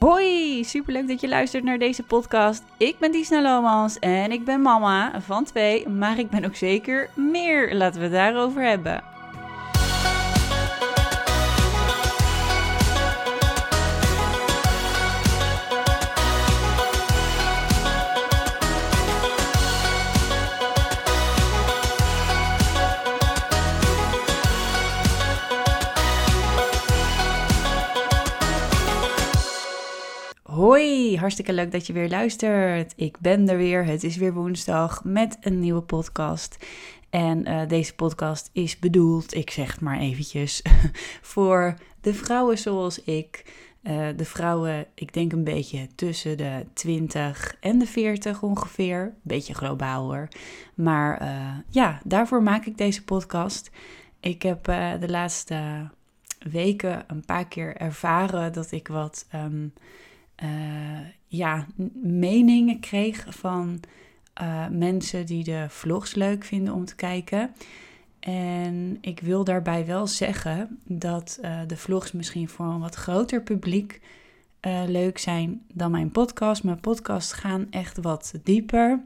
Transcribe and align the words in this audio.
Hoi, 0.00 0.64
superleuk 0.64 1.08
dat 1.08 1.20
je 1.20 1.28
luistert 1.28 1.64
naar 1.64 1.78
deze 1.78 2.02
podcast. 2.02 2.62
Ik 2.76 2.98
ben 2.98 3.12
Disna 3.12 3.42
Lomans 3.42 3.98
en 3.98 4.32
ik 4.32 4.44
ben 4.44 4.62
mama 4.62 5.20
van 5.20 5.44
twee, 5.44 5.88
maar 5.88 6.18
ik 6.18 6.30
ben 6.30 6.44
ook 6.44 6.54
zeker 6.54 7.10
meer. 7.14 7.74
Laten 7.74 8.00
we 8.00 8.06
het 8.06 8.14
daarover 8.14 8.62
hebben. 8.62 9.09
Hartstikke 31.30 31.62
leuk 31.62 31.72
dat 31.72 31.86
je 31.86 31.92
weer 31.92 32.08
luistert. 32.08 32.92
Ik 32.96 33.18
ben 33.20 33.48
er 33.48 33.56
weer. 33.56 33.84
Het 33.84 34.04
is 34.04 34.16
weer 34.16 34.32
woensdag 34.32 35.04
met 35.04 35.36
een 35.40 35.60
nieuwe 35.60 35.80
podcast. 35.80 36.66
En 37.10 37.48
uh, 37.48 37.68
deze 37.68 37.94
podcast 37.94 38.50
is 38.52 38.78
bedoeld, 38.78 39.34
ik 39.34 39.50
zeg 39.50 39.72
het 39.72 39.80
maar 39.80 39.98
eventjes, 39.98 40.62
voor 41.34 41.74
de 42.00 42.14
vrouwen 42.14 42.58
zoals 42.58 43.02
ik. 43.02 43.44
Uh, 43.82 44.08
de 44.16 44.24
vrouwen, 44.24 44.86
ik 44.94 45.12
denk 45.12 45.32
een 45.32 45.44
beetje 45.44 45.86
tussen 45.94 46.36
de 46.36 46.66
20 46.72 47.56
en 47.60 47.78
de 47.78 47.86
40 47.86 48.42
ongeveer. 48.42 49.14
Beetje 49.22 49.54
globaal 49.54 50.04
hoor. 50.04 50.28
Maar 50.74 51.22
uh, 51.22 51.56
ja, 51.68 52.00
daarvoor 52.04 52.42
maak 52.42 52.66
ik 52.66 52.78
deze 52.78 53.04
podcast. 53.04 53.70
Ik 54.20 54.42
heb 54.42 54.64
de 55.00 55.08
laatste 55.08 55.88
weken 56.38 57.04
een 57.06 57.24
paar 57.24 57.48
keer 57.48 57.76
ervaren 57.76 58.52
dat 58.52 58.72
ik 58.72 58.88
wat. 58.88 59.26
Uh, 60.42 60.98
ja, 61.30 61.66
meningen 62.02 62.80
kreeg 62.80 63.26
van 63.28 63.80
uh, 64.42 64.68
mensen 64.68 65.26
die 65.26 65.44
de 65.44 65.66
vlogs 65.68 66.14
leuk 66.14 66.44
vinden 66.44 66.74
om 66.74 66.84
te 66.84 66.94
kijken. 66.94 67.54
En 68.20 68.98
ik 69.00 69.20
wil 69.20 69.44
daarbij 69.44 69.86
wel 69.86 70.06
zeggen 70.06 70.78
dat 70.84 71.38
uh, 71.42 71.60
de 71.66 71.76
vlogs 71.76 72.12
misschien 72.12 72.48
voor 72.48 72.66
een 72.66 72.80
wat 72.80 72.94
groter 72.94 73.42
publiek 73.42 74.00
leuk 74.86 75.18
zijn 75.18 75.62
dan 75.72 75.90
mijn 75.90 76.10
podcast. 76.10 76.64
Mijn 76.64 76.80
podcasts 76.80 77.32
gaan 77.32 77.66
echt 77.70 77.96
wat 77.96 78.34
dieper, 78.42 79.00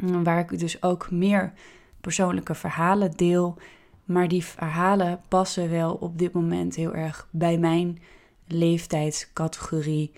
waar 0.00 0.38
ik 0.38 0.58
dus 0.58 0.82
ook 0.82 1.10
meer 1.10 1.52
persoonlijke 2.00 2.54
verhalen 2.54 3.12
deel. 3.16 3.56
Maar 4.04 4.28
die 4.28 4.44
verhalen 4.44 5.20
passen 5.28 5.70
wel 5.70 5.94
op 5.94 6.18
dit 6.18 6.32
moment 6.32 6.74
heel 6.74 6.94
erg 6.94 7.28
bij 7.30 7.58
mijn 7.58 7.98
leeftijdscategorie 8.46 10.12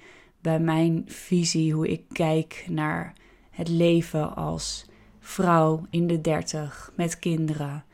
bij 0.45 0.61
mijn 0.61 1.03
visie, 1.06 1.73
hoe 1.73 1.89
ik 1.89 2.03
kijk 2.12 2.67
naar 2.70 3.12
het 3.50 3.69
leven 3.69 4.37
als 4.37 4.87
vrouw 5.19 5.87
in 5.91 6.06
de 6.06 6.20
dertig 6.20 6.92
met 6.97 7.19
kinderen. 7.19 7.84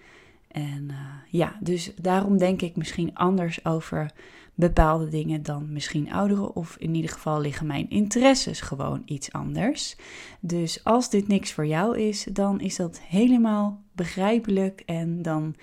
En 0.48 0.88
uh, 0.90 0.96
ja, 1.28 1.56
dus 1.60 1.94
daarom 2.00 2.38
denk 2.38 2.62
ik 2.62 2.76
misschien 2.76 3.14
anders 3.14 3.64
over 3.64 4.10
bepaalde 4.54 5.08
dingen 5.08 5.42
dan 5.42 5.72
misschien 5.72 6.12
ouderen. 6.12 6.56
Of 6.56 6.76
in 6.76 6.94
ieder 6.94 7.10
geval 7.10 7.40
liggen 7.40 7.66
mijn 7.66 7.90
interesses 7.90 8.60
gewoon 8.60 9.02
iets 9.04 9.32
anders. 9.32 9.96
Dus 10.40 10.84
als 10.84 11.10
dit 11.10 11.28
niks 11.28 11.52
voor 11.52 11.66
jou 11.66 11.98
is, 11.98 12.26
dan 12.32 12.60
is 12.60 12.76
dat 12.76 13.00
helemaal 13.00 13.82
begrijpelijk. 13.92 14.82
En 14.86 15.22
dan 15.22 15.54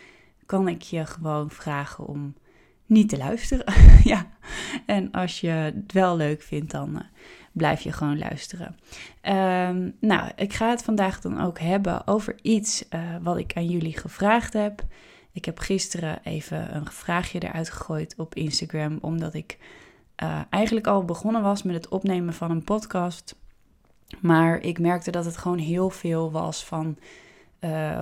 kan 0.45 0.67
ik 0.67 0.81
je 0.81 1.05
gewoon 1.05 1.49
vragen 1.49 2.08
om 2.08 2.33
niet 2.88 3.09
te 3.09 3.17
luisteren. 3.17 3.73
ja. 4.03 4.27
En 4.85 5.11
als 5.11 5.41
je 5.41 5.47
het 5.47 5.91
wel 5.91 6.17
leuk 6.17 6.41
vindt, 6.41 6.71
dan 6.71 6.89
uh, 6.95 7.02
blijf 7.52 7.81
je 7.81 7.91
gewoon 7.91 8.17
luisteren. 8.17 8.75
Um, 9.21 9.95
nou, 9.99 10.31
ik 10.35 10.53
ga 10.53 10.69
het 10.69 10.83
vandaag 10.83 11.21
dan 11.21 11.41
ook 11.41 11.59
hebben 11.59 12.08
over 12.08 12.35
iets 12.41 12.85
uh, 12.89 12.99
wat 13.21 13.38
ik 13.38 13.53
aan 13.55 13.65
jullie 13.65 13.97
gevraagd 13.97 14.53
heb. 14.53 14.86
Ik 15.31 15.45
heb 15.45 15.59
gisteren 15.59 16.20
even 16.23 16.75
een 16.75 16.92
vraagje 16.92 17.39
eruit 17.39 17.70
gegooid 17.70 18.14
op 18.17 18.36
Instagram, 18.36 18.98
omdat 19.02 19.33
ik 19.33 19.58
uh, 20.23 20.42
eigenlijk 20.49 20.87
al 20.87 21.05
begonnen 21.05 21.42
was 21.42 21.64
met 21.64 21.75
het 21.75 21.87
opnemen 21.87 22.33
van 22.33 22.52
een 22.52 22.64
podcast. 22.64 23.36
Maar 24.21 24.59
ik 24.59 24.80
merkte 24.80 25.11
dat 25.11 25.25
het 25.25 25.37
gewoon 25.37 25.58
heel 25.58 25.89
veel 25.89 26.31
was 26.31 26.65
van 26.65 26.98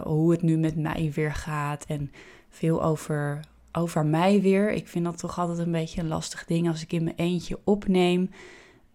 hoe 0.03 0.31
het 0.31 0.41
nu 0.41 0.57
met 0.57 0.75
mij 0.75 1.11
weer 1.13 1.33
gaat. 1.33 1.85
En 1.85 2.11
veel 2.49 2.83
over 2.83 3.39
over 3.77 4.05
mij 4.05 4.41
weer. 4.41 4.71
Ik 4.71 4.87
vind 4.87 5.05
dat 5.05 5.17
toch 5.17 5.39
altijd 5.39 5.57
een 5.57 5.71
beetje 5.71 6.01
een 6.01 6.07
lastig 6.07 6.45
ding 6.45 6.67
als 6.67 6.81
ik 6.81 6.93
in 6.93 7.03
mijn 7.03 7.15
eentje 7.15 7.59
opneem. 7.63 8.29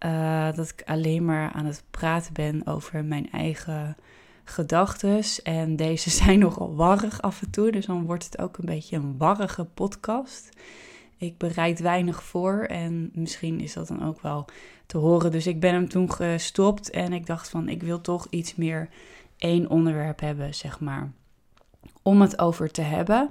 Uh, 0.07 0.53
dat 0.53 0.69
ik 0.69 0.83
alleen 0.85 1.25
maar 1.25 1.53
aan 1.53 1.65
het 1.65 1.85
praten 1.91 2.33
ben 2.33 2.67
over 2.67 3.05
mijn 3.05 3.31
eigen 3.31 3.97
gedachten. 4.45 5.23
En 5.43 5.77
deze 5.77 6.11
zijn 6.21 6.39
nogal 6.39 6.75
warrig 6.75 7.23
af 7.23 7.43
en 7.43 7.51
toe. 7.51 7.71
Dus 7.71 7.87
dan 7.87 8.07
wordt 8.07 8.25
het 8.25 8.39
ook 8.39 8.59
een 8.59 8.67
beetje 8.67 8.97
een 8.97 9.19
warrige 9.19 9.65
podcast. 9.65 10.49
Ik 11.17 11.39
bereid 11.39 11.81
weinig 11.81 12.23
voor 12.23 12.65
en 12.65 13.11
misschien 13.15 13.61
is 13.61 13.73
dat 13.73 13.89
dan 13.89 14.07
ook 14.07 14.21
wel 14.21 14.45
te 14.87 14.99
horen. 14.99 15.31
Dus 15.31 15.47
ik 15.47 15.61
ben 15.61 15.73
hem 15.73 15.89
toen 15.89 16.13
gestopt 16.13 16.91
en 16.91 17.13
ik 17.13 17.27
dacht 17.27 17.49
van 17.49 17.69
ik 17.69 17.83
wil 17.83 18.01
toch 18.01 18.27
iets 18.31 18.55
meer 18.55 18.89
één 19.37 19.71
onderwerp 19.71 20.21
hebben, 20.21 20.55
zeg 20.55 20.81
maar, 20.81 21.13
om 22.03 22.21
het 22.21 22.39
over 22.39 22.71
te 22.71 22.83
hebben. 22.83 23.31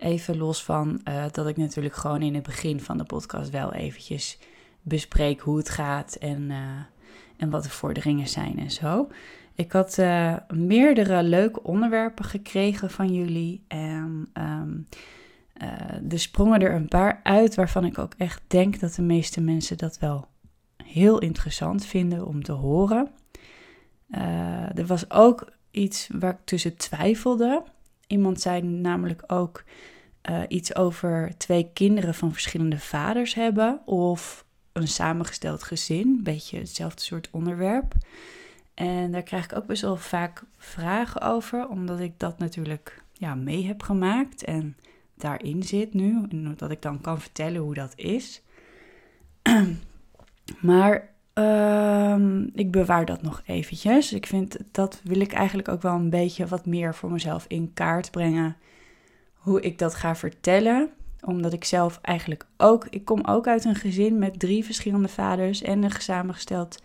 Even 0.00 0.36
los 0.36 0.64
van 0.64 1.00
uh, 1.08 1.24
dat 1.30 1.46
ik 1.46 1.56
natuurlijk 1.56 1.94
gewoon 1.94 2.22
in 2.22 2.34
het 2.34 2.42
begin 2.42 2.80
van 2.80 2.98
de 2.98 3.04
podcast 3.04 3.50
wel 3.50 3.72
eventjes 3.72 4.38
bespreek 4.82 5.40
hoe 5.40 5.56
het 5.56 5.68
gaat 5.68 6.14
en, 6.14 6.50
uh, 6.50 6.56
en 7.36 7.50
wat 7.50 7.62
de 7.62 7.70
vorderingen 7.70 8.28
zijn 8.28 8.58
en 8.58 8.70
zo. 8.70 9.08
Ik 9.54 9.72
had 9.72 9.98
uh, 9.98 10.36
meerdere 10.48 11.22
leuke 11.22 11.62
onderwerpen 11.62 12.24
gekregen 12.24 12.90
van 12.90 13.14
jullie 13.14 13.64
en 13.68 14.30
um, 14.34 14.88
er 16.08 16.18
sprongen 16.18 16.60
er 16.60 16.74
een 16.74 16.88
paar 16.88 17.20
uit 17.22 17.54
waarvan 17.54 17.84
ik 17.84 17.98
ook 17.98 18.14
echt 18.16 18.42
denk 18.46 18.80
dat 18.80 18.94
de 18.94 19.02
meeste 19.02 19.40
mensen 19.40 19.78
dat 19.78 19.98
wel 19.98 20.28
heel 20.84 21.18
interessant 21.18 21.84
vinden 21.84 22.26
om 22.26 22.42
te 22.42 22.52
horen. 22.52 23.10
er 24.74 24.86
was 24.86 25.10
ook 25.10 25.52
iets 25.70 26.08
waar 26.12 26.32
ik 26.32 26.44
tussen 26.44 26.76
twijfelde. 26.76 27.62
Iemand 28.10 28.40
zei 28.40 28.62
namelijk 28.62 29.22
ook 29.26 29.64
uh, 30.30 30.42
iets 30.48 30.74
over 30.74 31.32
twee 31.36 31.70
kinderen 31.72 32.14
van 32.14 32.32
verschillende 32.32 32.78
vaders 32.78 33.34
hebben 33.34 33.80
of 33.86 34.44
een 34.72 34.88
samengesteld 34.88 35.62
gezin, 35.62 36.06
een 36.06 36.22
beetje 36.22 36.58
hetzelfde 36.58 37.02
soort 37.02 37.28
onderwerp. 37.30 37.94
En 38.74 39.12
daar 39.12 39.22
krijg 39.22 39.44
ik 39.44 39.56
ook 39.56 39.66
best 39.66 39.82
wel 39.82 39.96
vaak 39.96 40.42
vragen 40.56 41.20
over, 41.20 41.68
omdat 41.68 42.00
ik 42.00 42.18
dat 42.18 42.38
natuurlijk 42.38 43.02
ja, 43.12 43.34
mee 43.34 43.66
heb 43.66 43.82
gemaakt 43.82 44.44
en 44.44 44.76
daarin 45.16 45.62
zit 45.62 45.94
nu. 45.94 46.26
En 46.28 46.54
dat 46.56 46.70
ik 46.70 46.82
dan 46.82 47.00
kan 47.00 47.20
vertellen 47.20 47.60
hoe 47.60 47.74
dat 47.74 47.92
is. 47.96 48.42
maar 50.60 51.14
uh, 51.40 52.44
ik 52.54 52.70
bewaar 52.70 53.04
dat 53.04 53.22
nog 53.22 53.42
eventjes. 53.46 54.12
Ik 54.12 54.26
vind 54.26 54.56
dat 54.70 55.00
wil 55.04 55.20
ik 55.20 55.32
eigenlijk 55.32 55.68
ook 55.68 55.82
wel 55.82 55.94
een 55.94 56.10
beetje 56.10 56.46
wat 56.46 56.66
meer 56.66 56.94
voor 56.94 57.10
mezelf 57.10 57.44
in 57.48 57.70
kaart 57.74 58.10
brengen 58.10 58.56
hoe 59.34 59.60
ik 59.60 59.78
dat 59.78 59.94
ga 59.94 60.14
vertellen. 60.14 60.90
Omdat 61.20 61.52
ik 61.52 61.64
zelf 61.64 61.98
eigenlijk 62.02 62.46
ook, 62.56 62.86
ik 62.90 63.04
kom 63.04 63.24
ook 63.24 63.46
uit 63.46 63.64
een 63.64 63.74
gezin 63.74 64.18
met 64.18 64.38
drie 64.38 64.64
verschillende 64.64 65.08
vaders 65.08 65.62
en 65.62 65.82
een 65.82 65.90
samengesteld 65.90 66.82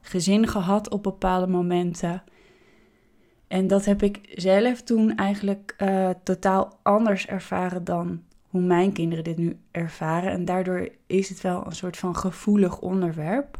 gezin 0.00 0.46
gehad 0.46 0.90
op 0.90 1.02
bepaalde 1.02 1.46
momenten. 1.46 2.22
En 3.48 3.66
dat 3.66 3.84
heb 3.84 4.02
ik 4.02 4.32
zelf 4.34 4.82
toen 4.82 5.16
eigenlijk 5.16 5.74
uh, 5.78 6.10
totaal 6.22 6.78
anders 6.82 7.26
ervaren 7.26 7.84
dan 7.84 8.22
hoe 8.48 8.60
mijn 8.60 8.92
kinderen 8.92 9.24
dit 9.24 9.36
nu 9.36 9.58
ervaren. 9.70 10.30
En 10.30 10.44
daardoor 10.44 10.88
is 11.06 11.28
het 11.28 11.40
wel 11.40 11.66
een 11.66 11.74
soort 11.74 11.96
van 11.96 12.16
gevoelig 12.16 12.80
onderwerp. 12.80 13.56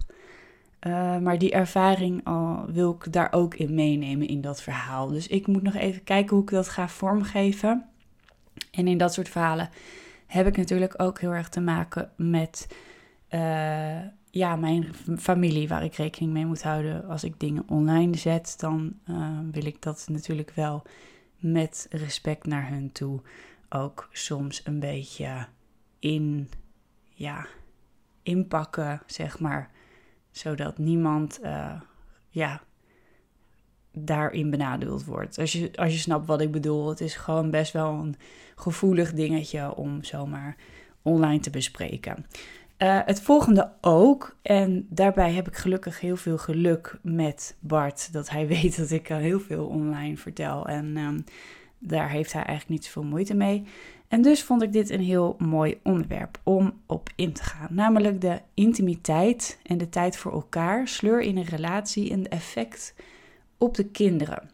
Uh, 0.86 1.18
maar 1.18 1.38
die 1.38 1.50
ervaring 1.50 2.28
wil 2.66 2.98
ik 3.00 3.12
daar 3.12 3.32
ook 3.32 3.54
in 3.54 3.74
meenemen 3.74 4.28
in 4.28 4.40
dat 4.40 4.62
verhaal. 4.62 5.08
Dus 5.08 5.26
ik 5.26 5.46
moet 5.46 5.62
nog 5.62 5.74
even 5.74 6.04
kijken 6.04 6.36
hoe 6.36 6.44
ik 6.44 6.50
dat 6.50 6.68
ga 6.68 6.88
vormgeven. 6.88 7.88
En 8.70 8.88
in 8.88 8.98
dat 8.98 9.14
soort 9.14 9.28
verhalen 9.28 9.70
heb 10.26 10.46
ik 10.46 10.56
natuurlijk 10.56 10.94
ook 10.96 11.20
heel 11.20 11.34
erg 11.34 11.48
te 11.48 11.60
maken 11.60 12.10
met 12.16 12.68
uh, 13.30 13.98
ja, 14.30 14.56
mijn 14.56 14.94
familie, 15.18 15.68
waar 15.68 15.84
ik 15.84 15.94
rekening 15.94 16.32
mee 16.32 16.46
moet 16.46 16.62
houden. 16.62 17.08
Als 17.08 17.24
ik 17.24 17.40
dingen 17.40 17.64
online 17.66 18.16
zet, 18.16 18.54
dan 18.58 18.92
uh, 19.06 19.38
wil 19.52 19.66
ik 19.66 19.82
dat 19.82 20.06
natuurlijk 20.10 20.52
wel 20.54 20.82
met 21.36 21.86
respect 21.90 22.46
naar 22.46 22.68
hun 22.68 22.92
toe 22.92 23.20
ook 23.68 24.08
soms 24.12 24.60
een 24.64 24.80
beetje 24.80 25.46
in, 25.98 26.48
ja, 27.08 27.46
inpakken, 28.22 29.02
zeg 29.06 29.40
maar. 29.40 29.70
Zodat 30.38 30.78
niemand 30.78 31.40
uh, 31.42 31.80
ja, 32.28 32.60
daarin 33.92 34.50
benadeeld 34.50 35.04
wordt. 35.04 35.38
Als 35.38 35.52
je, 35.52 35.70
als 35.74 35.92
je 35.92 35.98
snapt 35.98 36.26
wat 36.26 36.40
ik 36.40 36.50
bedoel, 36.50 36.88
het 36.88 37.00
is 37.00 37.14
gewoon 37.14 37.50
best 37.50 37.72
wel 37.72 37.92
een 37.92 38.16
gevoelig 38.56 39.12
dingetje 39.12 39.74
om 39.74 40.04
zomaar 40.04 40.56
online 41.02 41.40
te 41.40 41.50
bespreken. 41.50 42.26
Uh, 42.78 43.00
het 43.04 43.20
volgende 43.20 43.72
ook, 43.80 44.36
en 44.42 44.86
daarbij 44.90 45.32
heb 45.32 45.48
ik 45.48 45.56
gelukkig 45.56 46.00
heel 46.00 46.16
veel 46.16 46.38
geluk 46.38 46.98
met 47.02 47.56
Bart, 47.60 48.12
dat 48.12 48.30
hij 48.30 48.46
weet 48.56 48.76
dat 48.76 48.90
ik 48.90 49.08
heel 49.08 49.40
veel 49.40 49.66
online 49.66 50.16
vertel. 50.16 50.66
En 50.66 50.96
um, 50.96 51.24
daar 51.78 52.10
heeft 52.10 52.32
hij 52.32 52.42
eigenlijk 52.42 52.80
niet 52.80 52.84
zoveel 52.84 53.10
moeite 53.10 53.34
mee. 53.34 53.64
En 54.08 54.22
dus 54.22 54.42
vond 54.42 54.62
ik 54.62 54.72
dit 54.72 54.90
een 54.90 55.00
heel 55.00 55.36
mooi 55.38 55.80
onderwerp 55.82 56.40
om 56.42 56.80
op 56.86 57.10
in 57.16 57.32
te 57.32 57.42
gaan. 57.42 57.68
Namelijk 57.70 58.20
de 58.20 58.40
intimiteit 58.54 59.58
en 59.62 59.78
de 59.78 59.88
tijd 59.88 60.16
voor 60.16 60.32
elkaar, 60.32 60.88
sleur 60.88 61.20
in 61.20 61.36
een 61.36 61.44
relatie 61.44 62.10
en 62.10 62.28
effect 62.28 62.94
op 63.58 63.74
de 63.74 63.84
kinderen. 63.84 64.50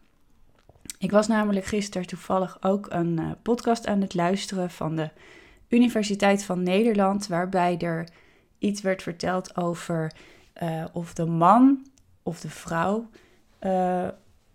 Ik 0.99 1.11
was 1.11 1.27
namelijk 1.27 1.67
gisteren 1.67 2.07
toevallig 2.07 2.57
ook 2.61 2.87
een 2.91 3.21
uh, 3.21 3.31
podcast 3.43 3.87
aan 3.87 4.01
het 4.01 4.15
luisteren 4.15 4.71
van 4.71 4.97
de 4.97 5.11
Universiteit 5.69 6.45
van 6.45 6.63
Nederland, 6.63 7.27
waarbij 7.27 7.79
er 7.79 8.09
iets 8.59 8.81
werd 8.81 9.03
verteld 9.03 9.57
over 9.57 10.13
uh, 10.63 10.85
of 10.93 11.15
de 11.15 11.27
man 11.27 11.87
of 12.23 12.41
de 12.41 12.51
vrouw 12.51 13.09
uh, 13.61 14.09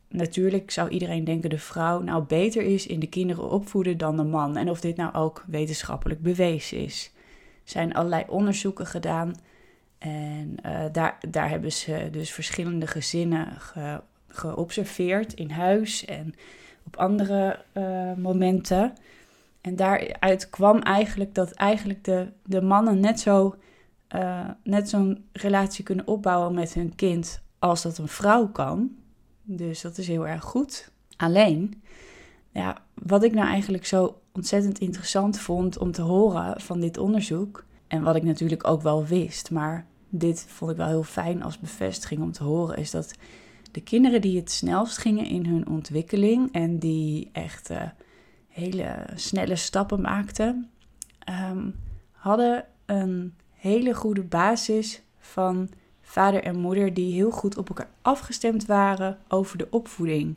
natuurlijk 0.10 0.72
zou 0.72 0.90
iedereen 0.90 1.24
denken 1.24 1.50
de 1.50 1.58
vrouw 1.58 2.02
nou 2.02 2.24
beter 2.24 2.64
is 2.64 2.88
in 2.88 3.00
de 3.00 3.08
kinderen 3.08 3.50
opvoeden 3.50 3.98
dan 3.98 4.18
de 4.18 4.24
man. 4.24 4.58
En 4.58 4.70
of 4.70 4.80
dit 4.82 4.96
nou 4.96 5.14
ook 5.14 5.44
wetenschappelijk 5.48 6.22
bewezen 6.22 6.78
is. 6.78 7.12
Er 7.64 7.72
zijn 7.72 7.94
allerlei 7.94 8.24
onderzoeken 8.28 8.86
gedaan. 8.86 9.36
En 9.98 10.56
uh, 10.66 10.82
daar, 10.92 11.18
daar 11.30 11.50
hebben 11.50 11.72
ze 11.72 12.08
dus 12.12 12.32
verschillende 12.32 12.88
gezinnen 12.88 13.48
ge, 13.58 14.02
geobserveerd 14.28 15.34
in 15.34 15.50
huis 15.50 16.06
en 16.06 16.34
op 16.86 16.96
andere 16.96 17.60
uh, 17.74 18.14
momenten. 18.14 18.94
En 19.62 19.76
daaruit 19.76 20.50
kwam 20.50 20.80
eigenlijk 20.80 21.36
dat 21.36 21.52
eigenlijk 21.52 22.04
de, 22.04 22.28
de 22.46 22.62
mannen 22.62 23.00
net 23.00 23.20
zo 23.20 23.56
uh, 24.16 24.50
net 24.64 24.90
zo'n 24.90 25.30
relatie 25.34 25.84
kunnen 25.84 26.08
opbouwen 26.08 26.54
met 26.54 26.74
hun 26.74 26.96
kind 26.96 27.42
als 27.60 27.82
dat 27.82 27.98
een 27.98 28.08
vrouw 28.08 28.48
kan. 28.48 28.96
Dus 29.52 29.82
dat 29.82 29.98
is 29.98 30.08
heel 30.08 30.28
erg 30.28 30.44
goed. 30.44 30.92
Alleen, 31.18 31.82
ja, 32.52 32.78
wat 32.94 33.24
ik 33.24 33.34
nou 33.34 33.48
eigenlijk 33.48 33.86
zo 33.86 34.22
ontzettend 34.32 34.80
interessant 34.80 35.40
vond 35.40 35.78
om 35.78 35.92
te 35.92 36.02
horen 36.02 36.62
van 36.62 36.80
dit 36.80 36.98
onderzoek, 36.98 37.66
en 37.88 38.04
wat 38.04 38.16
ik 38.16 38.24
natuurlijk 38.24 38.68
ook 38.68 38.82
wel 38.82 39.06
wist, 39.06 39.52
maar 39.52 39.86
dit 40.10 40.46
vond 40.48 40.72
ik 40.72 40.78
wel 40.78 40.88
heel 40.88 41.04
fijn 41.04 41.44
als 41.44 41.60
bevestiging 41.60 42.22
om 42.22 42.32
te 42.32 42.44
horen, 42.44 42.78
is 42.78 42.92
dat 42.92 43.14
de 43.72 43.82
kinderen 43.82 44.22
die 44.22 44.40
het 44.40 44.52
snelst 44.52 44.98
gingen 44.98 45.26
in 45.26 45.46
hun 45.46 45.68
ontwikkeling 45.68 46.52
en 46.52 46.80
die 46.80 47.30
echt 47.32 47.70
uh, 47.70 47.82
hele 48.48 49.08
snelle 49.16 49.56
stappen 49.56 50.02
maakten, 50.02 50.70
um, 51.52 51.76
hadden 52.12 52.66
een 52.86 53.34
hele 53.54 53.94
goede 53.94 54.24
basis 54.24 55.02
van 55.18 55.70
vader 56.10 56.44
en 56.44 56.60
moeder 56.60 56.94
die 56.94 57.14
heel 57.14 57.32
goed 57.32 57.58
op 57.58 57.70
elkaar 57.70 57.90
afgestemd 58.02 58.66
waren 58.66 59.18
over 59.28 59.58
de 59.58 59.68
opvoeding. 59.70 60.36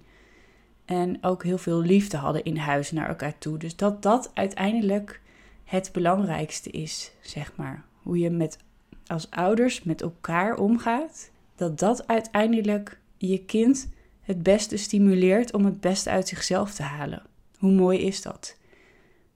En 0.85 1.19
ook 1.21 1.43
heel 1.43 1.59
veel 1.59 1.81
liefde 1.81 2.17
hadden 2.17 2.45
in 2.45 2.57
huis 2.57 2.91
naar 2.91 3.09
elkaar 3.09 3.39
toe. 3.39 3.59
Dus 3.59 3.77
dat 3.77 4.03
dat 4.03 4.31
uiteindelijk 4.35 5.21
het 5.65 5.91
belangrijkste 5.93 6.71
is, 6.71 7.13
zeg 7.21 7.53
maar. 7.57 7.85
Hoe 8.03 8.19
je 8.19 8.31
met, 8.31 8.59
als 9.07 9.31
ouders 9.31 9.83
met 9.83 10.03
elkaar 10.03 10.57
omgaat. 10.57 11.31
Dat 11.55 11.79
dat 11.79 12.07
uiteindelijk 12.07 12.99
je 13.17 13.45
kind 13.45 13.89
het 14.21 14.43
beste 14.43 14.77
stimuleert 14.77 15.53
om 15.53 15.65
het 15.65 15.81
beste 15.81 16.11
uit 16.11 16.29
zichzelf 16.29 16.75
te 16.75 16.83
halen. 16.83 17.23
Hoe 17.59 17.73
mooi 17.73 17.99
is 17.99 18.23
dat? 18.23 18.57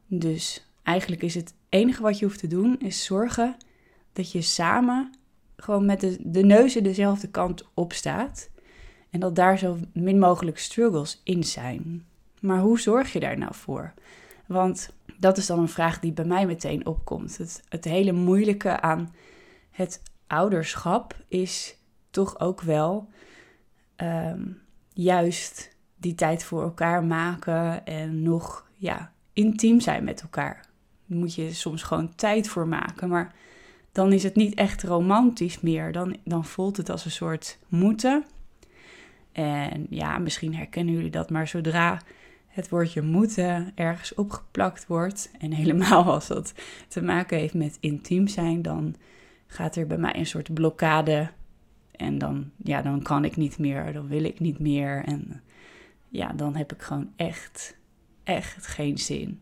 Dus 0.06 0.66
eigenlijk 0.82 1.22
is 1.22 1.34
het 1.34 1.54
enige 1.68 2.02
wat 2.02 2.18
je 2.18 2.24
hoeft 2.24 2.38
te 2.38 2.46
doen, 2.46 2.80
is 2.80 3.04
zorgen 3.04 3.56
dat 4.12 4.32
je 4.32 4.42
samen 4.42 5.12
gewoon 5.56 5.86
met 5.86 6.00
de, 6.00 6.16
de 6.20 6.42
neuzen 6.42 6.82
dezelfde 6.82 7.28
kant 7.28 7.68
op 7.74 7.92
staat. 7.92 8.50
En 9.10 9.20
dat 9.20 9.34
daar 9.36 9.58
zo 9.58 9.76
min 9.92 10.18
mogelijk 10.18 10.58
struggles 10.58 11.20
in 11.24 11.44
zijn. 11.44 12.04
Maar 12.40 12.60
hoe 12.60 12.80
zorg 12.80 13.12
je 13.12 13.20
daar 13.20 13.38
nou 13.38 13.54
voor? 13.54 13.92
Want 14.46 14.94
dat 15.18 15.36
is 15.36 15.46
dan 15.46 15.58
een 15.58 15.68
vraag 15.68 16.00
die 16.00 16.12
bij 16.12 16.24
mij 16.24 16.46
meteen 16.46 16.86
opkomt. 16.86 17.36
Het, 17.36 17.62
het 17.68 17.84
hele 17.84 18.12
moeilijke 18.12 18.80
aan 18.80 19.14
het 19.70 20.02
ouderschap 20.26 21.16
is 21.28 21.76
toch 22.10 22.40
ook 22.40 22.60
wel 22.60 23.08
ehm, 23.96 24.42
juist 24.92 25.76
die 25.96 26.14
tijd 26.14 26.44
voor 26.44 26.62
elkaar 26.62 27.04
maken 27.04 27.86
en 27.86 28.22
nog 28.22 28.66
ja, 28.76 29.12
intiem 29.32 29.80
zijn 29.80 30.04
met 30.04 30.22
elkaar. 30.22 30.66
Daar 31.06 31.18
moet 31.18 31.34
je 31.34 31.52
soms 31.52 31.82
gewoon 31.82 32.14
tijd 32.14 32.48
voor 32.48 32.68
maken. 32.68 33.08
Maar 33.08 33.34
dan 33.96 34.12
is 34.12 34.22
het 34.22 34.36
niet 34.36 34.54
echt 34.54 34.82
romantisch 34.82 35.60
meer. 35.60 35.92
Dan, 35.92 36.16
dan 36.24 36.44
voelt 36.44 36.76
het 36.76 36.90
als 36.90 37.04
een 37.04 37.10
soort 37.10 37.58
moeten. 37.68 38.24
En 39.32 39.86
ja, 39.90 40.18
misschien 40.18 40.54
herkennen 40.54 40.94
jullie 40.94 41.10
dat, 41.10 41.30
maar 41.30 41.48
zodra 41.48 42.00
het 42.46 42.68
woordje 42.68 43.02
moeten 43.02 43.72
ergens 43.74 44.14
opgeplakt 44.14 44.86
wordt, 44.86 45.30
en 45.38 45.52
helemaal 45.62 46.04
als 46.04 46.26
dat 46.26 46.54
te 46.88 47.02
maken 47.02 47.38
heeft 47.38 47.54
met 47.54 47.76
intiem 47.80 48.26
zijn, 48.26 48.62
dan 48.62 48.94
gaat 49.46 49.76
er 49.76 49.86
bij 49.86 49.98
mij 49.98 50.16
een 50.16 50.26
soort 50.26 50.54
blokkade. 50.54 51.30
En 51.90 52.18
dan, 52.18 52.50
ja, 52.56 52.82
dan 52.82 53.02
kan 53.02 53.24
ik 53.24 53.36
niet 53.36 53.58
meer, 53.58 53.92
dan 53.92 54.08
wil 54.08 54.24
ik 54.24 54.40
niet 54.40 54.58
meer. 54.58 55.04
En 55.04 55.42
ja, 56.08 56.32
dan 56.32 56.56
heb 56.56 56.72
ik 56.72 56.82
gewoon 56.82 57.12
echt, 57.16 57.76
echt 58.24 58.66
geen 58.66 58.98
zin. 58.98 59.40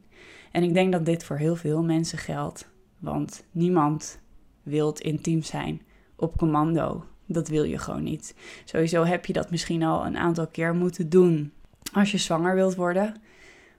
En 0.51 0.63
ik 0.63 0.75
denk 0.75 0.93
dat 0.93 1.07
dit 1.07 1.25
voor 1.25 1.37
heel 1.37 1.57
veel 1.57 1.83
mensen 1.83 2.19
geldt. 2.19 2.69
Want 2.99 3.45
niemand 3.51 4.23
wilt 4.65 5.01
intiem 5.01 5.43
zijn 5.43 5.83
op 6.17 6.37
commando. 6.37 7.05
Dat 7.27 7.49
wil 7.49 7.65
je 7.65 7.79
gewoon 7.79 8.03
niet. 8.03 8.35
Sowieso 8.65 9.05
heb 9.05 9.27
je 9.27 9.33
dat 9.33 9.51
misschien 9.51 9.83
al 9.83 10.07
een 10.07 10.17
aantal 10.17 10.47
keer 10.47 10.75
moeten 10.75 11.09
doen 11.09 11.53
als 11.93 12.11
je 12.11 12.19
zwanger 12.19 12.55
wilt 12.55 12.75
worden. 12.75 13.15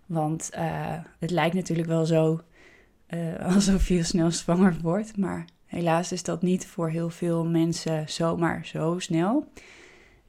Want 0.06 0.50
uh, 0.56 0.94
het 1.20 1.32
lijkt 1.32 1.56
natuurlijk 1.56 1.88
wel 1.88 2.06
zo 2.06 2.42
uh, 3.10 3.46
alsof 3.56 3.88
je 3.88 4.04
snel 4.04 4.32
zwanger 4.32 4.78
wordt. 4.82 5.18
Maar 5.18 5.46
helaas 5.66 6.12
is 6.12 6.24
dat 6.24 6.42
niet 6.42 6.68
voor 6.68 6.90
heel 6.90 7.10
veel 7.10 7.46
mensen 7.46 8.10
zomaar 8.10 8.66
zo 8.66 9.00
snel. 9.00 9.48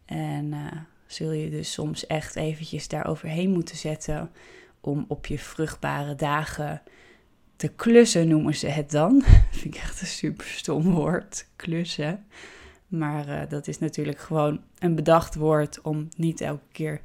En 0.04 0.44
uh, 0.52 0.72
zul 1.06 1.32
je 1.32 1.50
dus 1.50 1.72
soms 1.72 2.06
echt 2.06 2.36
eventjes 2.36 2.88
daaroverheen 2.88 3.50
moeten 3.50 3.76
zetten 3.76 4.30
om 4.80 5.04
op 5.08 5.26
je 5.26 5.38
vruchtbare 5.38 6.14
dagen 6.14 6.82
te 7.56 7.68
klussen 7.68 8.28
noemen 8.28 8.54
ze 8.54 8.66
het 8.66 8.90
dan. 8.90 9.22
Vind 9.50 9.74
ik 9.74 9.80
echt 9.80 10.00
een 10.00 10.06
super 10.06 10.46
stom 10.46 10.82
woord, 10.82 11.46
klussen. 11.56 12.26
Maar 12.88 13.28
uh, 13.28 13.40
dat 13.48 13.66
is 13.66 13.78
natuurlijk 13.78 14.18
gewoon 14.18 14.60
een 14.78 14.94
bedacht 14.94 15.34
woord 15.34 15.80
om 15.80 16.08
niet 16.16 16.40
elke 16.40 16.66
keer 16.72 17.00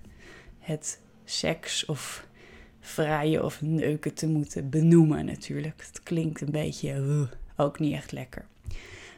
het 0.59 1.01
seks 1.25 1.85
of 1.85 2.27
vrijen 2.79 3.45
of 3.45 3.61
neuken 3.61 4.13
te 4.13 4.27
moeten 4.27 4.69
benoemen 4.69 5.25
natuurlijk. 5.25 5.83
Het 5.87 6.03
klinkt 6.03 6.41
een 6.41 6.51
beetje 6.51 6.95
uh, 6.95 7.21
ook 7.55 7.79
niet 7.79 7.93
echt 7.93 8.11
lekker. 8.11 8.45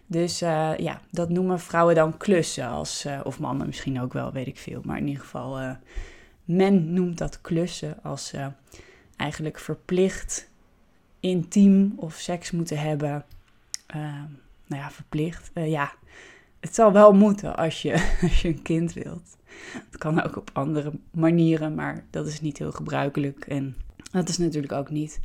Dus 0.06 0.42
uh, 0.42 0.78
ja, 0.78 1.02
dat 1.12 1.30
noemen 1.30 1.60
vrouwen 1.60 1.96
dan 1.96 2.18
klussen. 2.18 2.68
Als, 2.68 3.08
of 3.24 3.40
mannen 3.40 3.68
misschien 3.68 4.02
ook 4.02 4.14
wel, 4.14 4.32
weet 4.32 4.48
ik 4.48 4.58
veel. 4.58 4.82
Maar 4.84 4.98
in 4.98 5.08
ieder 5.08 5.24
geval, 5.24 5.78
men 6.44 6.94
noemt 6.94 7.18
dat 7.18 7.42
klussen 7.42 8.04
als 8.04 8.34
eigenlijk 9.16 9.60
verplicht 9.60 10.52
intiem 11.24 11.94
of 11.96 12.14
seks 12.14 12.52
moeten 12.52 12.78
hebben. 12.80 13.26
Uh, 13.96 14.24
nou 14.68 14.82
ja, 14.82 14.92
verplicht. 14.92 15.52
Uh, 15.54 15.70
ja, 15.70 15.94
het 16.60 16.76
zal 16.76 16.92
wel 16.92 17.14
moeten 17.14 17.56
als 17.56 17.82
je, 17.82 17.94
als 18.22 18.42
je 18.42 18.48
een 18.48 18.62
kind 18.62 18.94
wilt. 18.94 19.38
Het 19.74 19.98
kan 19.98 20.24
ook 20.24 20.38
op 20.38 20.50
andere 20.54 20.92
manieren, 21.12 21.76
maar 21.76 22.06
dat 22.10 22.28
is 22.28 22.42
niet 22.42 22.58
heel 22.58 22.72
gebruikelijk. 22.72 23.46
En 23.46 23.76
dat 24.12 24.30
is 24.30 24.38
natuurlijk 24.38 24.74
ook 24.74 24.90
niet 24.90 25.20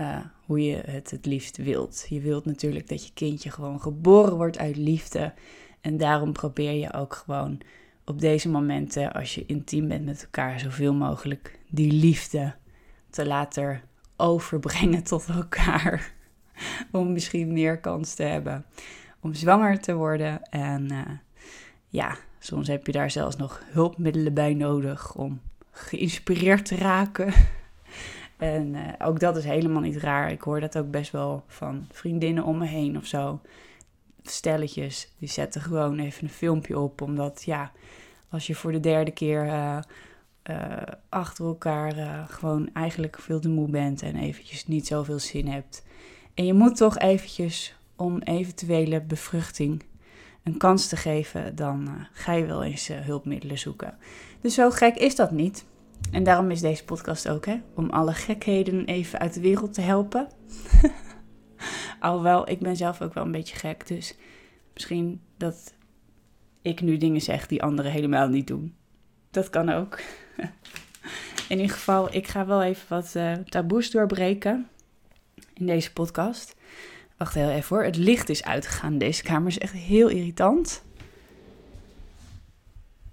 uh, 0.00 0.18
hoe 0.46 0.62
je 0.62 0.76
het 0.86 1.10
het 1.10 1.26
liefst 1.26 1.56
wilt. 1.56 2.06
Je 2.08 2.20
wilt 2.20 2.44
natuurlijk 2.44 2.88
dat 2.88 3.06
je 3.06 3.12
kindje 3.14 3.50
gewoon 3.50 3.80
geboren 3.80 4.36
wordt 4.36 4.58
uit 4.58 4.76
liefde. 4.76 5.32
En 5.80 5.96
daarom 5.96 6.32
probeer 6.32 6.72
je 6.72 6.92
ook 6.92 7.14
gewoon 7.14 7.60
op 8.04 8.20
deze 8.20 8.48
momenten, 8.48 9.12
als 9.12 9.34
je 9.34 9.46
intiem 9.46 9.88
bent 9.88 10.04
met 10.04 10.22
elkaar, 10.22 10.60
zoveel 10.60 10.94
mogelijk 10.94 11.58
die 11.70 11.92
liefde 11.92 12.54
te 13.10 13.26
laten 13.26 13.82
overbrengen 14.22 15.02
tot 15.12 15.28
elkaar. 15.28 16.12
om 16.90 17.12
misschien 17.12 17.52
meer 17.52 17.78
kans 17.78 18.14
te 18.14 18.22
hebben 18.22 18.64
om 19.20 19.34
zwanger 19.34 19.80
te 19.80 19.94
worden. 19.94 20.42
En 20.42 20.92
uh, 20.92 21.00
ja, 21.88 22.16
soms 22.38 22.68
heb 22.68 22.86
je 22.86 22.92
daar 22.92 23.10
zelfs 23.10 23.36
nog 23.36 23.62
hulpmiddelen 23.64 24.34
bij 24.34 24.54
nodig 24.54 25.14
om 25.14 25.40
geïnspireerd 25.70 26.64
te 26.64 26.76
raken. 26.76 27.32
en 28.36 28.74
uh, 28.74 28.88
ook 28.98 29.20
dat 29.20 29.36
is 29.36 29.44
helemaal 29.44 29.82
niet 29.82 29.96
raar. 29.96 30.30
Ik 30.30 30.40
hoor 30.40 30.60
dat 30.60 30.78
ook 30.78 30.90
best 30.90 31.10
wel 31.10 31.44
van 31.46 31.86
vriendinnen 31.90 32.44
om 32.44 32.58
me 32.58 32.66
heen 32.66 32.96
of 32.96 33.06
zo. 33.06 33.40
Stelletjes, 34.22 35.12
die 35.18 35.28
zetten 35.28 35.60
gewoon 35.60 35.98
even 35.98 36.24
een 36.24 36.30
filmpje 36.30 36.78
op. 36.78 37.00
Omdat 37.00 37.42
ja, 37.44 37.72
als 38.28 38.46
je 38.46 38.54
voor 38.54 38.72
de 38.72 38.80
derde 38.80 39.10
keer 39.10 39.46
uh, 39.46 39.78
uh, 40.50 40.76
achter 41.08 41.44
elkaar 41.44 41.98
uh, 41.98 42.28
gewoon 42.28 42.70
eigenlijk 42.72 43.18
veel 43.18 43.40
te 43.40 43.48
moe 43.48 43.68
bent 43.68 44.02
en 44.02 44.16
eventjes 44.16 44.66
niet 44.66 44.86
zoveel 44.86 45.18
zin 45.18 45.46
hebt. 45.48 45.84
En 46.34 46.46
je 46.46 46.52
moet 46.52 46.76
toch 46.76 46.98
eventjes 46.98 47.74
om 47.96 48.18
eventuele 48.18 49.02
bevruchting 49.02 49.82
een 50.42 50.56
kans 50.56 50.88
te 50.88 50.96
geven, 50.96 51.54
dan 51.54 51.82
uh, 51.88 52.04
ga 52.12 52.32
je 52.32 52.46
wel 52.46 52.62
eens 52.62 52.88
hulpmiddelen 52.88 53.58
zoeken. 53.58 53.96
Dus 54.40 54.54
zo 54.54 54.70
gek 54.70 54.96
is 54.96 55.16
dat 55.16 55.30
niet. 55.30 55.64
En 56.10 56.24
daarom 56.24 56.50
is 56.50 56.60
deze 56.60 56.84
podcast 56.84 57.28
ook, 57.28 57.46
hè? 57.46 57.60
Om 57.74 57.90
alle 57.90 58.12
gekheden 58.12 58.84
even 58.84 59.18
uit 59.18 59.34
de 59.34 59.40
wereld 59.40 59.74
te 59.74 59.80
helpen. 59.80 60.28
Alhoewel, 62.00 62.48
ik 62.48 62.58
ben 62.58 62.76
zelf 62.76 63.02
ook 63.02 63.14
wel 63.14 63.24
een 63.24 63.32
beetje 63.32 63.56
gek, 63.56 63.86
dus 63.86 64.16
misschien 64.74 65.20
dat 65.36 65.74
ik 66.62 66.80
nu 66.80 66.96
dingen 66.96 67.20
zeg 67.20 67.46
die 67.46 67.62
anderen 67.62 67.90
helemaal 67.90 68.28
niet 68.28 68.46
doen. 68.46 68.74
Dat 69.30 69.50
kan 69.50 69.68
ook. 69.68 70.00
In 71.48 71.58
ieder 71.58 71.74
geval, 71.74 72.14
ik 72.14 72.28
ga 72.28 72.46
wel 72.46 72.62
even 72.62 72.86
wat 72.88 73.12
uh, 73.16 73.32
taboes 73.32 73.90
doorbreken 73.90 74.68
in 75.54 75.66
deze 75.66 75.92
podcast. 75.92 76.54
Wacht 77.16 77.34
heel 77.34 77.50
even 77.50 77.76
hoor. 77.76 77.84
Het 77.84 77.96
licht 77.96 78.28
is 78.28 78.44
uitgegaan. 78.44 78.98
Deze 78.98 79.22
kamer 79.22 79.48
is 79.48 79.58
echt 79.58 79.72
heel 79.72 80.08
irritant. 80.08 80.82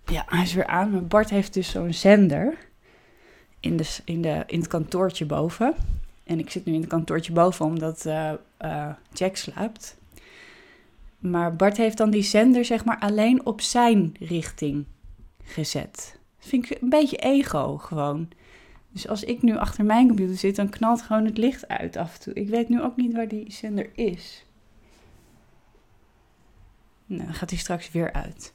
Ja, 0.06 0.26
hij 0.28 0.44
is 0.44 0.54
weer 0.54 0.68
aan. 0.68 0.92
Maar 0.92 1.06
Bart 1.06 1.30
heeft 1.30 1.54
dus 1.54 1.70
zo'n 1.70 1.94
zender 1.94 2.58
in, 3.60 3.78
de, 3.78 3.88
in, 4.06 4.22
de, 4.22 4.44
in 4.48 4.60
het 4.60 4.68
kantoortje 4.68 5.26
boven. 5.26 5.76
En 6.24 6.40
ik 6.40 6.50
zit 6.50 6.66
nu 6.66 6.74
in 6.74 6.80
het 6.80 6.90
kantoortje 6.90 7.34
boven 7.34 7.66
omdat 7.66 8.06
uh, 8.06 8.32
uh, 8.62 8.90
Jack 9.14 9.36
slaapt. 9.36 9.98
Maar 11.20 11.56
Bart 11.56 11.78
heeft 11.78 11.98
dan 11.98 12.10
die 12.10 12.24
zender 12.24 12.66
zeg 12.66 12.86
maar 12.86 13.00
alleen 13.00 13.46
op 13.46 13.62
zijn 13.62 14.16
richting 14.20 14.86
gezet. 15.44 16.19
Vind 16.40 16.72
ik 16.72 16.82
een 16.82 16.90
beetje 16.90 17.18
ego 17.18 17.78
gewoon. 17.78 18.30
Dus 18.92 19.08
als 19.08 19.24
ik 19.24 19.42
nu 19.42 19.58
achter 19.58 19.86
mijn 19.86 20.08
computer 20.08 20.38
zit, 20.38 20.56
dan 20.56 20.70
knalt 20.70 21.02
gewoon 21.02 21.26
het 21.26 21.38
licht 21.38 21.68
uit 21.68 21.96
af 21.96 22.14
en 22.14 22.22
toe. 22.22 22.34
Ik 22.34 22.50
weet 22.50 22.70
nu 22.70 22.82
ook 22.82 22.96
niet 22.96 23.14
waar 23.14 23.28
die 23.28 23.52
zender 23.52 23.90
is. 23.94 24.46
Nou, 27.06 27.24
dan 27.24 27.34
gaat 27.34 27.50
hij 27.50 27.60
straks 27.60 27.92
weer 27.92 28.14
uit. 28.14 28.54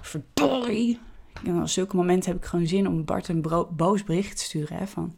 Verdorie! 0.00 0.98
En 1.44 1.60
op 1.60 1.68
zulke 1.68 1.96
momenten 1.96 2.32
heb 2.32 2.42
ik 2.42 2.48
gewoon 2.48 2.66
zin 2.66 2.88
om 2.88 3.04
Bart 3.04 3.28
een 3.28 3.44
boos 3.76 4.04
bericht 4.04 4.36
te 4.36 4.42
sturen. 4.42 4.76
Hè, 4.76 4.86
van 4.86 5.14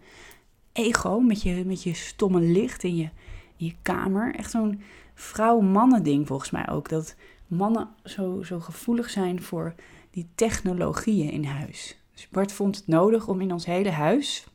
ego, 0.72 1.20
met 1.20 1.42
je, 1.42 1.64
met 1.64 1.82
je 1.82 1.94
stomme 1.94 2.40
licht 2.40 2.84
in 2.84 2.96
je, 2.96 3.08
in 3.56 3.66
je 3.66 3.74
kamer. 3.82 4.34
Echt 4.34 4.50
zo'n 4.50 4.80
vrouw-mannen 5.14 6.02
ding 6.02 6.26
volgens 6.26 6.50
mij 6.50 6.68
ook. 6.68 6.88
Dat 6.88 7.14
mannen 7.46 7.88
zo, 8.04 8.42
zo 8.42 8.60
gevoelig 8.60 9.10
zijn 9.10 9.42
voor 9.42 9.74
die 10.10 10.28
technologieën 10.34 11.30
in 11.30 11.44
huis. 11.44 11.96
Dus 12.12 12.28
Bart 12.28 12.52
vond 12.52 12.76
het 12.76 12.86
nodig 12.86 13.28
om 13.28 13.40
in 13.40 13.52
ons 13.52 13.66
hele 13.66 13.90
huis 13.90 14.46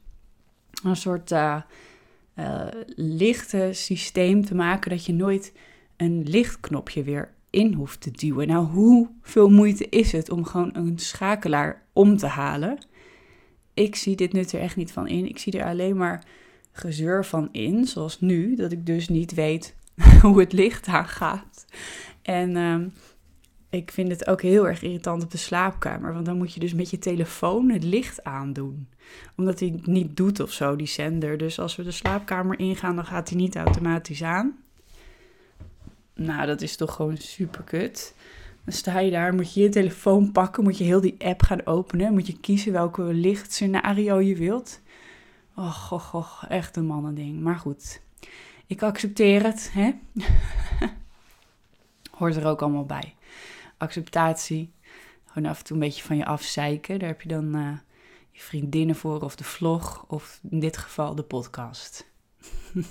een 0.83 0.95
soort 0.95 1.31
uh, 1.31 1.61
lichte 2.95 3.69
systeem 3.71 4.45
te 4.45 4.55
maken 4.55 4.89
dat 4.89 5.05
je 5.05 5.13
nooit 5.13 5.53
een 5.97 6.23
lichtknopje 6.23 7.03
weer 7.03 7.33
in 7.49 7.73
hoeft 7.73 8.01
te 8.01 8.11
duwen. 8.11 8.47
Nou, 8.47 8.65
hoeveel 8.65 9.49
moeite 9.49 9.89
is 9.89 10.11
het 10.11 10.29
om 10.29 10.45
gewoon 10.45 10.69
een 10.73 10.99
schakelaar 10.99 11.85
om 11.93 12.17
te 12.17 12.27
halen? 12.27 12.77
Ik 13.73 13.95
zie 13.95 14.15
dit 14.15 14.33
nut 14.33 14.51
er 14.51 14.59
echt 14.59 14.75
niet 14.75 14.91
van 14.91 15.07
in. 15.07 15.27
Ik 15.27 15.37
zie 15.37 15.59
er 15.59 15.65
alleen 15.65 15.97
maar 15.97 16.23
gezeur 16.71 17.25
van 17.25 17.49
in, 17.51 17.85
zoals 17.85 18.21
nu, 18.21 18.55
dat 18.55 18.71
ik 18.71 18.85
dus 18.85 19.09
niet 19.09 19.33
weet 19.33 19.75
hoe 20.21 20.39
het 20.39 20.53
licht 20.53 20.87
aangaat. 20.87 21.65
En 22.21 22.55
uh, 22.55 22.85
ik 23.73 23.91
vind 23.91 24.09
het 24.09 24.27
ook 24.27 24.41
heel 24.41 24.67
erg 24.67 24.81
irritant 24.81 25.23
op 25.23 25.31
de 25.31 25.37
slaapkamer, 25.37 26.13
want 26.13 26.25
dan 26.25 26.37
moet 26.37 26.53
je 26.53 26.59
dus 26.59 26.73
met 26.73 26.89
je 26.89 26.99
telefoon 26.99 27.69
het 27.69 27.83
licht 27.83 28.23
aandoen. 28.23 28.87
Omdat 29.35 29.59
hij 29.59 29.79
niet 29.83 30.17
doet 30.17 30.39
of 30.39 30.51
zo, 30.51 30.75
die 30.75 30.87
zender. 30.87 31.37
Dus 31.37 31.59
als 31.59 31.75
we 31.75 31.83
de 31.83 31.91
slaapkamer 31.91 32.59
ingaan, 32.59 32.95
dan 32.95 33.05
gaat 33.05 33.29
hij 33.29 33.37
niet 33.37 33.55
automatisch 33.55 34.23
aan. 34.23 34.57
Nou, 36.13 36.45
dat 36.45 36.61
is 36.61 36.75
toch 36.75 36.95
gewoon 36.95 37.17
super 37.17 37.63
kut. 37.63 38.15
Dan 38.63 38.73
sta 38.73 38.99
je 38.99 39.11
daar, 39.11 39.33
moet 39.33 39.53
je 39.53 39.61
je 39.61 39.69
telefoon 39.69 40.31
pakken, 40.31 40.63
moet 40.63 40.77
je 40.77 40.83
heel 40.83 41.01
die 41.01 41.15
app 41.19 41.41
gaan 41.41 41.65
openen. 41.65 42.13
Moet 42.13 42.27
je 42.27 42.39
kiezen 42.39 42.71
welke 42.71 43.01
lichtscenario 43.01 44.19
je 44.19 44.35
wilt. 44.35 44.81
Och, 45.55 45.91
och, 45.91 46.15
och, 46.15 46.45
echt 46.49 46.75
een 46.75 46.85
mannending. 46.85 47.41
Maar 47.41 47.57
goed, 47.57 48.01
ik 48.67 48.83
accepteer 48.83 49.43
het, 49.43 49.69
hè. 49.73 49.91
Hoort 52.17 52.35
er 52.35 52.45
ook 52.45 52.61
allemaal 52.61 52.85
bij 52.85 53.13
acceptatie. 53.77 54.73
Gewoon 55.25 55.49
af 55.49 55.59
en 55.59 55.65
toe 55.65 55.75
een 55.75 55.83
beetje 55.83 56.03
van 56.03 56.17
je 56.17 56.25
afzeiken. 56.25 56.99
Daar 56.99 57.07
heb 57.07 57.21
je 57.21 57.27
dan 57.27 57.55
uh, 57.55 57.77
je 58.31 58.41
vriendinnen 58.41 58.95
voor, 58.95 59.21
of 59.21 59.35
de 59.35 59.43
vlog, 59.43 60.05
of 60.07 60.39
in 60.49 60.59
dit 60.59 60.77
geval 60.77 61.15
de 61.15 61.23
podcast. 61.23 62.11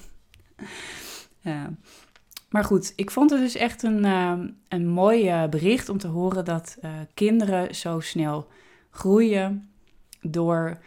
Maar 2.51 2.65
goed, 2.65 2.93
ik 2.97 3.11
vond 3.11 3.31
het 3.31 3.41
dus 3.41 3.55
echt 3.55 3.83
een, 3.83 4.05
uh, 4.05 4.39
een 4.69 4.89
mooi 4.89 5.43
uh, 5.43 5.49
bericht 5.49 5.89
om 5.89 5.99
te 5.99 6.07
horen 6.07 6.45
dat 6.45 6.79
kinderen 7.15 7.75
zo 7.75 8.01
snel 8.01 8.49
groeien 8.91 9.71
door 10.21 10.79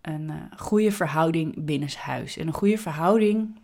een 0.00 0.32
goede 0.56 0.92
verhouding 0.92 1.64
binnenshuis. 1.64 2.36
En 2.36 2.46
een 2.46 2.52
goede 2.52 2.78
verhouding 2.78 3.58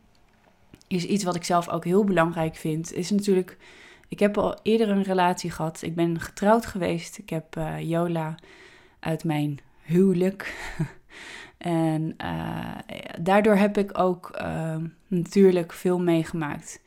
is 0.86 1.04
iets 1.04 1.24
wat 1.24 1.34
ik 1.34 1.44
zelf 1.44 1.68
ook 1.68 1.84
heel 1.84 2.04
belangrijk 2.04 2.56
vind. 2.56 2.92
Is 2.92 3.10
natuurlijk 3.10 3.56
ik 4.10 4.18
heb 4.18 4.38
al 4.38 4.58
eerder 4.62 4.88
een 4.88 5.02
relatie 5.02 5.50
gehad. 5.50 5.82
Ik 5.82 5.94
ben 5.94 6.20
getrouwd 6.20 6.66
geweest. 6.66 7.18
Ik 7.18 7.30
heb 7.30 7.56
uh, 7.56 7.80
Jola 7.80 8.34
uit 9.00 9.24
mijn 9.24 9.58
huwelijk. 9.82 10.54
en 11.58 12.14
uh, 12.24 12.74
daardoor 13.20 13.54
heb 13.54 13.78
ik 13.78 13.98
ook 13.98 14.38
uh, 14.42 14.76
natuurlijk 15.06 15.72
veel 15.72 16.00
meegemaakt. 16.00 16.82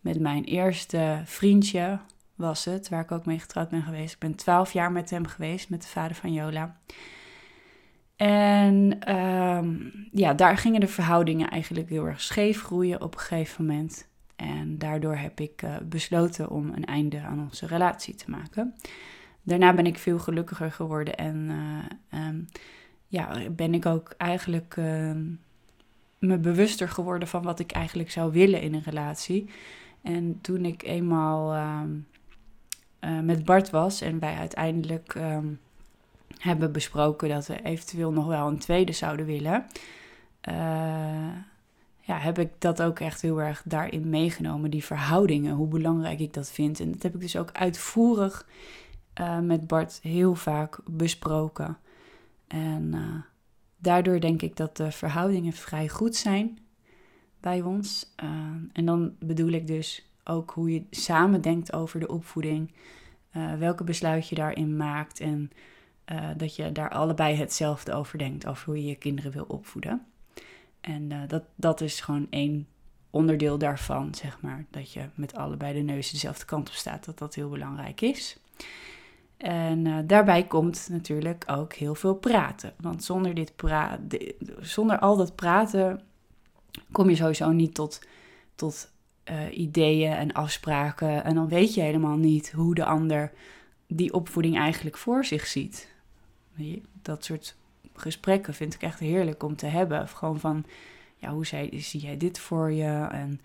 Met 0.00 0.20
mijn 0.20 0.44
eerste 0.44 1.20
vriendje 1.24 1.98
was 2.34 2.64
het, 2.64 2.88
waar 2.88 3.02
ik 3.02 3.12
ook 3.12 3.26
mee 3.26 3.38
getrouwd 3.38 3.68
ben 3.68 3.82
geweest. 3.82 4.12
Ik 4.12 4.18
ben 4.18 4.34
twaalf 4.34 4.72
jaar 4.72 4.92
met 4.92 5.10
hem 5.10 5.26
geweest, 5.26 5.70
met 5.70 5.82
de 5.82 5.88
vader 5.88 6.16
van 6.16 6.32
Jola. 6.32 6.76
En 8.16 8.98
um, 9.16 9.92
ja, 10.12 10.34
daar 10.34 10.56
gingen 10.56 10.80
de 10.80 10.88
verhoudingen 10.88 11.50
eigenlijk 11.50 11.88
heel 11.88 12.06
erg 12.06 12.20
scheef 12.20 12.62
groeien 12.62 13.02
op 13.02 13.14
een 13.14 13.20
gegeven 13.20 13.66
moment. 13.66 14.08
En 14.38 14.78
daardoor 14.78 15.16
heb 15.16 15.40
ik 15.40 15.62
uh, 15.62 15.76
besloten 15.82 16.50
om 16.50 16.68
een 16.68 16.84
einde 16.84 17.20
aan 17.20 17.40
onze 17.40 17.66
relatie 17.66 18.14
te 18.14 18.30
maken. 18.30 18.74
Daarna 19.42 19.74
ben 19.74 19.86
ik 19.86 19.98
veel 19.98 20.18
gelukkiger 20.18 20.72
geworden 20.72 21.16
en 21.16 21.36
uh, 22.14 22.26
um, 22.26 22.48
ja, 23.06 23.50
ben 23.50 23.74
ik 23.74 23.86
ook 23.86 24.14
eigenlijk 24.16 24.76
uh, 24.76 25.10
me 26.18 26.38
bewuster 26.38 26.88
geworden 26.88 27.28
van 27.28 27.42
wat 27.42 27.58
ik 27.58 27.72
eigenlijk 27.72 28.10
zou 28.10 28.32
willen 28.32 28.60
in 28.60 28.74
een 28.74 28.82
relatie. 28.82 29.48
En 30.02 30.38
toen 30.40 30.64
ik 30.64 30.82
eenmaal 30.82 31.54
ehm, 31.54 33.26
met 33.26 33.44
Bart 33.44 33.70
was 33.70 34.00
en 34.00 34.18
wij 34.18 34.34
uiteindelijk 34.34 35.18
hebben 36.38 36.72
besproken 36.72 37.28
dat 37.28 37.46
we 37.46 37.62
eventueel 37.62 38.12
nog 38.12 38.26
wel 38.26 38.46
een 38.48 38.58
tweede 38.58 38.92
zouden 38.92 39.26
willen 39.26 39.66
ja, 42.08 42.18
heb 42.18 42.38
ik 42.38 42.50
dat 42.58 42.82
ook 42.82 43.00
echt 43.00 43.22
heel 43.22 43.40
erg 43.40 43.62
daarin 43.64 44.10
meegenomen, 44.10 44.70
die 44.70 44.84
verhoudingen, 44.84 45.54
hoe 45.54 45.68
belangrijk 45.68 46.20
ik 46.20 46.32
dat 46.32 46.50
vind. 46.50 46.80
En 46.80 46.92
dat 46.92 47.02
heb 47.02 47.14
ik 47.14 47.20
dus 47.20 47.36
ook 47.36 47.52
uitvoerig 47.52 48.46
uh, 49.20 49.38
met 49.38 49.66
Bart 49.66 49.98
heel 50.02 50.34
vaak 50.34 50.80
besproken. 50.90 51.78
En 52.46 52.92
uh, 52.94 53.14
daardoor 53.76 54.20
denk 54.20 54.42
ik 54.42 54.56
dat 54.56 54.76
de 54.76 54.92
verhoudingen 54.92 55.52
vrij 55.52 55.88
goed 55.88 56.16
zijn 56.16 56.58
bij 57.40 57.62
ons. 57.62 58.14
Uh, 58.24 58.30
en 58.72 58.84
dan 58.84 59.16
bedoel 59.18 59.50
ik 59.50 59.66
dus 59.66 60.10
ook 60.24 60.50
hoe 60.50 60.72
je 60.72 60.86
samen 60.90 61.40
denkt 61.40 61.72
over 61.72 62.00
de 62.00 62.08
opvoeding, 62.08 62.72
welke 63.58 63.84
besluit 63.84 64.28
je 64.28 64.34
daarin 64.34 64.76
maakt 64.76 65.20
en 65.20 65.50
dat 66.36 66.56
je 66.56 66.72
daar 66.72 66.90
allebei 66.90 67.36
hetzelfde 67.36 67.92
over 67.92 68.18
denkt, 68.18 68.46
over 68.46 68.64
hoe 68.64 68.82
je 68.82 68.88
je 68.88 68.94
kinderen 68.94 69.32
wil 69.32 69.44
opvoeden. 69.48 70.06
En 70.80 71.10
uh, 71.10 71.20
dat, 71.26 71.42
dat 71.54 71.80
is 71.80 72.00
gewoon 72.00 72.26
één 72.30 72.66
onderdeel 73.10 73.58
daarvan, 73.58 74.14
zeg 74.14 74.40
maar. 74.40 74.64
Dat 74.70 74.92
je 74.92 75.08
met 75.14 75.34
allebei 75.34 75.74
de 75.74 75.80
neus 75.80 76.10
dezelfde 76.10 76.44
kant 76.44 76.68
op 76.68 76.74
staat, 76.74 77.04
dat 77.04 77.18
dat 77.18 77.34
heel 77.34 77.48
belangrijk 77.48 78.00
is. 78.00 78.38
En 79.36 79.84
uh, 79.84 79.98
daarbij 80.04 80.46
komt 80.46 80.88
natuurlijk 80.90 81.44
ook 81.46 81.72
heel 81.72 81.94
veel 81.94 82.14
praten. 82.14 82.74
Want 82.80 83.04
zonder, 83.04 83.34
dit 83.34 83.52
zonder 84.60 84.98
al 84.98 85.16
dat 85.16 85.34
praten 85.34 86.02
kom 86.92 87.08
je 87.08 87.16
sowieso 87.16 87.52
niet 87.52 87.74
tot, 87.74 88.00
tot 88.54 88.90
uh, 89.30 89.58
ideeën 89.58 90.12
en 90.12 90.32
afspraken. 90.32 91.24
En 91.24 91.34
dan 91.34 91.48
weet 91.48 91.74
je 91.74 91.80
helemaal 91.80 92.16
niet 92.16 92.52
hoe 92.52 92.74
de 92.74 92.84
ander 92.84 93.32
die 93.86 94.12
opvoeding 94.12 94.56
eigenlijk 94.56 94.96
voor 94.96 95.24
zich 95.24 95.46
ziet. 95.46 95.94
Dat 97.02 97.24
soort 97.24 97.56
gesprekken 97.98 98.54
vind 98.54 98.74
ik 98.74 98.82
echt 98.82 98.98
heerlijk 98.98 99.42
om 99.42 99.56
te 99.56 99.66
hebben. 99.66 100.08
Gewoon 100.08 100.40
van, 100.40 100.64
ja, 101.16 101.32
hoe 101.32 101.46
zie, 101.46 102.00
jij 102.00 102.16
dit 102.16 102.38
voor 102.38 102.72
je? 102.72 103.06
En 103.10 103.40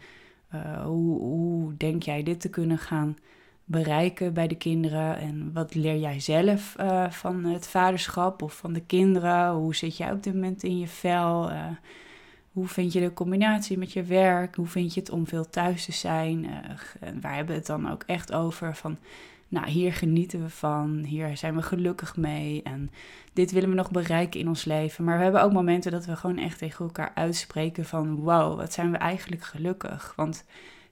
uh, 0.56 0.84
hoe, 0.84 1.20
hoe 1.20 1.78
denk 1.78 2.04
jij 2.04 2.24
dit 2.24 2.40
te 2.40 2.50
kunnen 2.50 2.78
gaan 2.78 3.18
bereiken 3.64 4.34
bij 4.34 4.48
de 4.48 4.56
kinderen? 4.56 5.18
En 5.18 5.54
wat 5.54 5.76
leer 5.76 5.98
jij 5.98 6.20
zelf 6.20 6.76
uh, 6.80 7.10
van 7.10 7.44
het 7.44 7.68
vaderschap 7.68 8.42
of 8.42 8.58
van 8.58 8.74
de 8.74 8.82
kinderen? 8.86 9.52
Hoe 9.52 9.76
zit 9.76 9.98
jij 9.98 10.12
op 10.12 10.24
dit 10.24 10.34
moment 10.34 10.64
in 10.64 10.80
je 10.80 10.88
vel? 10.88 11.52
Uh, 11.52 11.66
hoe 12.52 12.68
vind 12.68 12.94
je 12.94 13.00
de 13.00 13.14
combinatie 13.14 13.78
met 13.78 13.94
je 13.94 14.04
werk? 14.04 14.56
Hoe 14.56 14.68
vind 14.68 14.94
je 14.94 15.00
het 15.00 15.10
om 15.10 15.28
veel 15.28 15.50
thuis 15.50 15.86
te 15.86 15.92
zijn? 15.92 16.48
Waar 17.22 17.36
hebben 17.36 17.54
we 17.54 17.60
het 17.60 17.68
dan 17.68 17.92
ook 17.92 18.04
echt 18.06 18.34
over? 18.34 18.76
Van, 18.76 18.98
nou, 19.54 19.70
hier 19.70 19.94
genieten 19.94 20.42
we 20.42 20.50
van, 20.50 21.04
hier 21.04 21.38
zijn 21.38 21.56
we 21.56 21.62
gelukkig 21.62 22.18
mee 22.18 22.62
en 22.64 22.92
dit 23.34 23.52
willen 23.52 23.70
we 23.70 23.76
nog 23.76 23.92
bereiken 23.92 24.40
in 24.40 24.48
ons 24.48 24.66
leven. 24.66 25.04
Maar 25.04 25.18
we 25.18 25.24
hebben 25.24 25.42
ook 25.42 25.54
momenten 25.54 25.92
dat 25.92 26.06
we 26.06 26.16
gewoon 26.16 26.38
echt 26.38 26.58
tegen 26.58 26.86
elkaar 26.86 27.12
uitspreken 27.16 27.86
van, 27.86 28.16
wow, 28.16 28.58
wat 28.58 28.74
zijn 28.74 28.92
we 28.92 28.98
eigenlijk 28.98 29.44
gelukkig? 29.44 30.14
Want 30.16 30.46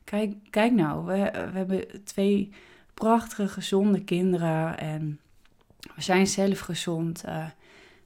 kijk, 0.04 0.34
kijk 0.50 0.72
nou, 0.72 1.06
we, 1.06 1.32
we 1.52 1.58
hebben 1.58 2.04
twee 2.04 2.50
prachtige, 2.94 3.48
gezonde 3.48 4.04
kinderen 4.04 4.78
en 4.78 5.20
we 5.96 6.02
zijn 6.02 6.28
zelf 6.28 6.60
gezond. 6.60 7.24
Uh, 7.26 7.46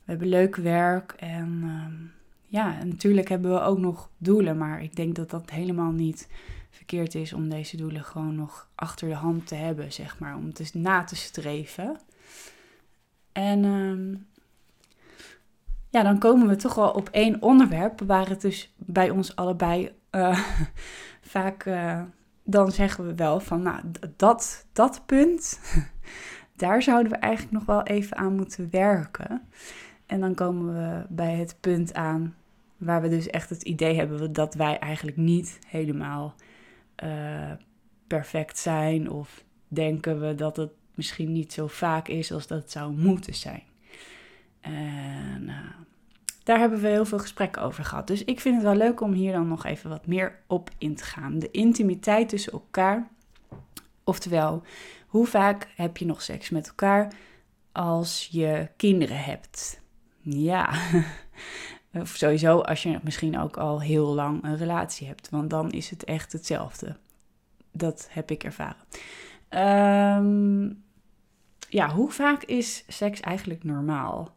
we 0.04 0.12
hebben 0.12 0.28
leuk 0.28 0.56
werk 0.56 1.12
en 1.12 1.62
uh, 1.64 2.10
ja, 2.48 2.84
natuurlijk 2.84 3.30
hebben 3.30 3.52
we 3.54 3.62
ook 3.62 3.80
nog 3.80 4.10
doelen, 4.18 4.58
maar 4.58 4.84
ik 4.84 4.96
denk 4.96 5.16
dat 5.16 5.30
dat 5.30 5.50
helemaal 5.50 5.92
niet 5.92 6.28
verkeerd 6.76 7.16
is 7.16 7.34
om 7.34 7.50
deze 7.50 7.78
doelen 7.78 8.04
gewoon 8.04 8.36
nog 8.36 8.70
achter 8.76 9.08
de 9.08 9.16
hand 9.16 9.48
te 9.48 9.56
hebben, 9.56 9.94
zeg 9.94 10.20
maar, 10.20 10.36
om 10.36 10.54
te 10.54 10.70
na 10.74 11.04
te 11.04 11.16
streven. 11.16 12.00
En 13.32 13.64
uh, 13.64 14.18
ja, 15.90 16.04
dan 16.04 16.20
komen 16.20 16.48
we 16.48 16.56
toch 16.56 16.76
wel 16.76 16.90
op 16.90 17.10
één 17.10 17.42
onderwerp 17.42 18.02
waar 18.02 18.30
het 18.30 18.42
dus 18.42 18.74
bij 18.76 19.10
ons 19.10 19.36
allebei 19.36 19.92
uh, 20.12 20.40
vaak, 21.34 21.66
uh, 21.66 22.02
dan 22.44 22.72
zeggen 22.72 23.06
we 23.08 23.16
wel 23.16 23.40
van, 23.40 23.62
nou, 23.62 23.82
dat, 24.16 24.66
dat 24.74 25.04
punt, 25.06 25.60
daar 26.56 26.82
zouden 26.82 27.12
we 27.12 27.18
eigenlijk 27.18 27.54
nog 27.54 27.66
wel 27.66 27.84
even 27.84 28.18
aan 28.18 28.36
moeten 28.36 28.68
werken. 28.72 29.42
En 30.06 30.20
dan 30.20 30.36
komen 30.36 30.74
we 30.74 31.06
bij 31.10 31.36
het 31.36 31.58
punt 31.60 31.94
aan 31.94 32.36
waar 32.78 33.02
we 33.02 33.10
dus 33.10 33.28
echt 33.28 33.50
het 33.50 33.64
idee 33.64 33.96
hebben 33.96 34.34
dat 34.34 34.54
wij 34.54 34.80
eigenlijk 34.80 35.18
niet 35.18 35.60
helemaal 35.68 36.36
uh, 37.04 37.52
perfect 38.08 38.58
zijn. 38.58 39.10
Of 39.12 39.44
denken 39.68 40.20
we 40.20 40.36
dat 40.36 40.58
het 40.58 40.72
misschien 40.96 41.32
niet 41.32 41.54
zo 41.54 41.68
vaak 41.68 42.08
is 42.08 42.32
als 42.32 42.48
dat 42.48 42.72
zou 42.72 42.94
moeten 42.94 43.36
zijn. 43.36 43.64
En 44.62 45.44
uh, 45.44 45.58
daar 46.44 46.60
hebben 46.60 46.82
we 46.82 46.88
heel 46.88 47.06
veel 47.06 47.20
gesprekken 47.20 47.62
over 47.62 47.84
gehad. 47.84 48.08
Dus 48.08 48.24
ik 48.24 48.40
vind 48.40 48.56
het 48.56 48.64
wel 48.64 48.76
leuk 48.76 49.02
om 49.02 49.14
hier 49.14 49.32
dan 49.32 49.48
nog 49.48 49.66
even 49.66 49.90
wat 49.90 50.08
meer 50.08 50.40
op 50.48 50.70
in 50.78 50.96
te 50.96 51.04
gaan. 51.04 51.40
De 51.40 51.52
intimiteit 51.52 52.30
tussen 52.30 52.52
elkaar. 52.52 53.08
Oftewel, 54.04 54.64
hoe 55.08 55.26
vaak 55.26 55.68
heb 55.76 55.98
je 55.98 56.06
nog 56.06 56.22
seks 56.22 56.50
met 56.50 56.68
elkaar 56.68 57.14
als 57.72 58.30
je 58.32 58.70
kinderen 58.76 59.24
hebt? 59.24 59.82
Ja, 60.22 60.74
of 61.96 62.10
sowieso 62.10 62.60
als 62.60 62.84
je 62.84 63.00
misschien 63.04 63.40
ook 63.40 63.58
al 63.58 63.82
heel 63.82 64.14
lang 64.14 64.44
een 64.44 64.58
relatie 64.58 65.08
hebt, 65.08 65.30
want 65.30 65.50
dan 65.50 65.72
is 65.72 65.90
het 65.90 66.04
echt 66.04 66.32
hetzelfde. 66.32 66.96
Dat 67.72 68.08
heb 68.10 68.32
ik 68.32 68.44
ervaren. 68.44 68.86
Um, 70.20 70.84
ja, 71.70 71.90
hoe 71.90 72.12
vaak 72.12 72.44
is 72.44 72.84
seks 72.88 73.20
eigenlijk 73.20 73.64
normaal? 73.64 74.34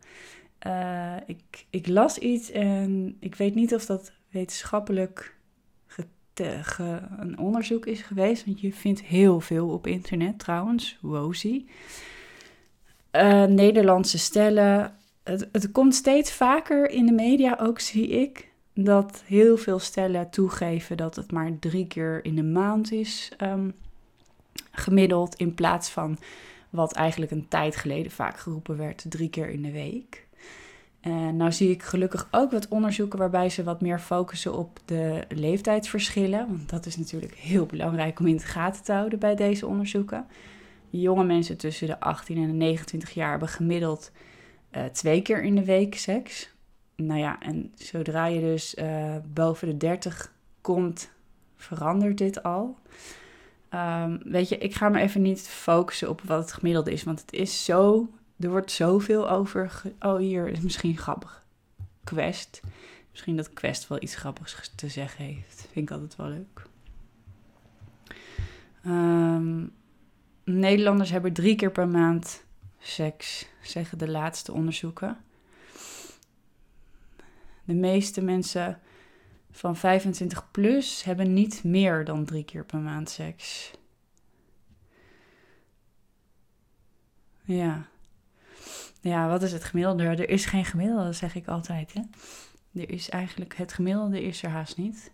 Uh, 0.67 1.17
ik, 1.27 1.67
ik 1.71 1.87
las 1.87 2.19
iets 2.19 2.51
en 2.51 3.17
ik 3.21 3.35
weet 3.35 3.55
niet 3.55 3.75
of 3.75 3.87
dat 3.87 4.13
wetenschappelijk 4.31 5.37
een 7.19 7.39
onderzoek 7.39 7.87
is 7.87 8.03
geweest. 8.03 8.45
Want 8.45 8.61
je 8.61 8.73
vindt 8.73 9.03
heel 9.03 9.41
veel 9.41 9.69
op 9.69 9.87
internet 9.87 10.39
trouwens, 10.39 10.99
WOSI. 11.01 11.69
Uh, 13.13 13.45
Nederlandse 13.45 14.19
stellen 14.19 14.98
het, 15.29 15.73
komt 15.73 15.95
steeds 15.95 16.33
vaker 16.33 16.91
in 16.91 17.07
de 17.07 17.13
media, 17.13 17.59
ook 17.61 17.81
zie 17.81 18.09
ik, 18.09 18.49
dat 18.75 19.23
heel 19.27 19.57
veel 19.57 19.79
stellen 19.79 20.31
toegeven 20.31 20.97
dat 20.97 21.17
het 21.17 21.33
maar 21.33 21.59
drie 21.59 21.87
keer 21.87 22.25
in 22.25 22.35
de 22.35 22.43
maand 22.43 22.93
is 22.93 23.33
um, 23.43 23.75
gemiddeld, 24.71 25.35
in 25.35 25.55
plaats 25.55 25.91
van 25.91 26.19
wat 26.71 26.93
eigenlijk 26.93 27.33
een 27.33 27.49
tijd 27.49 27.77
geleden 27.77 28.13
vaak 28.13 28.39
geroepen 28.39 28.77
werd, 28.77 29.05
drie 29.09 29.31
keer 29.31 29.49
in 29.49 29.63
de 29.63 29.73
week. 29.73 30.27
En 31.01 31.37
nou 31.37 31.53
zie 31.53 31.71
ik 31.71 31.83
gelukkig 31.83 32.29
ook 32.31 32.51
wat 32.51 32.69
onderzoeken 32.69 33.19
waarbij 33.19 33.49
ze 33.49 33.63
wat 33.65 33.81
meer 33.81 33.99
focussen 33.99 34.55
op 34.55 34.81
de 34.85 35.25
leeftijdsverschillen. 35.29 36.47
Want 36.49 36.71
dat 36.71 36.87
is 36.87 36.97
natuurlijk 36.97 37.35
heel 37.35 37.67
belangrijk 37.67 38.21
om 38.21 38.27
in 38.27 38.37
de 38.37 38.43
gaten 38.43 38.83
te 38.85 38.93
houden 38.93 39.19
bij 39.19 39.35
deze 39.35 39.67
onderzoeken. 39.67 40.27
Jonge 40.91 41.25
mensen 41.25 41.57
tussen 41.57 41.87
de 41.87 42.01
18 42.01 42.37
en 42.37 42.47
de 42.47 42.53
29 42.53 43.11
jaar 43.11 43.31
hebben 43.31 43.49
gemiddeld 43.49 44.11
uh, 44.73 44.85
twee 44.85 45.23
keer 45.23 45.43
in 45.43 45.55
de 45.55 45.65
week 45.65 45.95
seks. 45.95 46.51
Nou 46.97 47.19
ja, 47.21 47.41
en 47.41 47.73
zodra 47.75 48.27
je 48.27 48.41
dus 48.41 48.75
uh, 48.75 49.17
boven 49.33 49.69
de 49.69 49.77
30 49.77 50.33
komt, 50.61 51.11
verandert 51.57 52.19
dit 52.19 52.43
al. 52.43 52.79
Um, 53.75 54.21
weet 54.25 54.49
je, 54.49 54.59
ik 54.59 54.75
ga 54.75 54.89
me 54.89 55.01
even 55.01 55.23
niet 55.23 55.41
focussen 55.41 56.09
op 56.09 56.23
wat 56.23 56.41
het 56.41 56.53
gemiddelde 56.53 56.93
is, 56.93 57.03
want 57.03 57.21
het 57.21 57.33
is 57.33 57.65
zo, 57.65 58.09
er 58.39 58.51
wordt 58.51 58.71
zoveel 58.71 59.31
over. 59.31 59.83
Oh, 60.01 60.19
hier 60.19 60.49
is 60.49 60.61
misschien 60.61 60.97
grappig. 60.97 61.45
Quest. 62.05 62.61
Misschien 63.11 63.37
dat 63.37 63.53
Quest 63.53 63.89
wel 63.89 64.03
iets 64.03 64.17
grappigs 64.17 64.73
te 64.75 64.89
zeggen 64.89 65.25
heeft. 65.25 65.69
Vind 65.73 65.91
ik 65.91 65.91
altijd 65.91 66.17
wel 66.17 66.29
leuk. 66.29 66.67
Um, 68.87 69.73
Nederlanders 70.45 71.11
hebben 71.11 71.33
drie 71.33 71.57
keer 71.57 71.71
per 71.71 71.89
maand 71.89 72.45
seks, 72.89 73.49
zeggen 73.63 73.99
de 73.99 74.09
laatste 74.09 74.53
onderzoeken. 74.53 75.17
De 77.65 77.75
meeste 77.75 78.21
mensen 78.21 78.81
van 79.51 79.77
25 79.77 80.51
plus 80.51 81.05
hebben 81.05 81.33
niet 81.33 81.65
meer 81.65 82.05
dan 82.05 82.25
drie 82.25 82.45
keer 82.45 82.65
per 82.65 82.79
maand 82.79 83.11
seks. 83.11 83.73
Ja. 87.43 87.89
Ja, 89.01 89.29
wat 89.29 89.43
is 89.43 89.53
het 89.53 89.65
gemiddelde? 89.65 90.05
Er 90.05 90.29
is 90.29 90.45
geen 90.45 90.65
gemiddelde, 90.65 91.13
zeg 91.13 91.35
ik 91.35 91.49
altijd. 91.49 91.93
Hè? 91.93 92.01
Er 92.81 92.91
is 92.91 93.09
eigenlijk, 93.09 93.57
het 93.57 93.73
gemiddelde 93.73 94.23
is 94.23 94.43
er 94.43 94.51
haast 94.51 94.77
niet. 94.77 95.13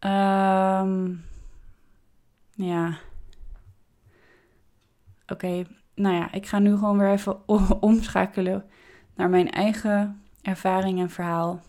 Um, 0.00 1.24
ja. 2.50 2.98
Oké, 5.26 5.66
nou 5.98 6.14
ja, 6.14 6.32
ik 6.32 6.46
ga 6.46 6.58
nu 6.58 6.76
gewoon 6.76 6.98
weer 6.98 7.12
even 7.12 7.48
omschakelen 7.80 8.64
naar 9.14 9.30
mijn 9.30 9.50
eigen 9.50 10.22
ervaring 10.42 11.00
en 11.00 11.10
verhaal. 11.10 11.60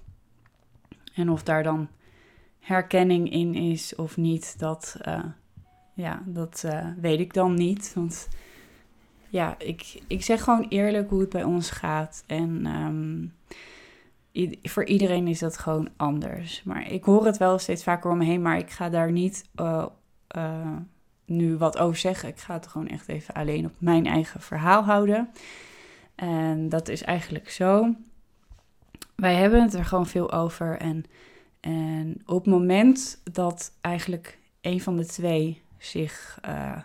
En 1.13 1.29
of 1.29 1.43
daar 1.43 1.63
dan 1.63 1.87
herkenning 2.59 3.31
in 3.31 3.55
is 3.55 3.95
of 3.95 4.17
niet, 4.17 4.59
dat, 4.59 4.97
uh, 5.07 5.23
ja, 5.93 6.21
dat 6.25 6.63
uh, 6.65 6.87
weet 7.01 7.19
ik 7.19 7.33
dan 7.33 7.53
niet. 7.53 7.91
Want 7.95 8.27
ja, 9.29 9.55
ik, 9.57 10.01
ik 10.07 10.23
zeg 10.23 10.43
gewoon 10.43 10.65
eerlijk 10.69 11.09
hoe 11.09 11.19
het 11.19 11.29
bij 11.29 11.43
ons 11.43 11.71
gaat. 11.71 12.23
En 12.27 12.65
um, 12.65 13.33
voor 14.63 14.85
iedereen 14.85 15.27
is 15.27 15.39
dat 15.39 15.57
gewoon 15.57 15.89
anders. 15.97 16.63
Maar 16.63 16.91
ik 16.91 17.03
hoor 17.03 17.25
het 17.25 17.37
wel 17.37 17.57
steeds 17.57 17.83
vaker 17.83 18.11
om 18.11 18.17
me 18.17 18.25
heen, 18.25 18.41
maar 18.41 18.57
ik 18.57 18.69
ga 18.69 18.89
daar 18.89 19.11
niet 19.11 19.49
uh, 19.55 19.85
nu 21.29 21.57
wat 21.57 21.77
over 21.77 21.97
zeggen. 21.97 22.29
Ik 22.29 22.39
ga 22.39 22.53
het 22.53 22.67
gewoon 22.67 22.87
echt 22.87 23.07
even 23.07 23.33
alleen 23.33 23.65
op 23.65 23.73
mijn 23.77 24.05
eigen 24.05 24.41
verhaal 24.41 24.83
houden. 24.83 25.29
En 26.15 26.69
dat 26.69 26.87
is 26.87 27.01
eigenlijk 27.01 27.49
zo. 27.49 27.95
Wij 29.15 29.35
hebben 29.35 29.61
het 29.61 29.73
er 29.73 29.85
gewoon 29.85 30.07
veel 30.07 30.31
over. 30.31 30.77
En, 30.77 31.05
en 31.59 32.21
op 32.25 32.45
het 32.45 32.53
moment 32.53 33.21
dat 33.31 33.71
eigenlijk 33.81 34.37
een 34.61 34.81
van 34.81 34.97
de 34.97 35.05
twee 35.05 35.61
zich 35.77 36.39
uh, 36.45 36.75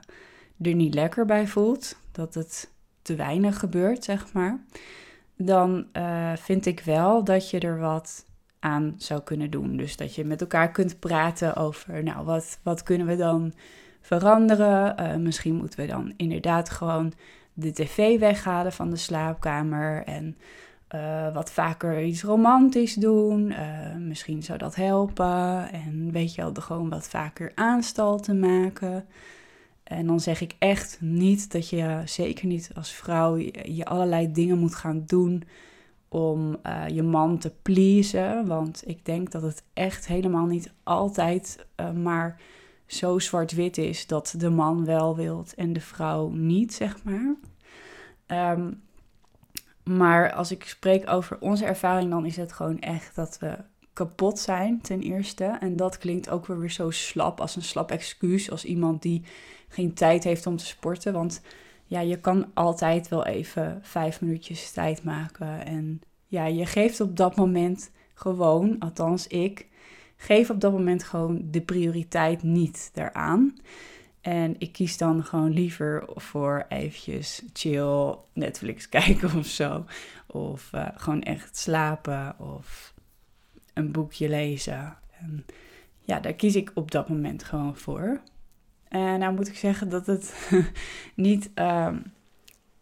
er 0.61 0.74
niet 0.74 0.94
lekker 0.94 1.26
bij 1.26 1.46
voelt, 1.46 1.98
dat 2.12 2.35
het 2.35 2.70
te 3.02 3.14
weinig 3.14 3.59
gebeurt, 3.59 4.04
zeg 4.04 4.33
maar, 4.33 4.64
dan 5.37 5.87
uh, 5.92 6.33
vind 6.37 6.66
ik 6.66 6.80
wel 6.80 7.24
dat 7.24 7.50
je 7.50 7.61
er 7.61 7.78
wat 7.78 8.24
aan 8.59 8.94
zou 8.96 9.20
kunnen 9.20 9.50
doen. 9.50 9.76
Dus 9.76 9.96
dat 9.96 10.14
je 10.14 10.24
met 10.24 10.40
elkaar 10.40 10.70
kunt 10.70 10.98
praten 10.98 11.57
over, 11.57 12.02
nou, 12.02 12.24
wat, 12.24 12.59
wat 12.62 12.83
kunnen 12.83 13.07
we 13.07 13.16
dan 13.16 13.52
veranderen. 14.05 15.01
Uh, 15.01 15.17
misschien 15.17 15.55
moeten 15.55 15.81
we 15.81 15.87
dan 15.87 16.12
inderdaad 16.17 16.71
gewoon 16.71 17.12
de 17.53 17.73
tv 17.73 18.19
weghalen 18.19 18.73
van 18.73 18.90
de 18.90 18.97
slaapkamer 18.97 20.05
en 20.05 20.37
uh, 20.95 21.35
wat 21.35 21.51
vaker 21.51 22.03
iets 22.03 22.23
romantisch 22.23 22.95
doen. 22.95 23.51
Uh, 23.51 23.97
misschien 23.99 24.43
zou 24.43 24.59
dat 24.59 24.75
helpen. 24.75 25.73
En 25.73 26.09
weet 26.12 26.35
je 26.35 26.43
wel, 26.43 26.53
gewoon 26.55 26.88
wat 26.88 27.09
vaker 27.09 27.53
aanstalten 27.55 28.38
maken. 28.38 29.05
En 29.85 30.07
dan 30.07 30.21
zeg 30.21 30.40
ik 30.40 30.55
echt 30.59 30.99
niet 31.01 31.53
dat 31.53 31.69
je, 31.69 32.03
zeker 32.05 32.47
niet 32.47 32.71
als 32.75 32.93
vrouw, 32.93 33.37
je, 33.37 33.85
allerlei 33.85 34.33
dingen 34.33 34.59
moet 34.59 34.75
gaan 34.75 35.03
doen 35.07 35.43
om 36.09 36.57
je 36.88 37.03
man 37.03 37.38
te 37.38 37.53
pleasen. 37.62 38.47
Want 38.47 38.83
ik 38.87 39.05
denk 39.05 39.31
dat 39.31 39.43
het 39.43 39.62
echt 39.73 40.07
helemaal 40.07 40.47
niet 40.47 40.73
altijd 40.83 41.67
maar 41.95 42.40
zo 42.87 43.18
zwart-wit 43.18 43.79
is 43.79 44.07
dat 44.07 44.35
de 44.38 44.51
man 44.51 44.85
wel 44.85 45.16
wilt 45.16 45.55
en 45.55 45.73
de 45.73 45.81
vrouw 45.81 46.29
niet, 46.29 46.75
zeg 46.75 46.97
maar. 47.05 47.35
Um, 48.53 48.83
maar 49.85 50.33
als 50.33 50.51
ik 50.51 50.64
spreek 50.64 51.11
over 51.11 51.40
onze 51.40 51.64
ervaring, 51.64 52.11
dan 52.11 52.27
is 52.27 52.37
het 52.37 52.53
gewoon 52.53 52.81
echt 52.81 53.14
dat 53.14 53.38
we 53.38 53.57
kapot 53.92 54.38
zijn, 54.38 54.81
ten 54.81 55.01
eerste. 55.01 55.44
En 55.61 55.77
dat 55.77 55.99
klinkt 55.99 56.29
ook 56.29 56.47
weer 56.47 56.70
zo 56.70 56.90
slap, 56.90 57.40
als 57.40 57.57
een 57.57 57.62
slap 57.62 57.90
excuus, 57.90 58.51
als 58.51 58.64
iemand 58.64 59.03
die 59.03 59.25
geen 59.68 59.94
tijd 59.94 60.25
heeft 60.25 60.47
om 60.47 60.57
te 60.57 60.66
sporten. 60.66 61.12
Want 61.12 61.40
ja, 61.87 62.01
je 62.01 62.20
kan 62.20 62.51
altijd 62.55 63.09
wel 63.09 63.27
even 63.27 63.79
vijf 63.83 64.20
minuutjes 64.20 64.70
tijd 64.70 65.05
maken. 65.05 65.66
En 65.66 66.01
ja, 66.27 66.47
je 66.47 66.66
geeft 66.66 67.01
op 67.01 67.16
dat 67.16 67.37
moment 67.37 67.90
gewoon, 68.14 68.79
althans 68.79 69.27
ik, 69.27 69.68
geef 70.24 70.50
op 70.50 70.60
dat 70.60 70.72
moment 70.72 71.04
gewoon 71.04 71.42
de 71.50 71.60
prioriteit 71.60 72.42
niet 72.42 72.90
daaraan. 72.92 73.56
En 74.20 74.54
ik 74.58 74.72
kies 74.72 74.96
dan 74.96 75.24
gewoon 75.24 75.52
liever 75.52 76.04
voor 76.14 76.64
eventjes 76.68 77.42
chill 77.52 78.14
Netflix 78.32 78.88
kijken 78.98 79.38
of 79.38 79.46
zo. 79.46 79.84
Of 80.26 80.70
uh, 80.74 80.88
gewoon 80.94 81.22
echt 81.22 81.56
slapen 81.56 82.38
of 82.38 82.94
een 83.74 83.92
boekje 83.92 84.28
lezen. 84.28 84.96
En 85.20 85.44
ja, 86.00 86.20
daar 86.20 86.32
kies 86.32 86.56
ik 86.56 86.70
op 86.74 86.90
dat 86.90 87.08
moment 87.08 87.44
gewoon 87.44 87.76
voor. 87.76 88.20
En 88.88 89.18
nou 89.18 89.34
moet 89.34 89.48
ik 89.48 89.56
zeggen 89.56 89.88
dat 89.88 90.06
het 90.06 90.50
niet, 91.14 91.50
uh, 91.54 91.96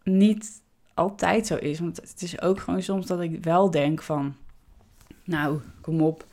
niet 0.03 0.63
altijd 0.95 1.47
zo 1.47 1.57
is. 1.57 1.79
Want 1.79 1.97
het 1.97 2.23
is 2.23 2.41
ook 2.41 2.61
gewoon 2.61 2.83
soms 2.83 3.07
dat 3.07 3.21
ik 3.21 3.45
wel 3.45 3.71
denk 3.71 4.03
van... 4.03 4.35
Nou, 5.25 5.61
kom 5.81 6.01
op, 6.01 6.27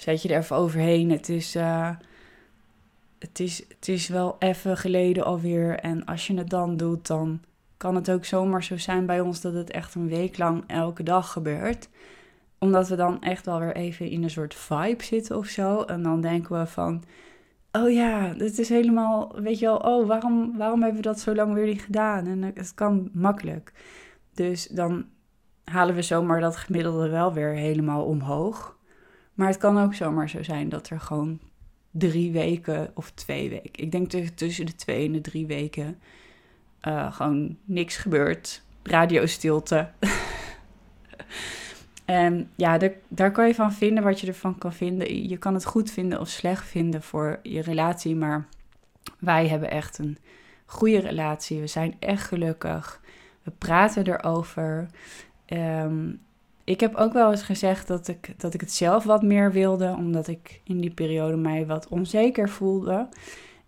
zet 0.00 0.22
je 0.22 0.28
er 0.28 0.38
even 0.38 0.56
overheen. 0.56 1.10
Het 1.10 1.28
is, 1.28 1.56
uh, 1.56 1.90
het 3.18 3.40
is, 3.40 3.64
het 3.68 3.88
is 3.88 4.08
wel 4.08 4.36
even 4.38 4.76
geleden 4.76 5.24
alweer. 5.24 5.78
En 5.78 6.04
als 6.04 6.26
je 6.26 6.36
het 6.36 6.50
dan 6.50 6.76
doet, 6.76 7.06
dan 7.06 7.40
kan 7.76 7.94
het 7.94 8.10
ook 8.10 8.24
zomaar 8.24 8.64
zo 8.64 8.76
zijn 8.76 9.06
bij 9.06 9.20
ons... 9.20 9.40
dat 9.40 9.54
het 9.54 9.70
echt 9.70 9.94
een 9.94 10.08
week 10.08 10.38
lang 10.38 10.64
elke 10.66 11.02
dag 11.02 11.32
gebeurt 11.32 11.88
omdat 12.60 12.88
we 12.88 12.96
dan 12.96 13.22
echt 13.22 13.46
wel 13.46 13.58
weer 13.58 13.76
even 13.76 14.10
in 14.10 14.22
een 14.22 14.30
soort 14.30 14.54
vibe 14.54 15.04
zitten 15.04 15.36
of 15.36 15.46
zo. 15.46 15.82
En 15.82 16.02
dan 16.02 16.20
denken 16.20 16.58
we 16.58 16.66
van, 16.66 17.02
oh 17.72 17.90
ja, 17.90 18.32
dit 18.32 18.58
is 18.58 18.68
helemaal, 18.68 19.40
weet 19.40 19.58
je 19.58 19.66
wel, 19.66 19.76
oh, 19.76 20.06
waarom, 20.06 20.56
waarom 20.56 20.82
hebben 20.82 21.02
we 21.02 21.08
dat 21.08 21.20
zo 21.20 21.34
lang 21.34 21.54
weer 21.54 21.66
niet 21.66 21.82
gedaan? 21.82 22.26
En 22.26 22.42
het 22.42 22.74
kan 22.74 23.10
makkelijk. 23.12 23.72
Dus 24.34 24.66
dan 24.66 25.06
halen 25.64 25.94
we 25.94 26.02
zomaar 26.02 26.40
dat 26.40 26.56
gemiddelde 26.56 27.08
wel 27.08 27.32
weer 27.32 27.52
helemaal 27.52 28.04
omhoog. 28.04 28.78
Maar 29.40 29.48
het 29.48 29.58
kan 29.58 29.78
ook 29.78 29.94
zomaar 29.94 30.28
zo 30.28 30.42
zijn 30.42 30.68
dat 30.68 30.88
er 30.88 31.00
gewoon 31.00 31.40
drie 31.90 32.32
weken 32.32 32.90
of 32.94 33.10
twee 33.10 33.50
weken, 33.50 33.70
ik 33.72 33.92
denk 33.92 34.10
tussen 34.10 34.66
de 34.66 34.74
twee 34.74 35.06
en 35.06 35.12
de 35.12 35.20
drie 35.20 35.46
weken, 35.46 35.98
uh, 36.88 37.12
gewoon 37.12 37.56
niks 37.64 37.96
gebeurt. 37.96 38.62
Radiostilte. 38.82 39.90
En 42.04 42.50
ja, 42.56 42.78
daar, 42.78 42.92
daar 43.08 43.32
kan 43.32 43.46
je 43.46 43.54
van 43.54 43.72
vinden 43.72 44.04
wat 44.04 44.20
je 44.20 44.26
ervan 44.26 44.58
kan 44.58 44.72
vinden. 44.72 45.28
Je 45.28 45.36
kan 45.36 45.54
het 45.54 45.64
goed 45.64 45.90
vinden 45.90 46.20
of 46.20 46.28
slecht 46.28 46.66
vinden 46.66 47.02
voor 47.02 47.38
je 47.42 47.62
relatie, 47.62 48.16
maar 48.16 48.46
wij 49.18 49.48
hebben 49.48 49.70
echt 49.70 49.98
een 49.98 50.18
goede 50.66 50.98
relatie. 50.98 51.60
We 51.60 51.66
zijn 51.66 51.96
echt 51.98 52.26
gelukkig. 52.26 53.00
We 53.42 53.50
praten 53.50 54.06
erover. 54.06 54.86
Um, 55.46 56.20
ik 56.70 56.80
heb 56.80 56.94
ook 56.94 57.12
wel 57.12 57.30
eens 57.30 57.42
gezegd 57.42 57.86
dat 57.86 58.08
ik, 58.08 58.34
dat 58.36 58.54
ik 58.54 58.60
het 58.60 58.72
zelf 58.72 59.04
wat 59.04 59.22
meer 59.22 59.52
wilde, 59.52 59.94
omdat 59.98 60.28
ik 60.28 60.60
in 60.64 60.80
die 60.80 60.90
periode 60.90 61.36
mij 61.36 61.66
wat 61.66 61.88
onzeker 61.88 62.48
voelde. 62.48 63.08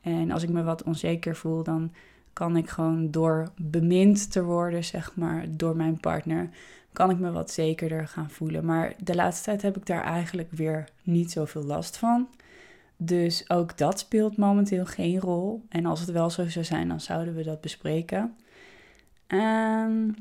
En 0.01 0.31
als 0.31 0.43
ik 0.43 0.49
me 0.49 0.63
wat 0.63 0.83
onzeker 0.83 1.37
voel, 1.37 1.63
dan 1.63 1.93
kan 2.33 2.57
ik 2.57 2.69
gewoon 2.69 3.11
door 3.11 3.49
bemind 3.57 4.33
te 4.33 4.43
worden, 4.43 4.85
zeg 4.85 5.17
maar, 5.17 5.45
door 5.51 5.77
mijn 5.77 6.01
partner, 6.01 6.49
kan 6.93 7.11
ik 7.11 7.19
me 7.19 7.31
wat 7.31 7.51
zekerder 7.51 8.09
gaan 8.09 8.31
voelen. 8.31 8.65
Maar 8.65 8.95
de 8.99 9.15
laatste 9.15 9.45
tijd 9.45 9.63
heb 9.63 9.77
ik 9.77 9.87
daar 9.87 10.05
eigenlijk 10.05 10.51
weer 10.51 10.89
niet 11.03 11.31
zoveel 11.31 11.63
last 11.63 11.97
van. 11.97 12.29
Dus 12.97 13.51
ook 13.51 13.79
dat 13.79 13.99
speelt 13.99 14.37
momenteel 14.37 14.87
geen 14.87 15.21
rol. 15.21 15.65
En 15.69 15.87
als 15.87 16.01
het 16.01 16.11
wel 16.11 16.31
zo 16.31 16.49
zou 16.49 16.65
zijn, 16.65 16.89
dan 16.89 17.01
zouden 17.01 17.35
we 17.35 17.43
dat 17.43 17.61
bespreken. 17.61 18.37
En 19.27 20.17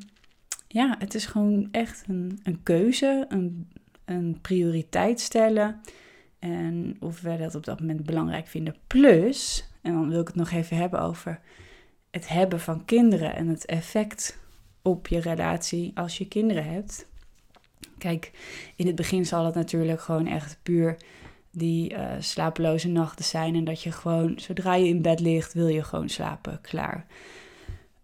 ja, 0.72 0.96
het 1.00 1.14
is 1.14 1.26
gewoon 1.26 1.68
echt 1.72 2.04
een, 2.08 2.40
een 2.44 2.64
keuze, 2.64 3.26
een, 3.30 3.70
een 4.06 4.38
prioriteit 4.42 5.20
stellen. 5.20 5.82
En 6.40 6.98
of 7.00 7.22
wij 7.22 7.38
dat 7.38 7.56
op 7.56 7.66
dat 7.66 7.80
moment 7.80 8.06
belangrijk 8.06 8.48
vinden. 8.48 8.76
Plus, 8.88 9.70
en 9.82 9.94
dan 9.94 10.10
wil 10.10 10.22
ik 10.22 10.28
het 10.28 10.36
nog 10.36 10.52
even 10.52 10.78
hebben 10.78 11.02
over 11.02 11.40
het 12.12 12.28
hebben 12.28 12.60
van 12.60 12.86
kinderen 12.86 13.36
en 13.36 13.48
het 13.48 13.66
effect 13.66 14.40
op 14.82 15.08
je 15.08 15.20
relatie 15.20 15.92
als 15.96 16.18
je 16.18 16.28
kinderen 16.28 16.66
hebt. 16.66 17.08
Kijk, 17.98 18.32
in 18.76 18.88
het 18.88 18.96
begin 18.96 19.26
zal 19.26 19.46
het 19.46 19.56
natuurlijk 19.56 20.02
gewoon 20.02 20.28
echt 20.28 20.60
puur 20.64 20.98
die 21.52 21.94
uh, 21.94 22.12
slapeloze 22.20 22.88
nachten 22.88 23.26
zijn. 23.26 23.56
En 23.56 23.64
dat 23.64 23.82
je 23.82 23.92
gewoon, 23.92 24.40
zodra 24.40 24.76
je 24.76 24.88
in 24.88 25.02
bed 25.02 25.20
ligt, 25.20 25.54
wil 25.54 25.68
je 25.68 25.84
gewoon 25.84 26.10
slapen. 26.10 26.62
Klaar. 26.62 27.06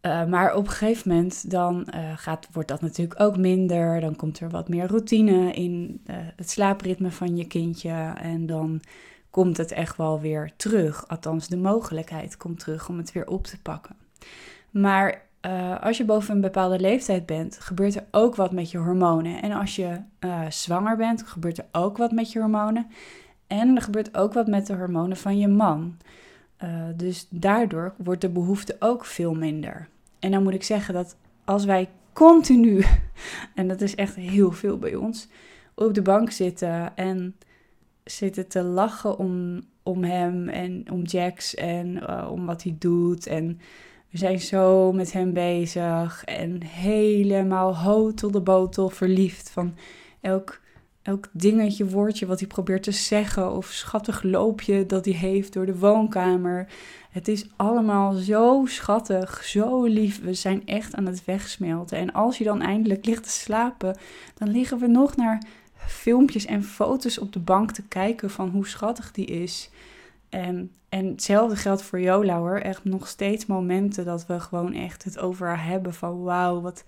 Uh, 0.08 0.26
maar 0.26 0.56
op 0.56 0.66
een 0.66 0.72
gegeven 0.72 1.10
moment 1.12 1.52
dan 1.52 1.88
uh, 1.96 2.12
gaat, 2.16 2.48
wordt 2.52 2.68
dat 2.68 2.82
natuurlijk 2.82 3.20
ook 3.20 3.38
minder. 3.38 4.00
Dan 4.00 4.16
komt 4.16 4.40
er 4.40 4.50
wat 4.50 4.70
meer 4.70 4.88
routine 4.88 5.52
in 5.52 6.02
het 6.36 6.50
slaapritme 6.50 7.12
van 7.12 7.38
je 7.38 7.48
kindje. 7.48 8.14
En 8.22 8.46
dan 8.46 8.82
komt 9.30 9.58
het 9.58 9.72
echt 9.72 9.98
wel 9.98 10.20
weer 10.20 10.52
terug. 10.56 11.08
Althans, 11.08 11.48
de 11.48 11.58
mogelijkheid 11.58 12.38
komt 12.38 12.60
terug 12.60 12.90
om 12.90 12.98
het 12.98 13.12
weer 13.12 13.28
op 13.28 13.46
te 13.46 13.62
pakken. 13.62 13.96
Maar 14.72 15.26
als 15.82 15.98
je 15.98 16.06
boven 16.06 16.36
een 16.36 16.42
bepaalde 16.42 16.80
leeftijd 16.80 17.26
bent, 17.26 17.58
gebeurt 17.60 17.96
er 17.96 18.06
ook 18.12 18.36
wat 18.36 18.52
met 18.52 18.72
je 18.72 18.78
hormonen. 18.78 19.42
En 19.42 19.52
als 19.52 19.76
je 19.76 20.00
zwanger 20.50 20.98
bent, 20.98 21.24
gebeurt 21.24 21.58
er 21.58 21.66
ook 21.72 21.98
wat 21.98 22.12
met 22.12 22.32
je 22.32 22.40
hormonen. 22.40 22.88
En 23.48 23.76
er 23.76 23.82
gebeurt 23.82 24.18
ook 24.18 24.34
wat 24.34 24.48
met 24.48 24.68
de 24.68 24.76
hormonen 24.76 25.18
van 25.18 25.38
je 25.38 25.48
man. 25.48 25.98
Dus 26.96 27.28
daardoor 27.30 27.94
wordt 27.98 28.22
de 28.22 28.30
behoefte 28.30 28.76
ook 28.80 29.06
veel 29.06 29.34
minder. 29.34 29.88
En 30.20 30.32
dan 30.32 30.44
moet 30.44 30.54
ik 30.54 30.64
zeggen 30.64 30.94
dat 30.94 31.16
als 31.46 31.66
wij 31.66 31.90
continu, 32.14 32.86
en 33.56 33.68
dat 33.68 33.82
is 33.82 33.96
echt 33.96 34.16
heel 34.16 34.52
veel 34.52 34.78
bij 34.78 34.96
ons, 34.96 35.28
op 35.76 35.94
de 35.94 36.02
bank 36.02 36.32
zitten 36.32 36.96
en 36.96 37.36
zitten 38.04 38.48
te 38.48 38.64
lachen 38.64 39.18
om, 39.18 39.62
om 39.84 40.04
hem 40.04 40.50
en 40.50 40.92
om 40.92 41.02
Jax 41.02 41.56
en 41.56 42.10
om 42.30 42.46
wat 42.46 42.64
hij 42.64 42.76
doet 42.80 43.28
en 43.28 43.60
we 44.10 44.18
zijn 44.18 44.40
zo 44.40 44.92
met 44.92 45.12
hem 45.12 45.34
bezig 45.34 46.24
en 46.24 46.64
helemaal 46.64 47.78
hotel 47.78 48.32
de 48.32 48.42
botel 48.42 48.90
verliefd 48.90 49.50
van 49.50 49.76
elk, 50.22 50.62
elk 51.08 51.28
dingetje, 51.32 51.90
woordje 51.90 52.26
wat 52.26 52.40
hij 52.40 52.48
probeert 52.48 52.84
te 52.84 52.92
zeggen 52.92 53.52
of 53.52 53.66
schattig 53.66 54.24
loopje 54.24 54.86
dat 54.86 55.06
hij 55.06 55.14
heeft 55.14 55.54
door 55.54 55.66
de 55.66 55.78
woonkamer. 55.78 56.68
Het 57.10 57.28
is 57.28 57.46
allemaal 57.56 58.14
zo 58.14 58.66
schattig, 58.66 59.44
zo 59.44 59.84
lief. 59.86 60.22
We 60.22 60.34
zijn 60.34 60.66
echt 60.66 60.96
aan 60.96 61.06
het 61.06 61.26
wegsmelten. 61.26 61.98
En 61.98 62.14
als 62.14 62.38
je 62.38 62.44
dan 62.44 62.62
eindelijk 62.62 63.06
ligt 63.06 63.24
te 63.24 63.30
slapen, 63.30 63.98
dan 64.34 64.50
liggen 64.50 64.80
we 64.80 64.88
nog 64.88 65.16
naar 65.16 65.44
filmpjes 65.76 66.46
en 66.46 66.64
foto's 66.64 67.20
op 67.20 67.34
de 67.34 67.40
bank 67.40 67.72
te 67.72 67.84
kijken 67.88 68.30
van 68.30 68.50
hoe 68.50 68.68
schattig 68.68 69.12
die 69.12 69.26
is. 69.26 69.70
En, 70.30 70.72
en 70.90 71.06
hetzelfde 71.06 71.56
geldt 71.56 71.82
voor 71.82 72.00
Jola 72.00 72.38
hoor. 72.38 72.58
Echt 72.58 72.84
nog 72.84 73.08
steeds 73.08 73.46
momenten 73.46 74.06
dat 74.06 74.26
we 74.26 74.40
gewoon 74.40 74.74
echt 74.74 75.04
het 75.04 75.20
over 75.20 75.48
haar 75.48 75.66
hebben 75.66 75.94
van 75.94 76.22
wauw, 76.22 76.62
wat, 76.62 76.84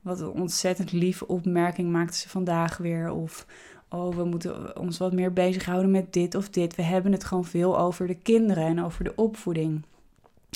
wat 0.00 0.20
een 0.20 0.30
ontzettend 0.30 0.92
lieve 0.92 1.26
opmerking 1.26 1.90
maakte 1.90 2.16
ze 2.16 2.28
vandaag 2.28 2.76
weer. 2.76 3.10
Of 3.10 3.46
oh, 3.88 4.14
we 4.14 4.24
moeten 4.24 4.78
ons 4.78 4.98
wat 4.98 5.12
meer 5.12 5.32
bezighouden 5.32 5.90
met 5.90 6.12
dit 6.12 6.34
of 6.34 6.48
dit. 6.48 6.76
We 6.76 6.82
hebben 6.82 7.12
het 7.12 7.24
gewoon 7.24 7.44
veel 7.44 7.78
over 7.78 8.06
de 8.06 8.14
kinderen 8.14 8.64
en 8.64 8.84
over 8.84 9.04
de 9.04 9.14
opvoeding. 9.14 9.82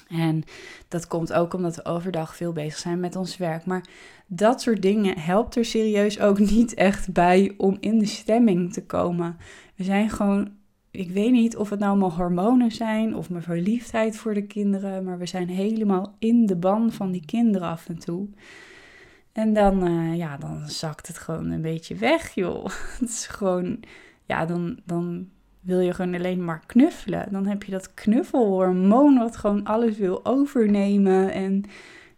En 0.09 0.43
dat 0.89 1.07
komt 1.07 1.33
ook 1.33 1.55
omdat 1.55 1.77
we 1.77 1.85
overdag 1.85 2.37
veel 2.37 2.53
bezig 2.53 2.79
zijn 2.79 3.01
met 3.01 3.17
ons 3.17 3.37
werk. 3.37 3.67
Maar 3.67 3.85
dat 4.27 4.61
soort 4.63 4.83
dingen 4.83 5.19
helpt 5.19 5.57
er 5.57 5.65
serieus 5.65 6.21
ook 6.21 6.39
niet 6.57 6.75
echt 6.75 7.13
bij 7.13 7.55
om 7.57 7.77
in 7.81 7.99
de 7.99 8.07
stemming 8.07 8.73
te 8.73 8.85
komen. 8.85 9.37
We 9.75 9.85
zijn 9.85 10.11
gewoon 10.11 10.51
ik 10.95 11.11
weet 11.11 11.33
niet 11.33 11.57
of 11.57 11.71
het 11.71 11.79
nou 11.79 11.99
mijn 11.99 12.11
hormonen 12.11 12.71
zijn 12.73 13.17
of 13.17 13.31
mijn 13.31 13.43
verliefdheid 13.43 14.17
voor 14.17 14.35
de 14.35 14.47
kinderen, 14.47 15.05
maar 15.05 15.19
we 15.19 15.27
zijn 15.27 15.49
helemaal 15.49 16.15
in 16.19 16.47
de 16.47 16.57
ban 16.57 16.93
van 16.93 17.11
die 17.11 17.25
kinderen 17.25 17.69
af 17.69 17.89
en 17.89 17.99
toe. 17.99 18.29
En 19.35 19.53
dan, 19.53 19.89
uh, 19.89 20.17
ja, 20.17 20.37
dan 20.37 20.69
zakt 20.69 21.07
het 21.07 21.19
gewoon 21.19 21.51
een 21.51 21.63
beetje 21.63 21.95
weg, 21.95 22.35
joh. 22.35 22.65
Het 23.01 23.09
is 23.09 23.27
gewoon, 23.27 23.81
ja, 24.25 24.47
dan, 24.47 24.81
dan 24.85 25.29
wil 25.61 25.81
je 25.81 25.95
gewoon 25.95 26.15
alleen 26.15 26.45
maar 26.45 26.63
knuffelen. 26.67 27.27
Dan 27.31 27.47
heb 27.47 27.63
je 27.63 27.71
dat 27.71 27.95
knuffelhormoon 27.95 29.19
wat 29.19 29.37
gewoon 29.37 29.65
alles 29.65 29.97
wil 29.97 30.25
overnemen. 30.25 31.33
En 31.33 31.65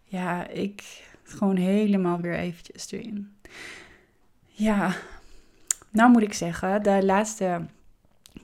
ja, 0.03 0.47
ik 0.47 1.05
gewoon 1.23 1.55
helemaal 1.55 2.19
weer 2.19 2.35
eventjes 2.35 2.91
erin. 2.91 3.31
Ja, 4.45 4.95
nou 5.89 6.11
moet 6.11 6.21
ik 6.21 6.33
zeggen, 6.33 6.83
de 6.83 7.05
laatste 7.05 7.65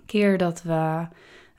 keer 0.06 0.38
dat 0.38 0.64
we 0.64 1.08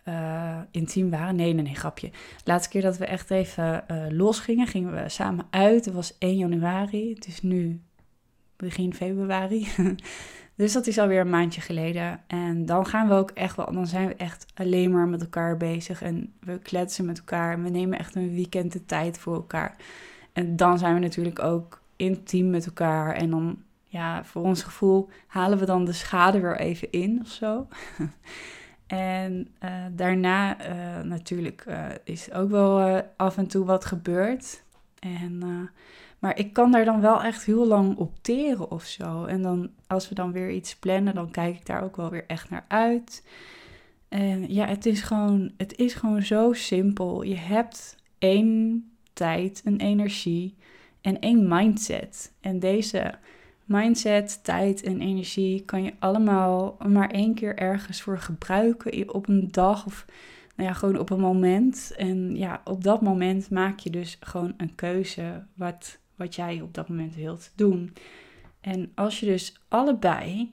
uh, 0.09 0.59
intiem 0.71 1.11
waren. 1.11 1.37
Nee, 1.37 1.53
nee, 1.53 1.63
nee, 1.63 1.75
grapje. 1.75 2.11
Laatste 2.45 2.71
keer 2.71 2.83
dat 2.83 2.97
we 2.97 3.07
echt 3.07 3.31
even 3.31 3.85
uh, 3.91 4.05
los 4.11 4.39
gingen, 4.39 4.95
we 4.95 5.09
samen 5.09 5.47
uit. 5.51 5.85
Het 5.85 5.95
was 5.95 6.19
1 6.19 6.37
januari. 6.37 7.15
Het 7.15 7.27
is 7.27 7.43
nu 7.43 7.81
begin 8.57 8.95
februari. 8.95 9.69
Dus 10.57 10.73
dat 10.73 10.87
is 10.87 10.99
alweer 10.99 11.21
een 11.21 11.31
maandje 11.31 11.61
geleden. 11.61 12.21
En 12.27 12.67
dan 12.67 12.87
gaan 12.87 13.09
we 13.09 13.15
ook 13.15 13.31
echt 13.31 13.57
wel, 13.57 13.73
dan 13.73 13.87
zijn 13.87 14.09
we 14.09 14.15
echt 14.15 14.47
alleen 14.55 14.91
maar 14.91 15.09
met 15.09 15.21
elkaar 15.21 15.57
bezig. 15.57 16.03
En 16.03 16.33
we 16.41 16.59
kletsen 16.59 17.05
met 17.05 17.19
elkaar. 17.19 17.63
We 17.63 17.69
nemen 17.69 17.99
echt 17.99 18.15
een 18.15 18.35
weekend 18.35 18.73
de 18.73 18.85
tijd 18.85 19.19
voor 19.19 19.35
elkaar. 19.35 19.77
En 20.33 20.57
dan 20.57 20.79
zijn 20.79 20.95
we 20.95 21.01
natuurlijk 21.01 21.39
ook 21.39 21.83
intiem 21.97 22.51
met 22.51 22.67
elkaar. 22.67 23.15
En 23.15 23.31
dan, 23.31 23.63
ja, 23.87 24.25
voor 24.25 24.43
ons 24.43 24.63
gevoel 24.63 25.09
halen 25.27 25.59
we 25.59 25.65
dan 25.65 25.85
de 25.85 25.93
schade 25.93 26.41
weer 26.41 26.59
even 26.59 26.91
in 26.91 27.21
of 27.23 27.29
zo. 27.29 27.67
en 28.87 29.49
uh, 29.65 29.71
daarna 29.93 30.69
uh, 30.69 31.05
natuurlijk 31.05 31.65
uh, 31.69 31.87
is 32.05 32.33
ook 32.33 32.51
wel 32.51 33.03
af 33.17 33.37
en 33.37 33.47
toe 33.47 33.65
wat 33.65 33.85
gebeurd. 33.85 34.63
En 34.99 35.43
maar 36.25 36.39
ik 36.39 36.53
kan 36.53 36.71
daar 36.71 36.85
dan 36.85 37.01
wel 37.01 37.23
echt 37.23 37.45
heel 37.45 37.67
lang 37.67 37.97
op 37.97 38.13
teren 38.21 38.71
of 38.71 38.85
zo. 38.85 39.25
En 39.25 39.43
dan 39.43 39.71
als 39.87 40.09
we 40.09 40.15
dan 40.15 40.33
weer 40.33 40.51
iets 40.51 40.77
plannen, 40.77 41.15
dan 41.15 41.31
kijk 41.31 41.57
ik 41.57 41.67
daar 41.67 41.83
ook 41.83 41.97
wel 41.97 42.11
weer 42.11 42.25
echt 42.27 42.51
naar 42.51 42.65
uit. 42.69 43.25
En 44.09 44.53
ja, 44.53 44.67
het 44.67 44.87
is 44.87 45.03
gewoon, 45.03 45.53
het 45.57 45.77
is 45.77 45.95
gewoon 45.95 46.23
zo 46.23 46.53
simpel. 46.53 47.23
Je 47.23 47.37
hebt 47.37 47.97
één 48.19 48.85
tijd, 49.13 49.63
een 49.65 49.81
energie 49.81 50.55
en 51.01 51.21
één 51.21 51.49
mindset. 51.49 52.33
En 52.41 52.59
deze 52.59 53.15
mindset, 53.65 54.45
tijd 54.45 54.83
en 54.83 55.01
energie 55.01 55.65
kan 55.65 55.83
je 55.83 55.93
allemaal 55.99 56.77
maar 56.87 57.11
één 57.11 57.35
keer 57.35 57.57
ergens 57.57 58.03
voor 58.03 58.19
gebruiken 58.19 59.15
op 59.15 59.29
een 59.29 59.49
dag 59.51 59.87
of 59.87 60.07
nou 60.57 60.69
ja, 60.69 60.75
gewoon 60.75 60.99
op 60.99 61.11
een 61.11 61.21
moment. 61.21 61.93
En 61.97 62.37
ja, 62.37 62.61
op 62.65 62.85
dat 62.85 63.03
moment 63.03 63.51
maak 63.51 63.79
je 63.79 63.91
dus 63.91 64.17
gewoon 64.21 64.55
een 64.57 64.75
keuze 64.75 65.45
wat 65.55 65.99
wat 66.17 66.35
jij 66.35 66.61
op 66.61 66.75
dat 66.75 66.89
moment 66.89 67.15
wilt 67.15 67.53
doen. 67.55 67.93
En 68.61 68.93
als 68.95 69.21
je 69.21 69.27
dus 69.27 69.61
allebei 69.69 70.53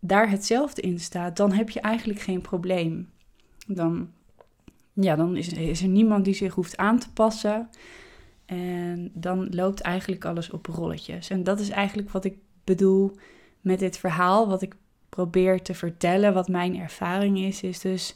daar 0.00 0.30
hetzelfde 0.30 0.82
in 0.82 1.00
staat, 1.00 1.36
dan 1.36 1.52
heb 1.52 1.70
je 1.70 1.80
eigenlijk 1.80 2.20
geen 2.20 2.40
probleem. 2.40 3.10
Dan, 3.66 4.10
ja, 4.92 5.16
dan 5.16 5.36
is, 5.36 5.48
is 5.48 5.82
er 5.82 5.88
niemand 5.88 6.24
die 6.24 6.34
zich 6.34 6.54
hoeft 6.54 6.76
aan 6.76 6.98
te 6.98 7.12
passen. 7.12 7.68
En 8.54 9.10
dan 9.14 9.48
loopt 9.50 9.80
eigenlijk 9.80 10.24
alles 10.24 10.50
op 10.50 10.66
rolletjes. 10.66 11.30
En 11.30 11.44
dat 11.44 11.60
is 11.60 11.68
eigenlijk 11.68 12.10
wat 12.10 12.24
ik 12.24 12.36
bedoel 12.64 13.16
met 13.60 13.78
dit 13.78 13.98
verhaal, 13.98 14.48
wat 14.48 14.62
ik 14.62 14.74
probeer 15.08 15.62
te 15.62 15.74
vertellen, 15.74 16.34
wat 16.34 16.48
mijn 16.48 16.78
ervaring 16.78 17.38
is. 17.38 17.62
Is 17.62 17.80
dus, 17.80 18.14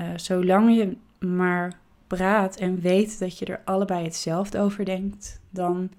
uh, 0.00 0.06
zolang 0.16 0.76
je 0.76 0.96
maar 1.26 1.78
praat 2.06 2.56
en 2.56 2.80
weet 2.80 3.18
dat 3.18 3.38
je 3.38 3.44
er 3.44 3.60
allebei 3.64 4.04
hetzelfde 4.04 4.60
over 4.60 4.84
denkt, 4.84 5.40
dan 5.50 5.90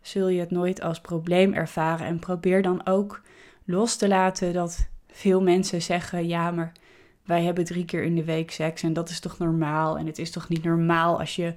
zul 0.00 0.28
je 0.28 0.40
het 0.40 0.50
nooit 0.50 0.80
als 0.80 1.00
probleem 1.00 1.52
ervaren. 1.52 2.06
En 2.06 2.18
probeer 2.18 2.62
dan 2.62 2.86
ook 2.86 3.22
los 3.64 3.96
te 3.96 4.08
laten 4.08 4.52
dat 4.52 4.88
veel 5.08 5.42
mensen 5.42 5.82
zeggen: 5.82 6.26
ja, 6.26 6.50
maar 6.50 6.72
wij 7.24 7.42
hebben 7.42 7.64
drie 7.64 7.84
keer 7.84 8.02
in 8.02 8.14
de 8.14 8.24
week 8.24 8.50
seks 8.50 8.82
en 8.82 8.92
dat 8.92 9.08
is 9.08 9.20
toch 9.20 9.38
normaal? 9.38 9.98
En 9.98 10.06
het 10.06 10.18
is 10.18 10.30
toch 10.30 10.48
niet 10.48 10.64
normaal 10.64 11.18
als 11.18 11.36
je, 11.36 11.54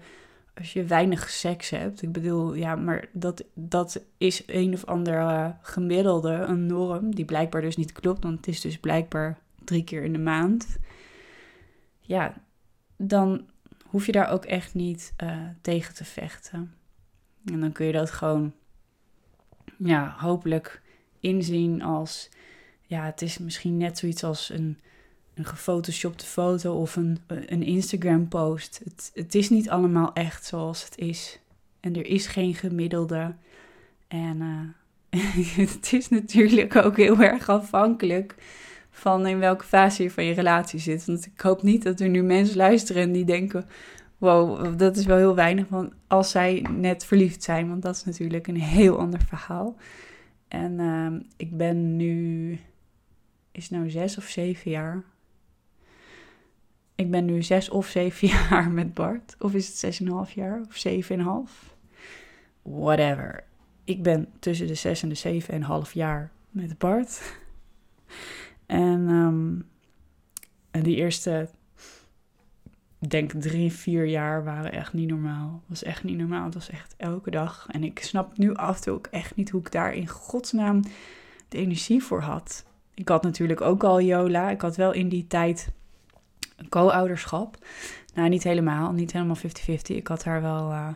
als 0.57 0.73
je 0.73 0.83
weinig 0.83 1.29
seks 1.29 1.69
hebt? 1.69 2.01
Ik 2.01 2.11
bedoel, 2.11 2.53
ja, 2.53 2.75
maar 2.75 3.09
dat, 3.11 3.43
dat 3.53 4.03
is 4.17 4.43
een 4.45 4.73
of 4.73 4.85
andere 4.85 5.55
gemiddelde, 5.61 6.31
een 6.31 6.65
norm, 6.65 7.15
die 7.15 7.25
blijkbaar 7.25 7.61
dus 7.61 7.77
niet 7.77 7.91
klopt, 7.91 8.23
want 8.23 8.37
het 8.37 8.47
is 8.47 8.61
dus 8.61 8.77
blijkbaar 8.79 9.37
drie 9.63 9.83
keer 9.83 10.03
in 10.03 10.13
de 10.13 10.19
maand. 10.19 10.77
Ja, 11.99 12.33
dan 12.95 13.45
hoef 13.85 14.05
je 14.05 14.11
daar 14.11 14.29
ook 14.29 14.45
echt 14.45 14.73
niet 14.73 15.13
uh, 15.23 15.47
tegen 15.61 15.95
te 15.95 16.05
vechten. 16.05 16.73
En 17.45 17.59
dan 17.59 17.71
kun 17.71 17.85
je 17.85 17.91
dat 17.91 18.11
gewoon, 18.11 18.53
ja, 19.77 20.15
hopelijk 20.17 20.81
inzien 21.19 21.81
als, 21.81 22.29
ja, 22.81 23.05
het 23.05 23.21
is 23.21 23.37
misschien 23.37 23.77
net 23.77 23.97
zoiets 23.97 24.23
als 24.23 24.49
een, 24.49 24.79
een 25.37 25.45
gefotoshopte 25.45 26.25
foto 26.25 26.79
of 26.79 26.95
een, 26.95 27.17
een 27.27 27.63
Instagram 27.63 28.27
post. 28.27 28.81
Het, 28.83 29.11
het 29.13 29.35
is 29.35 29.49
niet 29.49 29.69
allemaal 29.69 30.13
echt 30.13 30.45
zoals 30.45 30.83
het 30.83 30.97
is. 30.97 31.39
En 31.79 31.95
er 31.95 32.05
is 32.05 32.27
geen 32.27 32.55
gemiddelde. 32.55 33.35
En 34.07 34.37
uh, 35.09 35.57
het 35.67 35.93
is 35.93 36.09
natuurlijk 36.09 36.75
ook 36.75 36.97
heel 36.97 37.21
erg 37.21 37.49
afhankelijk 37.49 38.35
van 38.89 39.27
in 39.27 39.39
welke 39.39 39.63
fase 39.63 40.03
je 40.03 40.11
van 40.11 40.23
je 40.23 40.33
relatie 40.33 40.79
zit. 40.79 41.05
Want 41.05 41.25
ik 41.25 41.41
hoop 41.41 41.63
niet 41.63 41.83
dat 41.83 41.99
er 41.99 42.09
nu 42.09 42.23
mensen 42.23 42.57
luisteren 42.57 43.01
en 43.01 43.11
die 43.11 43.25
denken: 43.25 43.65
wow, 44.17 44.77
dat 44.77 44.97
is 44.97 45.05
wel 45.05 45.17
heel 45.17 45.35
weinig. 45.35 45.67
Want 45.67 45.93
als 46.07 46.31
zij 46.31 46.65
net 46.71 47.05
verliefd 47.05 47.43
zijn, 47.43 47.69
want 47.69 47.81
dat 47.81 47.95
is 47.95 48.03
natuurlijk 48.03 48.47
een 48.47 48.61
heel 48.61 48.99
ander 48.99 49.21
verhaal. 49.27 49.75
En 50.47 50.79
uh, 50.79 51.19
ik 51.37 51.57
ben 51.57 51.95
nu, 51.95 52.59
is 53.51 53.69
nou 53.69 53.89
zes 53.89 54.17
of 54.17 54.23
zeven 54.23 54.71
jaar? 54.71 55.03
Ik 56.97 57.11
ben 57.11 57.25
nu 57.25 57.43
zes 57.43 57.69
of 57.69 57.87
zeven 57.87 58.27
jaar 58.49 58.71
met 58.71 58.93
Bart. 58.93 59.35
Of 59.39 59.53
is 59.53 59.67
het 59.67 59.77
zes 59.77 59.99
en 59.99 60.05
een 60.05 60.11
half 60.11 60.31
jaar? 60.31 60.61
Of 60.67 60.75
zeven 60.75 61.15
en 61.15 61.21
een 61.21 61.27
half? 61.27 61.75
Whatever. 62.61 63.43
Ik 63.83 64.03
ben 64.03 64.27
tussen 64.39 64.67
de 64.67 64.75
zes 64.75 65.03
en 65.03 65.09
de 65.09 65.15
zeven 65.15 65.53
en 65.53 65.59
een 65.59 65.67
half 65.67 65.93
jaar 65.93 66.31
met 66.49 66.77
Bart. 66.77 67.21
En, 68.65 69.09
um, 69.09 69.65
en 70.71 70.83
die 70.83 70.95
eerste 70.95 71.49
denk 73.07 73.31
drie, 73.31 73.71
vier 73.71 74.05
jaar 74.05 74.43
waren 74.43 74.71
echt 74.71 74.93
niet 74.93 75.09
normaal. 75.09 75.61
Was 75.65 75.83
echt 75.83 76.03
niet 76.03 76.17
normaal. 76.17 76.45
Het 76.45 76.53
was 76.53 76.69
echt 76.69 76.93
elke 76.97 77.31
dag. 77.31 77.67
En 77.71 77.83
ik 77.83 77.99
snap 77.99 78.37
nu 78.37 78.53
af 78.53 78.75
en 78.75 78.81
toe 78.81 78.93
ook 78.93 79.07
echt 79.07 79.35
niet 79.35 79.49
hoe 79.49 79.61
ik 79.61 79.71
daar 79.71 79.93
in 79.93 80.07
godsnaam 80.07 80.81
de 81.47 81.57
energie 81.57 82.03
voor 82.03 82.21
had. 82.21 82.65
Ik 82.93 83.07
had 83.07 83.23
natuurlijk 83.23 83.61
ook 83.61 83.83
al 83.83 84.01
Jola. 84.01 84.49
Ik 84.49 84.61
had 84.61 84.75
wel 84.75 84.91
in 84.91 85.09
die 85.09 85.27
tijd 85.27 85.71
een 86.57 86.69
co-ouderschap. 86.69 87.57
Nou, 88.13 88.29
niet 88.29 88.43
helemaal. 88.43 88.91
Niet 88.91 89.11
helemaal 89.11 89.37
50-50. 89.37 89.41
Ik 89.85 90.07
had 90.07 90.23
haar 90.23 90.41
wel 90.41 90.71
uh, 90.71 90.89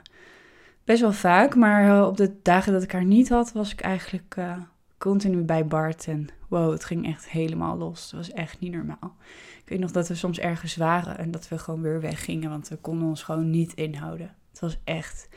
best 0.83 1.01
wel 1.01 1.13
vaak. 1.13 1.55
Maar 1.55 1.85
uh, 1.85 2.07
op 2.07 2.17
de 2.17 2.35
dagen 2.41 2.73
dat 2.73 2.83
ik 2.83 2.91
haar 2.91 3.05
niet 3.05 3.29
had, 3.29 3.51
was 3.51 3.71
ik 3.71 3.81
eigenlijk 3.81 4.35
uh, 4.39 4.57
continu 4.97 5.41
bij 5.41 5.65
Bart. 5.65 6.07
En 6.07 6.27
wow, 6.47 6.71
het 6.71 6.85
ging 6.85 7.05
echt 7.05 7.29
helemaal 7.29 7.77
los. 7.77 8.01
Het 8.03 8.11
was 8.11 8.31
echt 8.31 8.59
niet 8.59 8.71
normaal. 8.71 9.15
Ik 9.63 9.69
weet 9.69 9.79
nog 9.79 9.91
dat 9.91 10.07
we 10.07 10.15
soms 10.15 10.39
ergens 10.39 10.75
waren 10.75 11.17
en 11.17 11.31
dat 11.31 11.47
we 11.47 11.57
gewoon 11.57 11.81
weer 11.81 12.01
weggingen, 12.01 12.49
want 12.49 12.67
we 12.67 12.75
konden 12.75 13.07
ons 13.07 13.23
gewoon 13.23 13.49
niet 13.49 13.73
inhouden. 13.73 14.35
Het 14.49 14.59
was 14.59 14.77
echt, 14.83 15.29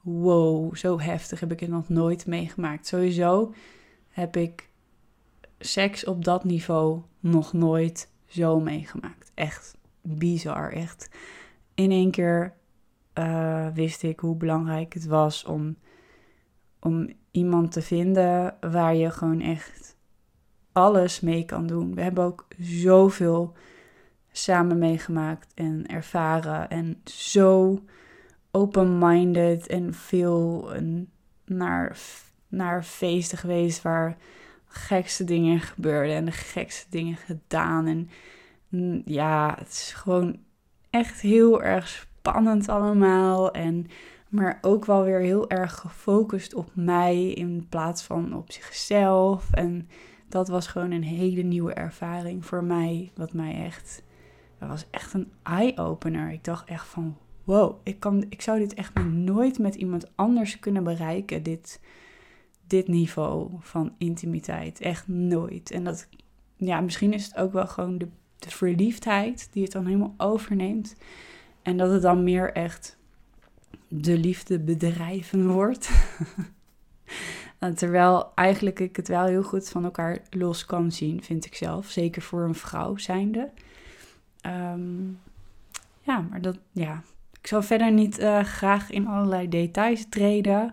wow, 0.00 0.76
zo 0.76 1.00
heftig 1.00 1.40
heb 1.40 1.52
ik 1.52 1.60
het 1.60 1.70
nog 1.70 1.88
nooit 1.88 2.26
meegemaakt. 2.26 2.86
Sowieso 2.86 3.54
heb 4.08 4.36
ik 4.36 4.68
seks 5.58 6.04
op 6.04 6.24
dat 6.24 6.44
niveau 6.44 7.00
nog 7.20 7.52
nooit 7.52 8.08
zo 8.28 8.60
meegemaakt. 8.60 9.30
Echt 9.34 9.76
bizar, 10.02 10.72
echt. 10.72 11.10
In 11.74 11.90
één 11.90 12.10
keer 12.10 12.54
uh, 13.14 13.66
wist 13.74 14.02
ik 14.02 14.20
hoe 14.20 14.36
belangrijk 14.36 14.94
het 14.94 15.06
was 15.06 15.44
om, 15.44 15.76
om 16.80 17.08
iemand 17.30 17.72
te 17.72 17.82
vinden 17.82 18.56
waar 18.60 18.94
je 18.94 19.10
gewoon 19.10 19.40
echt 19.40 19.96
alles 20.72 21.20
mee 21.20 21.44
kan 21.44 21.66
doen. 21.66 21.94
We 21.94 22.02
hebben 22.02 22.24
ook 22.24 22.46
zoveel 22.58 23.56
samen 24.32 24.78
meegemaakt 24.78 25.54
en 25.54 25.86
ervaren. 25.86 26.68
En 26.68 27.00
zo 27.04 27.82
open-minded 28.50 29.66
en 29.66 29.94
veel 29.94 30.70
naar, 31.44 31.98
naar 32.48 32.82
feesten 32.84 33.38
geweest 33.38 33.82
waar 33.82 34.16
gekste 34.68 35.24
dingen 35.24 35.60
gebeurden 35.60 36.16
en 36.16 36.24
de 36.24 36.32
gekste 36.32 36.86
dingen 36.90 37.16
gedaan. 37.16 37.86
En 37.86 38.10
mm, 38.68 39.02
ja, 39.04 39.54
het 39.58 39.68
is 39.68 39.92
gewoon 39.96 40.38
echt 40.90 41.20
heel 41.20 41.62
erg 41.62 41.88
spannend 41.88 42.68
allemaal. 42.68 43.52
En, 43.52 43.86
maar 44.28 44.58
ook 44.60 44.84
wel 44.84 45.04
weer 45.04 45.20
heel 45.20 45.50
erg 45.50 45.74
gefocust 45.74 46.54
op 46.54 46.70
mij 46.74 47.30
in 47.30 47.66
plaats 47.68 48.02
van 48.02 48.34
op 48.34 48.52
zichzelf. 48.52 49.52
En 49.52 49.88
dat 50.28 50.48
was 50.48 50.66
gewoon 50.66 50.90
een 50.90 51.04
hele 51.04 51.42
nieuwe 51.42 51.72
ervaring 51.72 52.46
voor 52.46 52.64
mij. 52.64 53.12
Wat 53.14 53.32
mij 53.32 53.64
echt 53.64 54.02
dat 54.58 54.68
was 54.68 54.86
echt 54.90 55.14
een 55.14 55.32
eye-opener. 55.42 56.30
Ik 56.30 56.44
dacht 56.44 56.68
echt 56.68 56.86
van, 56.86 57.16
wow, 57.44 57.76
ik, 57.82 58.00
kan, 58.00 58.24
ik 58.28 58.42
zou 58.42 58.58
dit 58.58 58.74
echt 58.74 58.94
nooit 59.04 59.58
met 59.58 59.74
iemand 59.74 60.10
anders 60.14 60.58
kunnen 60.58 60.84
bereiken. 60.84 61.42
Dit, 61.42 61.80
dit 62.70 62.88
niveau 62.88 63.50
van 63.60 63.94
intimiteit. 63.98 64.80
Echt 64.80 65.08
nooit. 65.08 65.70
En 65.70 65.84
dat, 65.84 66.08
ja, 66.56 66.80
misschien 66.80 67.12
is 67.12 67.24
het 67.24 67.36
ook 67.36 67.52
wel 67.52 67.66
gewoon 67.66 67.98
de, 67.98 68.08
de 68.38 68.50
verliefdheid 68.50 69.48
die 69.52 69.62
het 69.62 69.72
dan 69.72 69.86
helemaal 69.86 70.14
overneemt. 70.16 70.96
En 71.62 71.76
dat 71.76 71.90
het 71.90 72.02
dan 72.02 72.24
meer 72.24 72.52
echt 72.52 72.98
de 73.88 74.18
liefde 74.18 74.58
bedrijven 74.58 75.50
wordt. 75.50 75.90
Terwijl 77.74 78.32
eigenlijk 78.34 78.80
ik 78.80 78.96
het 78.96 79.08
wel 79.08 79.24
heel 79.24 79.42
goed 79.42 79.68
van 79.68 79.84
elkaar 79.84 80.18
los 80.30 80.64
kan 80.64 80.92
zien, 80.92 81.22
vind 81.22 81.46
ik 81.46 81.54
zelf. 81.54 81.86
Zeker 81.86 82.22
voor 82.22 82.42
een 82.42 82.54
vrouw 82.54 82.96
zijnde. 82.96 83.50
Um, 84.46 85.20
ja, 86.00 86.20
maar 86.30 86.40
dat, 86.40 86.58
ja. 86.72 87.02
Ik 87.40 87.46
zal 87.46 87.62
verder 87.62 87.92
niet 87.92 88.18
uh, 88.18 88.44
graag 88.44 88.90
in 88.90 89.06
allerlei 89.06 89.48
details 89.48 90.06
treden. 90.08 90.72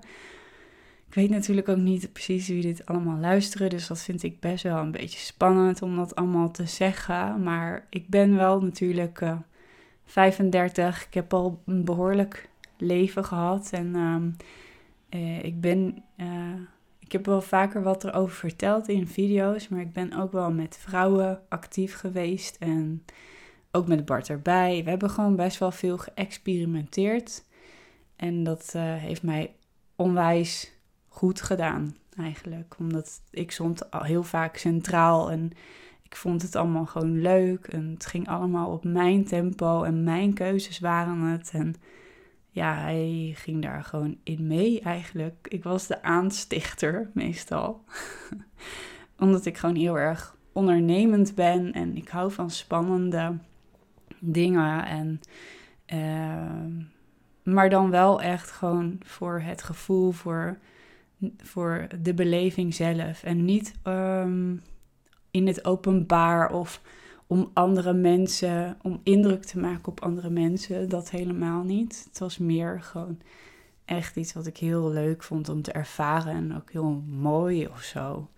Ik 1.16 1.22
weet 1.22 1.30
natuurlijk 1.30 1.70
ook 1.70 1.78
niet 1.78 2.14
precies 2.14 2.48
wie 2.48 2.62
dit 2.62 2.86
allemaal 2.86 3.20
luisteren. 3.20 3.70
Dus 3.70 3.88
dat 3.88 4.02
vind 4.02 4.24
ik 4.24 4.40
best 4.40 4.64
wel 4.64 4.78
een 4.78 4.92
beetje 4.92 5.20
spannend 5.20 5.82
om 5.82 5.96
dat 5.96 6.16
allemaal 6.16 6.52
te 6.52 6.66
zeggen. 6.66 7.44
Maar 7.44 7.88
ik 7.90 8.10
ben 8.10 8.36
wel 8.36 8.62
natuurlijk 8.62 9.24
35. 10.06 11.06
Ik 11.06 11.14
heb 11.14 11.34
al 11.34 11.62
een 11.66 11.86
behoorlijk 11.86 12.50
leven 12.78 13.26
gehad. 13.26 13.70
En 13.72 13.96
ehm, 13.96 14.30
ik 15.46 15.62
ben 15.62 16.04
ik 17.00 17.12
heb 17.12 17.26
wel 17.26 17.42
vaker 17.42 17.84
wat 17.84 18.04
erover 18.04 18.36
verteld 18.36 18.88
in 18.88 19.08
video's, 19.08 19.68
maar 19.68 19.82
ik 19.82 19.94
ben 19.94 20.14
ook 20.14 20.32
wel 20.32 20.52
met 20.52 20.78
vrouwen 20.78 21.42
actief 21.50 21.96
geweest 21.96 22.56
en 22.60 23.06
ook 23.72 23.88
met 23.88 24.06
Bart 24.06 24.30
erbij. 24.30 24.82
We 24.84 24.90
hebben 24.90 25.10
gewoon 25.10 25.36
best 25.36 25.58
wel 25.58 25.72
veel 25.72 25.98
geëxperimenteerd 25.98 27.44
en 28.16 28.44
dat 28.44 28.74
uh, 28.76 28.96
heeft 28.96 29.24
mij 29.24 29.54
onwijs 29.96 30.75
goed 31.16 31.42
gedaan 31.42 31.96
eigenlijk, 32.18 32.76
omdat 32.80 33.22
ik 33.32 33.52
stond 33.52 33.92
al 33.92 34.04
heel 34.04 34.24
vaak 34.24 34.58
centraal 34.58 35.32
en 35.32 35.52
ik 36.04 36.16
vond 36.16 36.42
het 36.42 36.56
allemaal 36.56 36.86
gewoon 36.86 37.22
leuk 37.22 37.68
en 37.68 37.90
het 37.94 38.06
ging 38.06 38.28
allemaal 38.28 38.72
op 38.72 38.84
mijn 38.84 39.26
tempo 39.26 39.84
en 39.84 40.04
mijn 40.04 40.34
keuzes 40.34 40.80
waren 40.80 41.20
het 41.20 41.52
en 41.54 41.76
ja, 42.50 42.76
hij 42.76 43.32
ging 43.36 43.62
daar 43.62 43.84
gewoon 43.84 44.18
in 44.24 44.48
mee 44.48 44.82
eigenlijk. 44.82 45.48
Ik 45.50 45.64
was 45.64 45.88
de 45.88 46.04
aanstichter 46.04 47.10
meestal. 47.14 47.84
Omdat 49.20 49.46
ik 49.46 49.58
gewoon 49.58 49.76
heel 49.76 49.98
erg 49.98 50.38
ondernemend 50.52 51.36
ben 51.36 51.72
en 51.72 51.96
ik 51.96 52.08
hou 52.08 52.32
van 52.32 52.50
spannende 52.50 53.38
dingen. 54.20 54.86
En, 54.86 55.22
uh, 55.94 57.54
maar 57.54 57.70
dan 57.70 57.90
wel 57.90 58.22
echt 58.22 58.52
gewoon 58.52 59.00
voor 59.04 59.40
het 59.40 59.64
gevoel, 59.64 60.12
voor, 60.12 60.58
voor 61.38 61.88
de 62.02 62.14
beleving 62.14 62.74
zelf. 62.74 63.24
En 63.24 63.46
niet 63.46 63.74
um, 63.84 64.62
in 65.32 65.48
het 65.48 65.66
openbaar 65.66 66.52
of 66.52 66.82
om 67.28 67.52
andere 67.54 67.94
mensen, 67.94 68.78
om 68.82 69.00
indruk 69.04 69.44
te 69.44 69.60
maken 69.60 69.88
op 69.88 70.02
andere 70.02 70.30
mensen. 70.30 70.90
Dat 70.90 71.10
helemaal 71.10 71.64
niet. 71.64 72.06
Het 72.08 72.20
was 72.20 72.38
meer 72.38 72.82
gewoon 72.82 73.20
echt 73.86 74.16
iets 74.16 74.34
wat 74.34 74.46
ik 74.46 74.58
heel 74.58 74.92
leuk 74.92 75.24
vond 75.24 75.50
om 75.50 75.62
te 75.62 75.72
ervaren 75.72 76.34
en 76.34 76.56
ook 76.56 76.72
heel 76.72 77.04
mooi 77.08 77.68
of 77.68 77.82
zo. 77.82 78.30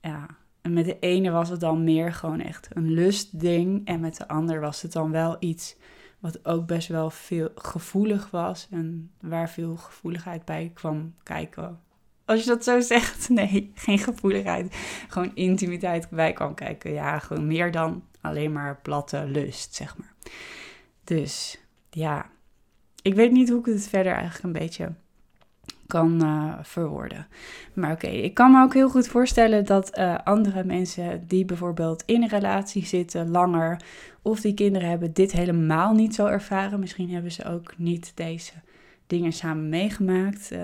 Ja. 0.00 0.26
En 0.60 0.72
met 0.72 0.84
de 0.84 0.98
ene 0.98 1.30
was 1.30 1.48
het 1.48 1.60
dan 1.60 1.84
meer 1.84 2.12
gewoon 2.12 2.40
echt 2.40 2.68
een 2.72 2.90
lustding. 2.90 3.86
En 3.86 4.00
met 4.00 4.16
de 4.16 4.28
ander 4.28 4.60
was 4.60 4.82
het 4.82 4.92
dan 4.92 5.10
wel 5.10 5.36
iets 5.38 5.76
wat 6.18 6.46
ook 6.46 6.66
best 6.66 6.88
wel 6.88 7.10
veel 7.10 7.48
gevoelig 7.54 8.30
was. 8.30 8.68
En 8.70 9.10
waar 9.20 9.50
veel 9.50 9.76
gevoeligheid 9.76 10.44
bij 10.44 10.70
kwam 10.74 11.14
kijken. 11.22 11.80
Als 12.24 12.40
je 12.40 12.46
dat 12.46 12.64
zo 12.64 12.80
zegt, 12.80 13.28
nee, 13.40 13.72
geen 13.74 13.98
gevoeligheid. 13.98 14.76
Gewoon 15.08 15.34
intimiteit 15.34 16.10
bij 16.10 16.32
kwam 16.32 16.54
kijken. 16.54 16.92
Ja, 16.92 17.18
gewoon 17.18 17.46
meer 17.46 17.70
dan 17.70 18.02
alleen 18.20 18.52
maar 18.52 18.80
platte 18.82 19.24
lust, 19.26 19.74
zeg 19.74 19.96
maar. 19.96 20.14
Dus 21.04 21.60
ja, 21.90 22.26
ik 23.02 23.14
weet 23.14 23.32
niet 23.32 23.48
hoe 23.48 23.58
ik 23.58 23.66
het 23.66 23.88
verder 23.88 24.12
eigenlijk 24.12 24.44
een 24.44 24.60
beetje 24.62 24.92
kan 25.86 26.24
uh, 26.24 26.54
verwoorden. 26.62 27.26
Maar 27.74 27.92
oké, 27.92 28.06
ik 28.06 28.34
kan 28.34 28.52
me 28.52 28.62
ook 28.62 28.74
heel 28.74 28.90
goed 28.90 29.08
voorstellen 29.08 29.64
dat 29.64 29.98
uh, 29.98 30.18
andere 30.24 30.64
mensen 30.64 31.26
die 31.26 31.44
bijvoorbeeld 31.44 32.02
in 32.06 32.22
een 32.22 32.28
relatie 32.28 32.86
zitten 32.86 33.30
langer 33.30 33.80
of 34.22 34.40
die 34.40 34.54
kinderen 34.54 34.88
hebben 34.88 35.12
dit 35.12 35.32
helemaal 35.32 35.92
niet 35.92 36.14
zo 36.14 36.26
ervaren. 36.26 36.80
Misschien 36.80 37.10
hebben 37.10 37.32
ze 37.32 37.44
ook 37.44 37.74
niet 37.76 38.12
deze 38.14 38.52
dingen 39.06 39.32
samen 39.32 39.68
meegemaakt. 39.68 40.52
Uh, 40.52 40.58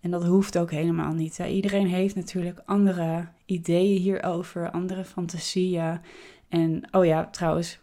en 0.00 0.10
dat 0.10 0.24
hoeft 0.24 0.58
ook 0.58 0.70
helemaal 0.70 1.12
niet. 1.12 1.38
Iedereen 1.38 1.86
heeft 1.86 2.14
natuurlijk 2.14 2.62
andere 2.64 3.28
ideeën 3.44 4.00
hierover, 4.00 4.70
andere 4.70 5.04
fantasieën. 5.04 6.00
En 6.48 6.82
oh 6.90 7.04
ja, 7.04 7.26
trouwens, 7.26 7.80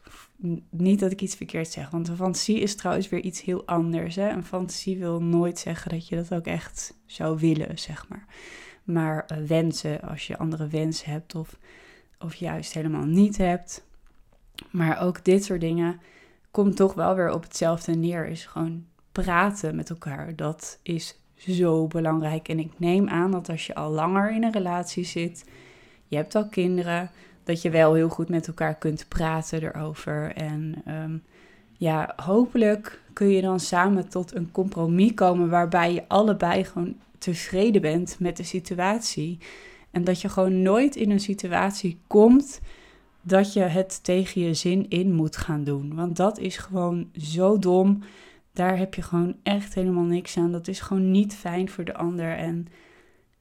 niet 0.69 0.99
dat 0.99 1.11
ik 1.11 1.21
iets 1.21 1.35
verkeerd 1.35 1.67
zeg, 1.67 1.89
want 1.89 2.07
een 2.07 2.15
fantasie 2.15 2.59
is 2.59 2.75
trouwens 2.75 3.09
weer 3.09 3.21
iets 3.21 3.41
heel 3.41 3.67
anders. 3.67 4.15
Hè? 4.15 4.29
Een 4.29 4.45
fantasie 4.45 4.97
wil 4.97 5.21
nooit 5.21 5.59
zeggen 5.59 5.91
dat 5.91 6.07
je 6.07 6.15
dat 6.15 6.33
ook 6.33 6.45
echt 6.45 6.97
zou 7.05 7.39
willen, 7.39 7.79
zeg 7.79 8.07
maar. 8.09 8.25
Maar 8.83 9.25
uh, 9.31 9.47
wensen, 9.47 10.01
als 10.01 10.27
je 10.27 10.37
andere 10.37 10.67
wensen 10.67 11.11
hebt 11.11 11.35
of, 11.35 11.57
of 12.19 12.35
juist 12.35 12.73
helemaal 12.73 13.05
niet 13.05 13.37
hebt. 13.37 13.85
Maar 14.71 15.01
ook 15.01 15.23
dit 15.23 15.43
soort 15.43 15.61
dingen 15.61 15.99
komt 16.51 16.75
toch 16.75 16.93
wel 16.93 17.15
weer 17.15 17.33
op 17.33 17.43
hetzelfde 17.43 17.95
neer. 17.95 18.27
Is 18.27 18.45
gewoon 18.45 18.85
praten 19.11 19.75
met 19.75 19.89
elkaar. 19.89 20.35
Dat 20.35 20.79
is 20.83 21.19
zo 21.35 21.87
belangrijk. 21.87 22.47
En 22.47 22.59
ik 22.59 22.71
neem 22.77 23.07
aan 23.07 23.31
dat 23.31 23.49
als 23.49 23.67
je 23.67 23.75
al 23.75 23.91
langer 23.91 24.31
in 24.31 24.43
een 24.43 24.51
relatie 24.51 25.03
zit, 25.03 25.45
je 26.07 26.15
hebt 26.15 26.35
al 26.35 26.47
kinderen, 26.47 27.09
dat 27.43 27.61
je 27.61 27.69
wel 27.69 27.93
heel 27.93 28.09
goed 28.09 28.29
met 28.29 28.47
elkaar 28.47 28.75
kunt 28.75 29.05
praten 29.07 29.63
erover. 29.63 30.35
En 30.35 30.81
ehm, 30.85 31.17
ja, 31.77 32.13
hopelijk 32.15 33.01
kun 33.13 33.29
je 33.29 33.41
dan 33.41 33.59
samen 33.59 34.09
tot 34.09 34.35
een 34.35 34.51
compromis 34.51 35.13
komen 35.13 35.49
waarbij 35.49 35.93
je 35.93 36.07
allebei 36.07 36.63
gewoon 36.63 36.95
tevreden 37.17 37.81
bent 37.81 38.15
met 38.19 38.37
de 38.37 38.43
situatie. 38.43 39.37
En 39.91 40.03
dat 40.03 40.21
je 40.21 40.29
gewoon 40.29 40.61
nooit 40.61 40.95
in 40.95 41.11
een 41.11 41.19
situatie 41.19 41.99
komt 42.07 42.61
dat 43.21 43.53
je 43.53 43.59
het 43.59 44.03
tegen 44.03 44.41
je 44.41 44.53
zin 44.53 44.89
in 44.89 45.13
moet 45.13 45.37
gaan 45.37 45.63
doen. 45.63 45.95
Want 45.95 46.15
dat 46.15 46.39
is 46.39 46.57
gewoon 46.57 47.09
zo 47.17 47.59
dom. 47.59 48.03
Daar 48.53 48.77
heb 48.77 48.93
je 48.93 49.01
gewoon 49.01 49.35
echt 49.43 49.73
helemaal 49.73 50.03
niks 50.03 50.37
aan. 50.37 50.51
Dat 50.51 50.67
is 50.67 50.79
gewoon 50.79 51.11
niet 51.11 51.33
fijn 51.33 51.69
voor 51.69 51.83
de 51.83 51.93
ander. 51.93 52.37
En 52.37 52.67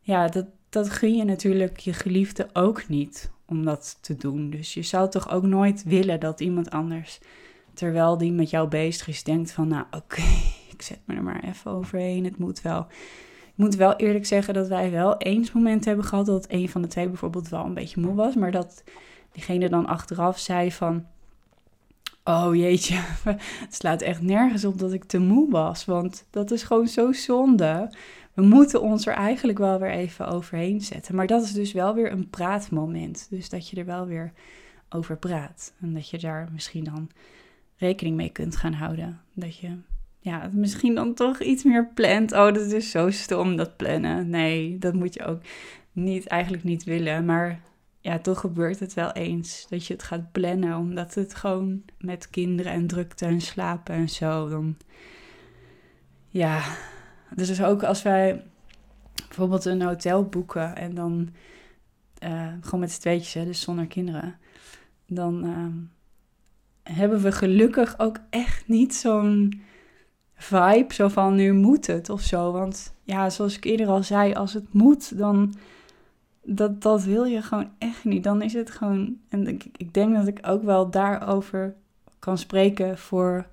ja, 0.01 0.29
dat, 0.29 0.47
dat 0.69 0.91
gun 0.91 1.17
je 1.17 1.25
natuurlijk 1.25 1.79
je 1.79 1.93
geliefde 1.93 2.49
ook 2.53 2.89
niet 2.89 3.31
om 3.47 3.65
dat 3.65 3.99
te 4.01 4.17
doen. 4.17 4.51
Dus 4.51 4.75
je 4.75 4.83
zou 4.83 5.11
toch 5.11 5.31
ook 5.31 5.43
nooit 5.43 5.83
willen 5.83 6.21
dat 6.21 6.41
iemand 6.41 6.71
anders, 6.71 7.21
terwijl 7.75 8.19
die 8.19 8.33
met 8.33 8.51
jou 8.51 8.69
bezig 8.69 9.09
is, 9.09 9.25
denkt 9.25 9.53
van, 9.53 9.69
nou 9.69 9.85
oké, 9.91 10.23
ik 10.75 10.83
zet 10.83 11.01
me 11.05 11.15
er 11.15 11.23
maar 11.23 11.45
even 11.45 11.71
overheen, 11.71 12.25
het 12.25 12.39
moet 12.39 12.61
wel. 12.61 12.87
Ik 13.47 13.67
moet 13.67 13.75
wel 13.75 13.97
eerlijk 13.97 14.27
zeggen 14.27 14.55
dat 14.55 14.69
wij 14.69 14.91
wel 14.91 15.17
eens 15.17 15.53
moment 15.53 15.85
hebben 15.85 16.05
gehad 16.05 16.27
dat 16.27 16.47
een 16.49 16.69
van 16.69 16.83
de 16.83 16.89
twee 16.89 17.09
bijvoorbeeld 17.09 17.49
wel 17.49 17.65
een 17.65 17.75
beetje 17.75 18.01
moe 18.01 18.15
was, 18.15 18.35
maar 18.35 18.51
dat 18.51 18.85
diegene 19.33 19.69
dan 19.69 19.87
achteraf 19.87 20.39
zei 20.39 20.73
van, 20.73 21.07
oh 22.25 22.55
jeetje, 22.55 22.95
het 23.65 23.75
slaat 23.75 24.03
echt 24.03 24.23
nergens 24.23 24.65
op 24.65 24.79
dat 24.79 24.93
ik 24.93 25.05
te 25.05 25.19
moe 25.19 25.51
was, 25.51 25.85
want 25.85 26.27
dat 26.31 26.51
is 26.51 26.63
gewoon 26.63 26.89
zo 26.89 27.13
zonde 27.13 27.91
we 28.41 28.43
moeten 28.43 28.83
ons 28.83 29.07
er 29.07 29.15
eigenlijk 29.15 29.59
wel 29.59 29.79
weer 29.79 29.91
even 29.91 30.29
overheen 30.29 30.81
zetten. 30.81 31.15
Maar 31.15 31.27
dat 31.27 31.43
is 31.43 31.53
dus 31.53 31.73
wel 31.73 31.95
weer 31.95 32.13
een 32.13 32.31
praatmoment. 32.31 33.27
Dus 33.31 33.49
dat 33.49 33.69
je 33.69 33.77
er 33.77 33.85
wel 33.85 34.07
weer 34.07 34.33
over 34.89 35.17
praat. 35.17 35.75
En 35.81 35.95
dat 35.95 36.11
je 36.11 36.19
daar 36.19 36.49
misschien 36.53 36.85
dan 36.85 37.11
rekening 37.77 38.17
mee 38.17 38.31
kunt 38.31 38.57
gaan 38.57 38.73
houden. 38.73 39.21
Dat 39.35 39.57
je 39.57 39.77
ja, 40.21 40.51
misschien 40.53 40.95
dan 40.95 41.15
toch 41.15 41.41
iets 41.41 41.65
meer 41.65 41.91
plant. 41.95 42.33
Oh, 42.33 42.53
dat 42.53 42.73
is 42.73 42.91
zo 42.91 43.11
stom, 43.11 43.57
dat 43.57 43.77
plannen. 43.77 44.31
Nee, 44.31 44.79
dat 44.79 44.95
moet 44.95 45.15
je 45.15 45.25
ook 45.25 45.41
niet, 45.93 46.27
eigenlijk 46.27 46.65
niet 46.65 46.85
willen. 46.85 47.25
Maar 47.25 47.61
ja, 48.01 48.19
toch 48.19 48.41
gebeurt 48.41 48.81
het 48.81 48.95
wel 48.95 49.13
eens 49.13 49.67
dat 49.69 49.87
je 49.87 49.93
het 49.93 50.03
gaat 50.03 50.33
plannen. 50.33 50.77
Omdat 50.77 51.15
het 51.15 51.35
gewoon 51.35 51.83
met 51.99 52.31
kinderen 52.31 52.73
en 52.73 52.87
drukte 52.87 53.27
en 53.27 53.41
slapen 53.41 53.95
en 53.95 54.09
zo. 54.09 54.49
Dan 54.49 54.77
ja, 56.29 56.77
dus 57.35 57.63
ook 57.63 57.83
als 57.83 58.03
wij 58.03 58.45
bijvoorbeeld 59.27 59.65
een 59.65 59.83
hotel 59.83 60.25
boeken 60.25 60.77
en 60.77 60.95
dan 60.95 61.29
uh, 62.25 62.53
gewoon 62.61 62.81
met 62.81 62.93
z'n 62.93 63.01
tweetjes, 63.01 63.45
dus 63.45 63.61
zonder 63.61 63.87
kinderen, 63.87 64.39
dan 65.07 65.45
uh, 65.45 65.67
hebben 66.97 67.23
we 67.23 67.33
gelukkig 67.33 67.99
ook 67.99 68.19
echt 68.31 68.69
niet 68.69 68.95
zo'n 68.95 69.63
vibe 70.35 70.95
zo 70.95 71.09
van 71.09 71.35
nu 71.35 71.53
moet 71.53 71.87
het 71.87 72.11
of 72.11 72.21
zo. 72.21 72.53
Want 72.53 72.95
ja, 73.03 73.31
zoals 73.31 73.57
ik 73.57 73.65
eerder 73.65 73.87
al 73.87 74.03
zei, 74.03 74.35
als 74.35 74.53
het 74.53 74.73
moet, 74.73 75.19
dan 75.19 75.55
dat, 76.57 76.83
dat 76.83 77.05
wil 77.05 77.25
je 77.25 77.43
gewoon 77.43 77.71
echt 77.79 78.05
niet. 78.05 78.25
Dan 78.25 78.43
is 78.43 78.53
het 78.53 78.71
gewoon, 78.71 79.17
en 79.29 79.47
ik, 79.47 79.65
ik 79.77 79.95
denk 79.95 80.15
dat 80.15 80.27
ik 80.27 80.39
ook 80.43 80.63
wel 80.63 80.91
daarover 80.91 81.75
kan 82.19 82.39
spreken 82.39 82.99
voor 82.99 83.47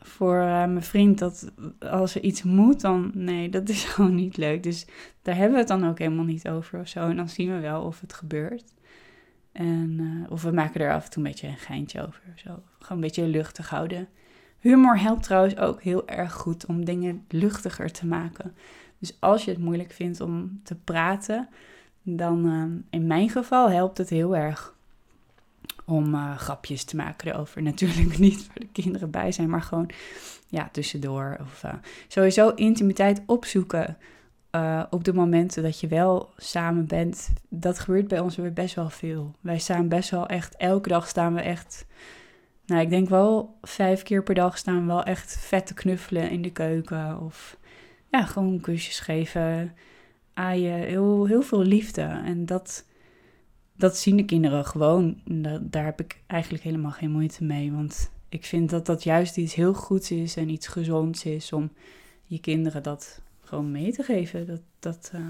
voor 0.00 0.36
uh, 0.36 0.46
mijn 0.46 0.82
vriend 0.82 1.18
dat 1.18 1.52
als 1.78 2.14
er 2.14 2.22
iets 2.22 2.42
moet, 2.42 2.80
dan 2.80 3.10
nee, 3.14 3.48
dat 3.48 3.68
is 3.68 3.84
gewoon 3.94 4.14
niet 4.14 4.36
leuk. 4.36 4.62
Dus 4.62 4.86
daar 5.22 5.34
hebben 5.34 5.52
we 5.52 5.58
het 5.58 5.68
dan 5.68 5.88
ook 5.88 5.98
helemaal 5.98 6.24
niet 6.24 6.48
over 6.48 6.80
of 6.80 6.88
zo. 6.88 7.08
En 7.08 7.16
dan 7.16 7.28
zien 7.28 7.54
we 7.54 7.60
wel 7.60 7.82
of 7.82 8.00
het 8.00 8.12
gebeurt. 8.12 8.74
En, 9.52 9.98
uh, 10.00 10.30
of 10.30 10.42
we 10.42 10.50
maken 10.50 10.80
er 10.80 10.92
af 10.92 11.04
en 11.04 11.10
toe 11.10 11.24
een 11.24 11.30
beetje 11.30 11.46
een 11.46 11.56
geintje 11.56 12.06
over. 12.06 12.22
Zo. 12.34 12.62
Gewoon 12.78 12.98
een 12.98 13.00
beetje 13.00 13.26
luchtig 13.26 13.70
houden. 13.70 14.08
Humor 14.58 14.98
helpt 14.98 15.22
trouwens 15.22 15.56
ook 15.56 15.82
heel 15.82 16.08
erg 16.08 16.32
goed 16.32 16.66
om 16.66 16.84
dingen 16.84 17.24
luchtiger 17.28 17.92
te 17.92 18.06
maken. 18.06 18.54
Dus 18.98 19.16
als 19.20 19.44
je 19.44 19.50
het 19.50 19.60
moeilijk 19.60 19.92
vindt 19.92 20.20
om 20.20 20.60
te 20.62 20.74
praten, 20.74 21.48
dan 22.08 22.46
uh, 22.46 22.64
in 22.90 23.06
mijn 23.06 23.28
geval 23.28 23.70
helpt 23.70 23.98
het 23.98 24.08
heel 24.08 24.36
erg 24.36 24.74
om 25.84 26.14
uh, 26.14 26.36
grapjes 26.36 26.84
te 26.84 26.96
maken 26.96 27.32
erover. 27.32 27.62
Natuurlijk 27.72 28.18
niet 28.18 28.44
voor 28.44 28.60
de 28.60 28.68
kinderen 28.72 29.10
bij 29.10 29.32
zijn, 29.32 29.50
maar 29.50 29.62
gewoon 29.62 29.90
ja, 30.48 30.68
tussendoor. 30.72 31.36
Of 31.40 31.62
uh, 31.64 31.72
sowieso 32.08 32.48
intimiteit 32.48 33.22
opzoeken 33.26 33.96
uh, 34.56 34.82
op 34.90 35.04
de 35.04 35.12
momenten 35.12 35.62
dat 35.62 35.80
je 35.80 35.86
wel 35.86 36.30
samen 36.36 36.86
bent, 36.86 37.32
dat 37.48 37.78
gebeurt 37.78 38.08
bij 38.08 38.20
ons 38.20 38.36
weer 38.36 38.52
best 38.52 38.74
wel 38.74 38.90
veel. 38.90 39.34
Wij 39.40 39.58
staan 39.58 39.88
best 39.88 40.10
wel 40.10 40.26
echt, 40.26 40.56
elke 40.56 40.88
dag 40.88 41.08
staan 41.08 41.34
we 41.34 41.40
echt, 41.40 41.86
nou 42.66 42.80
ik 42.80 42.90
denk 42.90 43.08
wel 43.08 43.56
vijf 43.62 44.02
keer 44.02 44.22
per 44.22 44.34
dag 44.34 44.58
staan 44.58 44.80
we 44.80 44.86
wel 44.86 45.02
echt 45.02 45.36
vet 45.38 45.66
te 45.66 45.74
knuffelen 45.74 46.30
in 46.30 46.42
de 46.42 46.52
keuken. 46.52 47.20
Of 47.20 47.56
ja, 48.10 48.24
gewoon 48.24 48.60
kusjes 48.60 49.00
geven, 49.00 49.74
aaien, 50.36 50.78
heel, 50.78 51.26
heel 51.26 51.42
veel 51.42 51.62
liefde. 51.62 52.02
En 52.02 52.46
dat, 52.46 52.84
dat 53.76 53.96
zien 53.96 54.16
de 54.16 54.24
kinderen 54.24 54.64
gewoon. 54.64 55.20
Daar 55.60 55.84
heb 55.84 56.00
ik 56.00 56.20
eigenlijk 56.26 56.64
helemaal 56.64 56.90
geen 56.90 57.10
moeite 57.10 57.44
mee, 57.44 57.72
want 57.72 58.10
ik 58.28 58.44
vind 58.44 58.70
dat 58.70 58.86
dat 58.86 59.02
juist 59.02 59.36
iets 59.36 59.54
heel 59.54 59.74
goeds 59.74 60.10
is 60.10 60.36
en 60.36 60.48
iets 60.48 60.66
gezonds 60.66 61.24
is 61.24 61.52
om 61.52 61.70
je 62.24 62.40
kinderen 62.40 62.82
dat 62.82 63.20
gewoon 63.40 63.70
mee 63.70 63.92
te 63.92 64.02
geven. 64.02 64.46
Dat, 64.46 64.60
dat, 64.78 65.12
uh, 65.14 65.20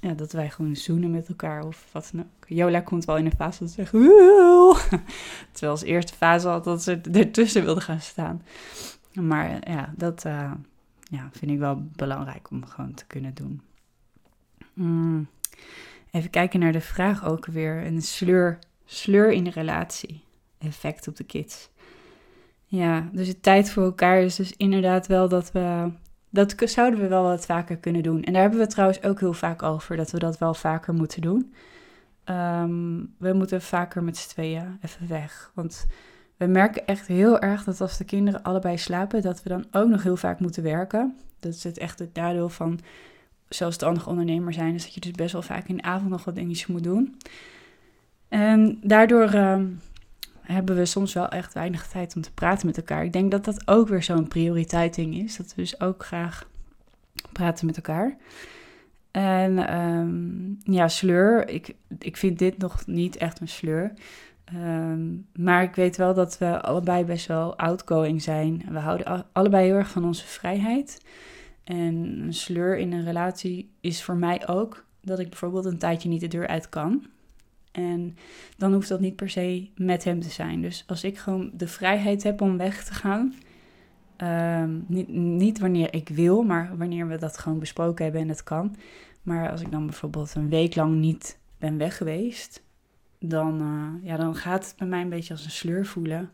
ja, 0.00 0.14
dat 0.14 0.32
wij 0.32 0.50
gewoon 0.50 0.76
zoenen 0.76 1.10
met 1.10 1.28
elkaar 1.28 1.66
of 1.66 1.88
wat 1.92 2.10
dan 2.12 2.20
ook. 2.20 2.48
Jola 2.48 2.80
komt 2.80 3.04
wel 3.04 3.16
in 3.16 3.24
een 3.24 3.32
fase 3.32 3.58
dat 3.58 3.68
ze 3.68 3.74
zegt... 3.74 3.90
Terwijl 5.52 5.72
als 5.72 5.82
eerste 5.82 6.14
fase 6.14 6.48
had 6.48 6.64
dat 6.64 6.82
ze 6.82 7.00
ertussen 7.12 7.64
wilde 7.64 7.80
gaan 7.80 8.00
staan. 8.00 8.42
Maar 9.12 9.70
ja, 9.70 9.92
dat 9.96 10.24
uh, 10.24 10.52
ja, 11.02 11.28
vind 11.32 11.50
ik 11.50 11.58
wel 11.58 11.82
belangrijk 11.96 12.50
om 12.50 12.66
gewoon 12.66 12.94
te 12.94 13.06
kunnen 13.06 13.34
doen. 13.34 13.60
Mm. 14.78 15.28
Even 16.10 16.30
kijken 16.30 16.60
naar 16.60 16.72
de 16.72 16.80
vraag 16.80 17.24
ook 17.24 17.46
weer. 17.46 17.86
Een 17.86 18.02
sleur, 18.02 18.58
sleur 18.84 19.30
in 19.32 19.44
de 19.44 19.50
relatie. 19.50 20.24
Effect 20.58 21.08
op 21.08 21.16
de 21.16 21.24
kids. 21.24 21.70
Ja, 22.64 23.08
dus 23.12 23.28
het 23.28 23.42
tijd 23.42 23.70
voor 23.70 23.82
elkaar 23.82 24.20
is 24.20 24.36
dus 24.36 24.56
inderdaad 24.56 25.06
wel 25.06 25.28
dat 25.28 25.52
we 25.52 25.90
dat 26.30 26.54
zouden 26.64 27.00
we 27.00 27.08
wel 27.08 27.22
wat 27.22 27.46
vaker 27.46 27.76
kunnen 27.76 28.02
doen. 28.02 28.22
En 28.22 28.32
daar 28.32 28.42
hebben 28.42 28.60
we 28.60 28.66
trouwens 28.66 29.02
ook 29.02 29.20
heel 29.20 29.32
vaak 29.32 29.62
over, 29.62 29.96
dat 29.96 30.10
we 30.10 30.18
dat 30.18 30.38
wel 30.38 30.54
vaker 30.54 30.94
moeten 30.94 31.20
doen. 31.20 31.54
Ehm, 32.24 33.04
we 33.18 33.32
moeten 33.32 33.62
vaker 33.62 34.02
met 34.02 34.16
z'n 34.16 34.28
tweeën 34.28 34.78
even 34.82 35.08
weg. 35.08 35.50
Want 35.54 35.86
we 36.36 36.46
merken 36.46 36.86
echt 36.86 37.06
heel 37.06 37.38
erg 37.38 37.64
dat 37.64 37.80
als 37.80 37.98
de 37.98 38.04
kinderen 38.04 38.42
allebei 38.42 38.78
slapen, 38.78 39.22
dat 39.22 39.42
we 39.42 39.48
dan 39.48 39.66
ook 39.72 39.88
nog 39.88 40.02
heel 40.02 40.16
vaak 40.16 40.40
moeten 40.40 40.62
werken. 40.62 41.16
Dat 41.38 41.54
is 41.54 41.64
het 41.64 41.78
echt 41.78 41.98
het 41.98 42.14
nadeel 42.14 42.48
van 42.48 42.80
zelfstandig 43.48 44.06
ondernemer 44.06 44.52
zijn, 44.52 44.74
is 44.74 44.82
dat 44.82 44.94
je 44.94 45.00
dus 45.00 45.10
best 45.10 45.32
wel 45.32 45.42
vaak 45.42 45.68
in 45.68 45.76
de 45.76 45.82
avond 45.82 46.10
nog 46.10 46.24
wat 46.24 46.34
dingetjes 46.34 46.66
moet 46.66 46.84
doen. 46.84 47.16
En 48.28 48.78
daardoor 48.82 49.30
ehm, 49.30 49.66
hebben 50.40 50.76
we 50.76 50.84
soms 50.84 51.12
wel 51.12 51.28
echt 51.28 51.54
weinig 51.54 51.86
tijd 51.86 52.16
om 52.16 52.22
te 52.22 52.32
praten 52.32 52.66
met 52.66 52.76
elkaar. 52.76 53.04
Ik 53.04 53.12
denk 53.12 53.30
dat 53.30 53.44
dat 53.44 53.68
ook 53.68 53.88
weer 53.88 54.02
zo'n 54.02 54.28
prioriteitding 54.28 55.14
is. 55.14 55.36
Dat 55.36 55.54
we 55.54 55.60
dus 55.60 55.80
ook 55.80 56.04
graag 56.04 56.48
praten 57.32 57.66
met 57.66 57.76
elkaar. 57.76 58.16
En 59.10 59.78
um, 59.78 60.58
ja, 60.62 60.88
sleur. 60.88 61.48
Ik, 61.48 61.74
ik 61.98 62.16
vind 62.16 62.38
dit 62.38 62.58
nog 62.58 62.86
niet 62.86 63.16
echt 63.16 63.40
een 63.40 63.48
sleur. 63.48 63.92
Ehm, 64.44 65.06
maar 65.34 65.62
ik 65.62 65.74
weet 65.74 65.96
wel 65.96 66.14
dat 66.14 66.38
we 66.38 66.60
allebei 66.60 67.04
best 67.04 67.26
wel 67.26 67.56
outgoing 67.56 68.22
zijn. 68.22 68.62
We 68.68 68.78
houden 68.78 69.26
allebei 69.32 69.66
heel 69.66 69.76
erg 69.76 69.90
van 69.90 70.04
onze 70.04 70.26
vrijheid. 70.26 71.00
En 71.68 72.20
een 72.22 72.34
sleur 72.34 72.78
in 72.78 72.92
een 72.92 73.04
relatie 73.04 73.70
is 73.80 74.02
voor 74.02 74.16
mij 74.16 74.48
ook 74.48 74.84
dat 75.00 75.18
ik 75.18 75.28
bijvoorbeeld 75.28 75.64
een 75.64 75.78
tijdje 75.78 76.08
niet 76.08 76.20
de 76.20 76.28
deur 76.28 76.46
uit 76.46 76.68
kan. 76.68 77.06
En 77.72 78.16
dan 78.56 78.72
hoeft 78.72 78.88
dat 78.88 79.00
niet 79.00 79.16
per 79.16 79.30
se 79.30 79.68
met 79.76 80.04
hem 80.04 80.20
te 80.20 80.30
zijn. 80.30 80.62
Dus 80.62 80.84
als 80.86 81.04
ik 81.04 81.18
gewoon 81.18 81.50
de 81.54 81.68
vrijheid 81.68 82.22
heb 82.22 82.40
om 82.40 82.56
weg 82.56 82.84
te 82.84 82.94
gaan, 82.94 83.34
ehm, 84.16 84.78
niet, 84.86 85.08
niet, 85.08 85.58
wanneer 85.58 85.94
ik 85.94 86.08
wil, 86.08 86.42
maar 86.42 86.76
wanneer 86.76 87.08
we 87.08 87.18
dat 87.18 87.38
gewoon 87.38 87.58
besproken 87.58 88.04
hebben 88.04 88.22
en 88.22 88.28
het 88.28 88.42
kan. 88.42 88.76
Maar 89.22 89.50
als 89.50 89.60
ik 89.60 89.70
dan 89.70 89.86
bijvoorbeeld 89.86 90.34
een 90.34 90.48
week 90.48 90.74
lang 90.74 90.94
niet 90.94 91.38
ben 91.58 91.78
weg 91.78 91.96
geweest, 91.96 92.62
dan, 93.18 93.62
uh, 93.62 94.08
ja, 94.08 94.16
dan 94.16 94.34
gaat 94.34 94.66
het 94.66 94.74
bij 94.76 94.86
mij 94.86 95.00
een 95.00 95.08
beetje 95.08 95.32
als 95.32 95.44
een 95.44 95.50
sleur 95.50 95.86
voelen. 95.86 96.30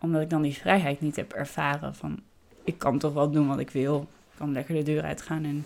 Omdat 0.00 0.22
ik 0.22 0.30
dan 0.30 0.42
die 0.42 0.54
vrijheid 0.54 1.00
niet 1.00 1.16
heb 1.16 1.32
ervaren 1.32 1.94
van 1.94 2.20
ik 2.64 2.78
kan 2.78 2.98
toch 2.98 3.12
wel 3.12 3.30
doen 3.30 3.48
wat 3.48 3.58
ik 3.58 3.70
wil. 3.70 4.08
Kan 4.40 4.52
lekker 4.52 4.74
de 4.74 4.82
deur 4.82 5.02
uitgaan. 5.02 5.44
En 5.44 5.64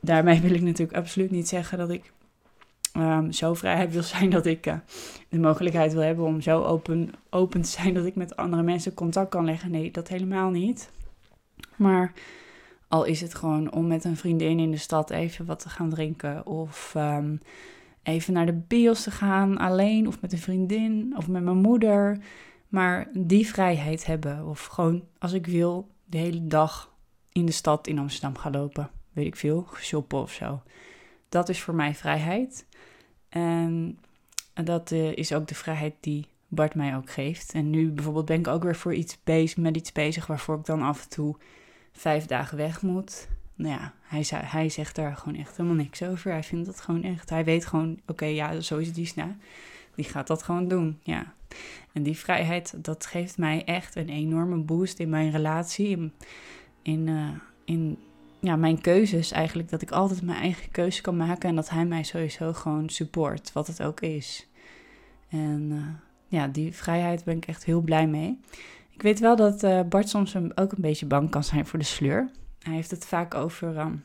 daarmee 0.00 0.40
wil 0.40 0.54
ik 0.54 0.62
natuurlijk 0.62 0.98
absoluut 0.98 1.30
niet 1.30 1.48
zeggen 1.48 1.78
dat 1.78 1.90
ik 1.90 2.12
um, 2.96 3.32
zo 3.32 3.54
vrijheid 3.54 3.92
wil 3.92 4.02
zijn 4.02 4.30
dat 4.30 4.46
ik 4.46 4.66
uh, 4.66 4.74
de 5.28 5.38
mogelijkheid 5.38 5.92
wil 5.92 6.02
hebben 6.02 6.24
om 6.24 6.40
zo 6.40 6.62
open, 6.62 7.10
open 7.30 7.60
te 7.60 7.68
zijn 7.68 7.94
dat 7.94 8.06
ik 8.06 8.14
met 8.14 8.36
andere 8.36 8.62
mensen 8.62 8.94
contact 8.94 9.30
kan 9.30 9.44
leggen. 9.44 9.70
Nee, 9.70 9.90
dat 9.90 10.08
helemaal 10.08 10.50
niet. 10.50 10.90
Maar 11.76 12.12
al 12.88 13.04
is 13.04 13.20
het 13.20 13.34
gewoon 13.34 13.72
om 13.72 13.86
met 13.86 14.04
een 14.04 14.16
vriendin 14.16 14.58
in 14.58 14.70
de 14.70 14.76
stad 14.76 15.10
even 15.10 15.46
wat 15.46 15.58
te 15.58 15.68
gaan 15.68 15.90
drinken 15.90 16.46
of 16.46 16.94
um, 16.96 17.40
even 18.02 18.32
naar 18.32 18.46
de 18.46 18.62
bios 18.68 19.02
te 19.02 19.10
gaan 19.10 19.58
alleen 19.58 20.06
of 20.06 20.20
met 20.20 20.32
een 20.32 20.38
vriendin 20.38 21.14
of 21.16 21.28
met 21.28 21.42
mijn 21.42 21.56
moeder. 21.56 22.18
Maar 22.68 23.08
die 23.12 23.46
vrijheid 23.46 24.06
hebben 24.06 24.46
of 24.46 24.64
gewoon 24.64 25.02
als 25.18 25.32
ik 25.32 25.46
wil 25.46 25.88
de 26.04 26.18
hele 26.18 26.46
dag 26.46 26.93
in 27.34 27.46
de 27.46 27.52
stad 27.52 27.86
in 27.86 27.98
Amsterdam 27.98 28.36
gaan 28.36 28.52
lopen. 28.52 28.90
Weet 29.12 29.26
ik 29.26 29.36
veel, 29.36 29.66
shoppen 29.76 30.18
of 30.18 30.32
zo. 30.32 30.62
Dat 31.28 31.48
is 31.48 31.60
voor 31.60 31.74
mij 31.74 31.94
vrijheid. 31.94 32.66
En 33.28 33.98
dat 34.54 34.90
uh, 34.90 35.16
is 35.16 35.32
ook 35.32 35.48
de 35.48 35.54
vrijheid 35.54 35.94
die 36.00 36.26
Bart 36.48 36.74
mij 36.74 36.96
ook 36.96 37.10
geeft. 37.10 37.52
En 37.52 37.70
nu 37.70 37.90
bijvoorbeeld 37.90 38.24
ben 38.24 38.38
ik 38.38 38.48
ook 38.48 38.62
weer 38.62 38.76
voor 38.76 38.94
iets 38.94 39.18
bezig, 39.24 39.56
met 39.56 39.76
iets 39.76 39.92
bezig 39.92 40.26
waarvoor 40.26 40.58
ik 40.58 40.64
dan 40.64 40.82
af 40.82 41.02
en 41.02 41.08
toe 41.08 41.36
vijf 41.92 42.26
dagen 42.26 42.56
weg 42.56 42.82
moet. 42.82 43.28
Nou 43.54 43.74
ja, 43.74 43.92
hij, 44.02 44.24
hij 44.30 44.68
zegt 44.68 44.94
daar 44.94 45.16
gewoon 45.16 45.38
echt 45.38 45.56
helemaal 45.56 45.76
niks 45.76 46.02
over. 46.02 46.30
Hij 46.30 46.42
vindt 46.42 46.66
dat 46.66 46.80
gewoon 46.80 47.02
echt. 47.02 47.30
Hij 47.30 47.44
weet 47.44 47.66
gewoon, 47.66 48.00
oké, 48.06 48.24
ja, 48.24 48.60
zo 48.60 48.78
is 48.78 48.92
die 48.92 49.06
sna. 49.06 49.36
Die 49.94 50.04
gaat 50.04 50.26
dat 50.26 50.42
gewoon 50.42 50.68
doen, 50.68 50.98
ja. 51.02 51.32
En 51.92 52.02
die 52.02 52.18
vrijheid, 52.18 52.84
dat 52.84 53.06
geeft 53.06 53.38
mij 53.38 53.64
echt 53.64 53.96
een 53.96 54.08
enorme 54.08 54.56
boost 54.56 54.98
in 54.98 55.08
mijn 55.08 55.30
relatie. 55.30 56.12
In, 56.84 57.06
uh, 57.06 57.28
in 57.64 57.98
ja, 58.40 58.56
mijn 58.56 58.80
keuzes 58.80 59.32
eigenlijk. 59.32 59.70
Dat 59.70 59.82
ik 59.82 59.90
altijd 59.90 60.22
mijn 60.22 60.40
eigen 60.40 60.70
keuze 60.70 61.02
kan 61.02 61.16
maken. 61.16 61.48
En 61.48 61.54
dat 61.54 61.70
hij 61.70 61.84
mij 61.84 62.02
sowieso 62.02 62.52
gewoon 62.52 62.88
support, 62.88 63.52
wat 63.52 63.66
het 63.66 63.82
ook 63.82 64.00
is. 64.00 64.48
En 65.28 65.70
uh, 65.72 65.86
ja, 66.28 66.48
die 66.48 66.74
vrijheid 66.74 67.24
ben 67.24 67.36
ik 67.36 67.46
echt 67.46 67.64
heel 67.64 67.80
blij 67.80 68.06
mee. 68.06 68.40
Ik 68.90 69.02
weet 69.02 69.20
wel 69.20 69.36
dat 69.36 69.62
uh, 69.62 69.80
Bart 69.88 70.08
soms 70.08 70.36
ook 70.36 70.72
een 70.72 70.80
beetje 70.80 71.06
bang 71.06 71.30
kan 71.30 71.44
zijn 71.44 71.66
voor 71.66 71.78
de 71.78 71.84
sleur. 71.84 72.30
Hij 72.58 72.74
heeft 72.74 72.90
het 72.90 73.06
vaak 73.06 73.34
over 73.34 73.78
um, 73.78 74.04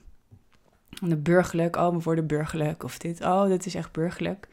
de 1.02 1.18
burgerlijk. 1.18 1.76
Oh, 1.76 1.94
we 1.96 2.02
worden 2.02 2.28
burgerlijk. 2.28 2.84
Of 2.84 2.98
dit. 2.98 3.22
Oh, 3.22 3.48
dit 3.48 3.66
is 3.66 3.76
echt 3.76 3.92
burgerlijk. 3.92 4.48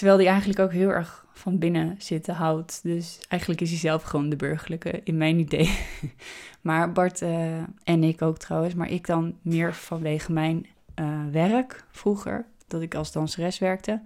Terwijl 0.00 0.20
die 0.20 0.28
eigenlijk 0.28 0.60
ook 0.60 0.72
heel 0.72 0.88
erg 0.88 1.26
van 1.32 1.58
binnen 1.58 1.94
zitten 1.98 2.34
houdt. 2.34 2.80
Dus 2.82 3.20
eigenlijk 3.28 3.60
is 3.60 3.70
hij 3.70 3.78
zelf 3.78 4.02
gewoon 4.02 4.28
de 4.28 4.36
burgerlijke, 4.36 5.00
in 5.04 5.16
mijn 5.16 5.38
idee. 5.38 5.78
maar 6.60 6.92
Bart 6.92 7.20
uh, 7.22 7.56
en 7.84 8.04
ik 8.04 8.22
ook 8.22 8.38
trouwens, 8.38 8.74
maar 8.74 8.90
ik 8.90 9.06
dan 9.06 9.36
meer 9.42 9.74
vanwege 9.74 10.32
mijn 10.32 10.66
uh, 11.00 11.20
werk 11.30 11.84
vroeger, 11.90 12.46
dat 12.66 12.82
ik 12.82 12.94
als 12.94 13.12
danseres 13.12 13.58
werkte. 13.58 14.02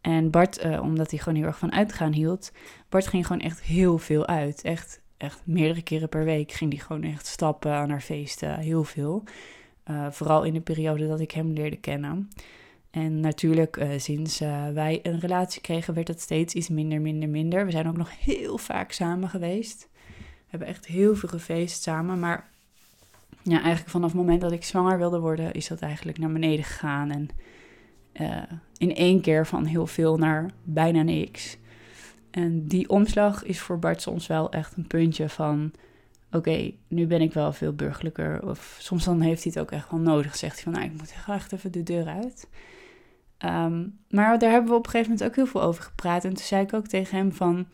En 0.00 0.30
Bart, 0.30 0.64
uh, 0.64 0.82
omdat 0.82 1.10
hij 1.10 1.18
gewoon 1.18 1.38
heel 1.38 1.46
erg 1.46 1.58
van 1.58 1.72
uitgaan 1.72 2.12
hield, 2.12 2.52
Bart 2.88 3.06
ging 3.06 3.26
gewoon 3.26 3.42
echt 3.42 3.62
heel 3.62 3.98
veel 3.98 4.26
uit. 4.26 4.62
Echt, 4.62 5.00
echt 5.16 5.40
meerdere 5.44 5.82
keren 5.82 6.08
per 6.08 6.24
week 6.24 6.52
ging 6.52 6.72
hij 6.72 6.82
gewoon 6.82 7.02
echt 7.02 7.26
stappen 7.26 7.88
naar 7.88 8.00
feesten, 8.00 8.58
heel 8.58 8.84
veel. 8.84 9.24
vooral 10.10 10.42
in 10.42 10.52
de 10.52 10.60
periode 10.60 11.08
dat 11.08 11.20
ik 11.20 11.30
hem 11.30 11.52
leerde 11.52 11.76
kennen. 11.76 12.28
En 12.92 13.20
natuurlijk, 13.20 13.76
uh, 13.76 13.88
sinds 13.96 14.40
uh, 14.40 14.68
wij 14.68 15.00
een 15.02 15.20
relatie 15.20 15.60
kregen, 15.60 15.94
werd 15.94 16.08
het 16.08 16.20
steeds 16.20 16.54
iets 16.54 16.68
minder, 16.68 17.00
minder, 17.00 17.28
minder. 17.28 17.64
We 17.64 17.70
zijn 17.70 17.88
ook 17.88 17.96
nog 17.96 18.20
heel 18.20 18.58
vaak 18.58 18.92
samen 18.92 19.28
geweest. 19.28 19.88
We 19.92 20.46
hebben 20.48 20.68
echt 20.68 20.86
heel 20.86 21.16
veel 21.16 21.28
gefeest 21.28 21.82
samen. 21.82 22.18
Maar 22.18 22.50
ja, 23.42 23.60
eigenlijk 23.60 23.88
vanaf 23.88 24.10
het 24.10 24.20
moment 24.20 24.40
dat 24.40 24.52
ik 24.52 24.64
zwanger 24.64 24.98
wilde 24.98 25.20
worden, 25.20 25.52
is 25.52 25.68
dat 25.68 25.80
eigenlijk 25.80 26.18
naar 26.18 26.32
beneden 26.32 26.64
gegaan. 26.64 27.10
En 27.10 27.28
uh, 28.20 28.42
in 28.76 28.94
één 28.94 29.20
keer 29.20 29.46
van 29.46 29.64
heel 29.64 29.86
veel 29.86 30.16
naar 30.16 30.50
bijna 30.62 31.02
niks. 31.02 31.56
En 32.30 32.66
die 32.66 32.88
omslag 32.88 33.44
is 33.44 33.60
voor 33.60 33.78
Bart 33.78 34.02
soms 34.02 34.26
wel 34.26 34.50
echt 34.50 34.76
een 34.76 34.86
puntje 34.86 35.28
van... 35.28 35.72
Oké, 36.30 36.72
nu 36.88 37.06
ben 37.06 37.20
ik 37.20 37.32
wel 37.32 37.52
veel 37.52 37.72
burgerlijker. 37.72 38.48
Of 38.48 38.76
soms 38.78 39.04
dan 39.04 39.20
heeft 39.20 39.42
hij 39.42 39.52
het 39.54 39.62
ook 39.62 39.70
echt 39.70 39.90
wel 39.90 40.00
nodig. 40.00 40.36
Zegt 40.36 40.54
hij 40.54 40.62
van, 40.62 40.72
nou, 40.72 40.84
ik 40.84 40.98
moet 40.98 41.14
echt 41.26 41.52
even 41.52 41.72
de 41.72 41.82
deur 41.82 42.06
uit. 42.06 42.48
Um, 43.44 43.98
maar 44.10 44.38
daar 44.38 44.50
hebben 44.50 44.70
we 44.70 44.76
op 44.76 44.84
een 44.84 44.90
gegeven 44.90 45.12
moment 45.12 45.30
ook 45.30 45.36
heel 45.36 45.46
veel 45.46 45.62
over 45.62 45.82
gepraat. 45.82 46.24
En 46.24 46.34
toen 46.34 46.44
zei 46.44 46.62
ik 46.62 46.72
ook 46.72 46.86
tegen 46.86 47.16
hem 47.16 47.32
van, 47.32 47.66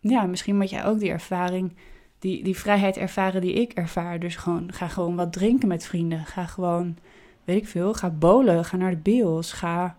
ja, 0.00 0.26
misschien 0.26 0.56
moet 0.56 0.70
jij 0.70 0.84
ook 0.84 0.98
die 0.98 1.10
ervaring, 1.10 1.76
die, 2.18 2.42
die 2.42 2.58
vrijheid 2.58 2.96
ervaren 2.96 3.40
die 3.40 3.52
ik 3.52 3.72
ervaar. 3.72 4.18
Dus 4.18 4.36
gewoon, 4.36 4.72
ga 4.72 4.88
gewoon 4.88 5.16
wat 5.16 5.32
drinken 5.32 5.68
met 5.68 5.86
vrienden. 5.86 6.26
Ga 6.26 6.46
gewoon, 6.46 6.96
weet 7.44 7.56
ik 7.56 7.68
veel, 7.68 7.94
ga 7.94 8.10
bowlen, 8.10 8.64
ga 8.64 8.76
naar 8.76 8.90
de 8.90 8.96
bios, 8.96 9.52
ga 9.52 9.96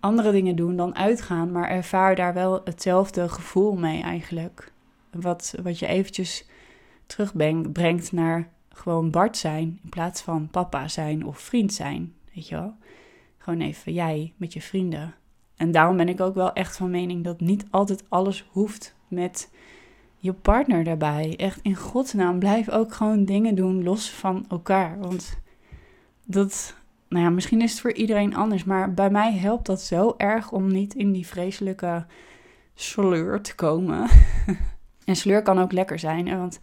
andere 0.00 0.32
dingen 0.32 0.56
doen 0.56 0.76
dan 0.76 0.96
uitgaan. 0.96 1.52
Maar 1.52 1.68
ervaar 1.68 2.14
daar 2.14 2.34
wel 2.34 2.60
hetzelfde 2.64 3.28
gevoel 3.28 3.74
mee 3.74 4.02
eigenlijk. 4.02 4.72
Wat, 5.10 5.54
wat 5.62 5.78
je 5.78 5.86
eventjes 5.86 6.46
terugbrengt 7.06 8.12
naar 8.12 8.48
gewoon 8.68 9.10
Bart 9.10 9.36
zijn 9.36 9.80
in 9.82 9.88
plaats 9.88 10.22
van 10.22 10.48
papa 10.50 10.88
zijn 10.88 11.26
of 11.26 11.38
vriend 11.38 11.72
zijn. 11.72 12.14
Weet 12.34 12.48
je 12.48 12.54
wel? 12.54 12.74
Gewoon 13.42 13.60
even 13.60 13.92
jij 13.92 14.32
met 14.36 14.52
je 14.52 14.60
vrienden. 14.60 15.14
En 15.56 15.70
daarom 15.70 15.96
ben 15.96 16.08
ik 16.08 16.20
ook 16.20 16.34
wel 16.34 16.52
echt 16.52 16.76
van 16.76 16.90
mening 16.90 17.24
dat 17.24 17.40
niet 17.40 17.66
altijd 17.70 18.04
alles 18.08 18.46
hoeft 18.50 18.96
met 19.08 19.50
je 20.16 20.32
partner 20.32 20.84
daarbij. 20.84 21.34
Echt 21.36 21.60
in 21.62 21.76
godsnaam, 21.76 22.38
blijf 22.38 22.70
ook 22.70 22.94
gewoon 22.94 23.24
dingen 23.24 23.54
doen 23.54 23.82
los 23.82 24.10
van 24.10 24.44
elkaar. 24.48 24.98
Want 24.98 25.38
dat, 26.26 26.76
nou 27.08 27.24
ja, 27.24 27.30
misschien 27.30 27.60
is 27.60 27.70
het 27.70 27.80
voor 27.80 27.92
iedereen 27.92 28.34
anders, 28.34 28.64
maar 28.64 28.94
bij 28.94 29.10
mij 29.10 29.32
helpt 29.32 29.66
dat 29.66 29.80
zo 29.80 30.14
erg 30.16 30.52
om 30.52 30.66
niet 30.66 30.94
in 30.94 31.12
die 31.12 31.26
vreselijke 31.26 32.06
sleur 32.74 33.40
te 33.40 33.54
komen. 33.54 34.08
en 35.04 35.16
sleur 35.16 35.42
kan 35.42 35.58
ook 35.58 35.72
lekker 35.72 35.98
zijn, 35.98 36.38
want 36.38 36.60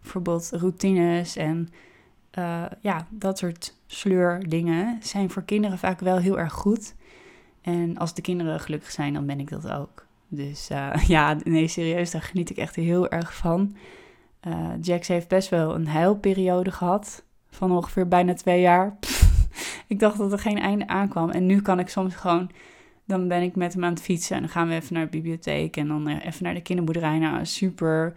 bijvoorbeeld 0.00 0.50
routines 0.52 1.36
en 1.36 1.68
uh, 2.38 2.64
ja, 2.80 3.06
dat 3.10 3.38
soort 3.38 3.74
sleurdingen 3.86 4.98
zijn 5.02 5.30
voor 5.30 5.42
kinderen 5.42 5.78
vaak 5.78 6.00
wel 6.00 6.18
heel 6.18 6.38
erg 6.38 6.52
goed. 6.52 6.94
En 7.60 7.98
als 7.98 8.14
de 8.14 8.22
kinderen 8.22 8.60
gelukkig 8.60 8.90
zijn, 8.90 9.12
dan 9.12 9.26
ben 9.26 9.40
ik 9.40 9.48
dat 9.48 9.70
ook. 9.70 10.06
Dus 10.28 10.70
uh, 10.70 10.94
ja, 11.06 11.36
nee, 11.44 11.68
serieus, 11.68 12.10
daar 12.10 12.22
geniet 12.22 12.50
ik 12.50 12.56
echt 12.56 12.74
heel 12.74 13.08
erg 13.08 13.34
van. 13.34 13.76
Uh, 14.48 14.70
Jax 14.80 15.08
heeft 15.08 15.28
best 15.28 15.48
wel 15.48 15.74
een 15.74 15.86
huilperiode 15.86 16.70
gehad 16.70 17.24
van 17.50 17.72
ongeveer 17.72 18.08
bijna 18.08 18.34
twee 18.34 18.60
jaar. 18.60 18.98
ik 19.86 19.98
dacht 19.98 20.18
dat 20.18 20.32
er 20.32 20.38
geen 20.38 20.58
einde 20.58 20.86
aankwam. 20.86 21.30
En 21.30 21.46
nu 21.46 21.62
kan 21.62 21.78
ik 21.78 21.88
soms 21.88 22.14
gewoon, 22.14 22.50
dan 23.04 23.28
ben 23.28 23.42
ik 23.42 23.56
met 23.56 23.72
hem 23.72 23.84
aan 23.84 23.92
het 23.92 24.02
fietsen 24.02 24.36
en 24.36 24.42
dan 24.42 24.50
gaan 24.50 24.68
we 24.68 24.74
even 24.74 24.94
naar 24.94 25.04
de 25.04 25.10
bibliotheek 25.10 25.76
en 25.76 25.88
dan 25.88 26.08
even 26.08 26.44
naar 26.44 26.54
de 26.54 26.62
kinderboerderij. 26.62 27.18
Nou, 27.18 27.46
super 27.46 28.14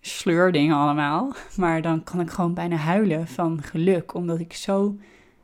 sleurdingen 0.00 0.76
allemaal. 0.76 1.32
Maar 1.56 1.82
dan 1.82 2.04
kan 2.04 2.20
ik 2.20 2.30
gewoon 2.30 2.54
bijna 2.54 2.76
huilen 2.76 3.28
van 3.28 3.62
geluk, 3.62 4.14
omdat 4.14 4.38
ik 4.38 4.52
zo 4.52 4.96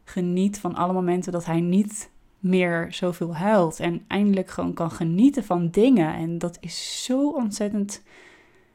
geniet 0.04 0.58
van 0.58 0.74
alle 0.74 0.92
momenten 0.92 1.32
dat 1.32 1.44
hij 1.44 1.60
niet 1.60 2.10
meer 2.38 2.86
zoveel 2.90 3.36
huilt. 3.36 3.80
En 3.80 4.04
eindelijk 4.08 4.50
gewoon 4.50 4.72
kan 4.74 4.90
genieten 4.90 5.44
van 5.44 5.70
dingen. 5.70 6.14
En 6.14 6.38
dat 6.38 6.58
is 6.60 7.04
zo 7.04 7.30
ontzettend 7.30 8.02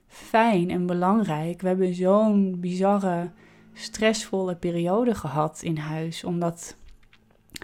fijn 0.08 0.70
en 0.70 0.86
belangrijk. 0.86 1.62
We 1.62 1.68
hebben 1.68 1.94
zo'n 1.94 2.60
bizarre, 2.60 3.32
stressvolle 3.74 4.56
periode 4.56 5.16
gehad 5.16 5.62
in 5.62 5.78
huis. 5.78 6.24
Omdat 6.24 6.78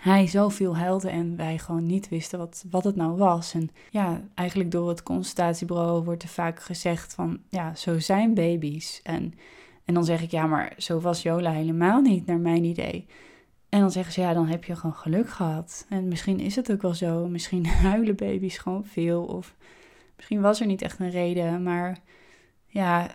hij 0.01 0.27
zoveel 0.27 0.77
huilde 0.77 1.09
en 1.09 1.35
wij 1.35 1.57
gewoon 1.57 1.85
niet 1.85 2.09
wisten 2.09 2.39
wat, 2.39 2.65
wat 2.69 2.83
het 2.83 2.95
nou 2.95 3.17
was. 3.17 3.53
En 3.53 3.69
ja, 3.89 4.21
eigenlijk 4.35 4.71
door 4.71 4.89
het 4.89 5.03
consultatiebureau 5.03 6.03
wordt 6.03 6.23
er 6.23 6.29
vaak 6.29 6.59
gezegd 6.59 7.13
van, 7.13 7.39
ja, 7.49 7.75
zo 7.75 7.99
zijn 7.99 8.33
baby's. 8.33 8.99
En, 9.03 9.33
en 9.85 9.93
dan 9.93 10.05
zeg 10.05 10.21
ik, 10.21 10.31
ja, 10.31 10.47
maar 10.47 10.73
zo 10.77 10.99
was 10.99 11.21
Jola 11.21 11.51
helemaal 11.51 12.01
niet, 12.01 12.25
naar 12.25 12.39
mijn 12.39 12.63
idee. 12.63 13.05
En 13.69 13.79
dan 13.79 13.91
zeggen 13.91 14.13
ze, 14.13 14.21
ja, 14.21 14.33
dan 14.33 14.47
heb 14.47 14.63
je 14.63 14.75
gewoon 14.75 14.95
geluk 14.95 15.29
gehad. 15.29 15.85
En 15.89 16.07
misschien 16.07 16.39
is 16.39 16.55
het 16.55 16.71
ook 16.71 16.81
wel 16.81 16.93
zo. 16.93 17.27
Misschien 17.27 17.65
huilen 17.89 18.15
baby's 18.15 18.57
gewoon 18.57 18.85
veel. 18.85 19.23
Of 19.23 19.55
misschien 20.15 20.41
was 20.41 20.59
er 20.59 20.67
niet 20.67 20.81
echt 20.81 20.99
een 20.99 21.09
reden. 21.09 21.63
Maar 21.63 21.97
ja, 22.67 23.09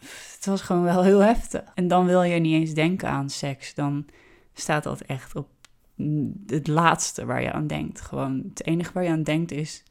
het 0.00 0.46
was 0.46 0.62
gewoon 0.62 0.82
wel 0.82 1.02
heel 1.02 1.20
heftig. 1.20 1.62
En 1.74 1.88
dan 1.88 2.06
wil 2.06 2.22
je 2.22 2.38
niet 2.38 2.60
eens 2.60 2.74
denken 2.74 3.08
aan 3.08 3.30
seks. 3.30 3.74
Dan 3.74 4.06
staat 4.52 4.82
dat 4.82 5.00
echt 5.00 5.36
op 5.36 5.48
het 6.46 6.66
laatste 6.66 7.24
waar 7.24 7.42
je 7.42 7.52
aan 7.52 7.66
denkt. 7.66 8.00
Gewoon 8.00 8.42
het 8.48 8.66
enige 8.66 8.92
waar 8.92 9.04
je 9.04 9.10
aan 9.10 9.22
denkt 9.22 9.52
is: 9.52 9.82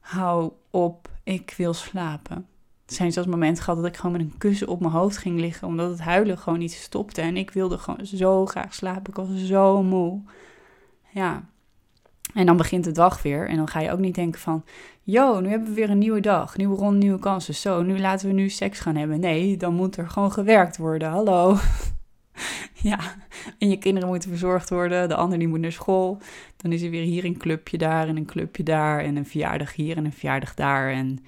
hou 0.00 0.52
op, 0.70 1.08
ik 1.22 1.54
wil 1.56 1.72
slapen. 1.72 2.46
Er 2.86 2.94
zijn 2.94 3.12
zelfs 3.12 3.28
momenten 3.28 3.64
gehad 3.64 3.78
dat 3.82 3.88
ik 3.88 3.96
gewoon 3.96 4.12
met 4.12 4.20
een 4.20 4.38
kussen 4.38 4.68
op 4.68 4.80
mijn 4.80 4.92
hoofd 4.92 5.16
ging 5.16 5.40
liggen, 5.40 5.68
omdat 5.68 5.90
het 5.90 6.00
huilen 6.00 6.38
gewoon 6.38 6.58
niet 6.58 6.72
stopte. 6.72 7.20
En 7.20 7.36
ik 7.36 7.50
wilde 7.50 7.78
gewoon 7.78 8.06
zo 8.06 8.46
graag 8.46 8.74
slapen. 8.74 9.10
Ik 9.10 9.16
was 9.16 9.44
zo 9.44 9.82
moe. 9.82 10.20
Ja. 11.12 11.44
En 12.34 12.46
dan 12.46 12.56
begint 12.56 12.84
de 12.84 12.92
dag 12.92 13.22
weer. 13.22 13.48
En 13.48 13.56
dan 13.56 13.68
ga 13.68 13.80
je 13.80 13.90
ook 13.90 13.98
niet 13.98 14.14
denken 14.14 14.40
van, 14.40 14.64
yo, 15.02 15.40
nu 15.40 15.48
hebben 15.48 15.68
we 15.68 15.74
weer 15.74 15.90
een 15.90 15.98
nieuwe 15.98 16.20
dag. 16.20 16.56
Nieuwe 16.56 16.76
ronde, 16.76 16.98
nieuwe 16.98 17.18
kansen. 17.18 17.54
Zo, 17.54 17.82
nu 17.82 17.98
laten 18.00 18.28
we 18.28 18.34
nu 18.34 18.48
seks 18.48 18.80
gaan 18.80 18.96
hebben. 18.96 19.20
Nee, 19.20 19.56
dan 19.56 19.74
moet 19.74 19.96
er 19.96 20.08
gewoon 20.08 20.32
gewerkt 20.32 20.76
worden. 20.76 21.08
Hallo. 21.08 21.56
ja, 22.90 22.98
en 23.58 23.68
je 23.68 23.78
kinderen 23.78 24.08
moeten 24.08 24.28
verzorgd 24.28 24.70
worden. 24.70 25.08
De 25.08 25.14
ander 25.14 25.38
die 25.38 25.48
moet 25.48 25.60
naar 25.60 25.72
school. 25.72 26.18
Dan 26.56 26.72
is 26.72 26.82
er 26.82 26.90
weer 26.90 27.04
hier 27.04 27.24
een 27.24 27.38
clubje 27.38 27.78
daar 27.78 28.08
en 28.08 28.16
een 28.16 28.26
clubje 28.26 28.62
daar. 28.62 29.00
En 29.00 29.16
een 29.16 29.26
verjaardag 29.26 29.74
hier 29.74 29.96
en 29.96 30.04
een 30.04 30.12
verjaardag 30.12 30.54
daar. 30.54 30.92
En 30.92 31.24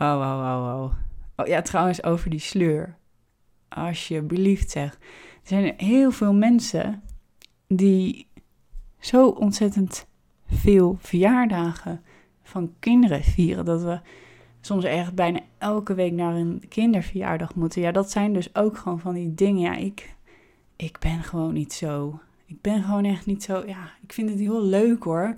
Oh, 0.00 0.06
oh, 0.06 0.20
oh, 0.20 0.82
oh. 0.82 0.92
Oh 1.36 1.46
ja, 1.46 1.62
trouwens, 1.62 2.02
over 2.02 2.30
die 2.30 2.38
sleur. 2.38 2.96
Alsjeblieft 3.68 4.70
zeg. 4.70 4.92
Er 5.42 5.48
zijn 5.48 5.74
heel 5.76 6.10
veel 6.10 6.34
mensen 6.34 7.02
die 7.66 8.26
zo 8.98 9.28
ontzettend 9.28 10.06
veel 10.46 10.96
verjaardagen 11.00 12.02
van 12.42 12.74
kinderen 12.78 13.22
vieren. 13.22 13.64
Dat 13.64 13.82
we 13.82 14.00
soms 14.60 14.84
echt 14.84 15.14
bijna 15.14 15.40
elke 15.58 15.94
week 15.94 16.12
naar 16.12 16.34
een 16.34 16.62
kinderverjaardag 16.68 17.54
moeten. 17.54 17.82
Ja, 17.82 17.92
dat 17.92 18.10
zijn 18.10 18.32
dus 18.32 18.54
ook 18.54 18.78
gewoon 18.78 19.00
van 19.00 19.14
die 19.14 19.34
dingen. 19.34 19.60
Ja, 19.60 19.76
ik, 19.76 20.14
ik 20.84 20.98
ben 20.98 21.22
gewoon 21.22 21.52
niet 21.52 21.72
zo. 21.72 22.20
Ik 22.46 22.60
ben 22.60 22.82
gewoon 22.82 23.04
echt 23.04 23.26
niet 23.26 23.42
zo. 23.42 23.66
Ja, 23.66 23.92
ik 24.02 24.12
vind 24.12 24.28
het 24.28 24.38
heel 24.38 24.62
leuk 24.62 25.02
hoor. 25.02 25.34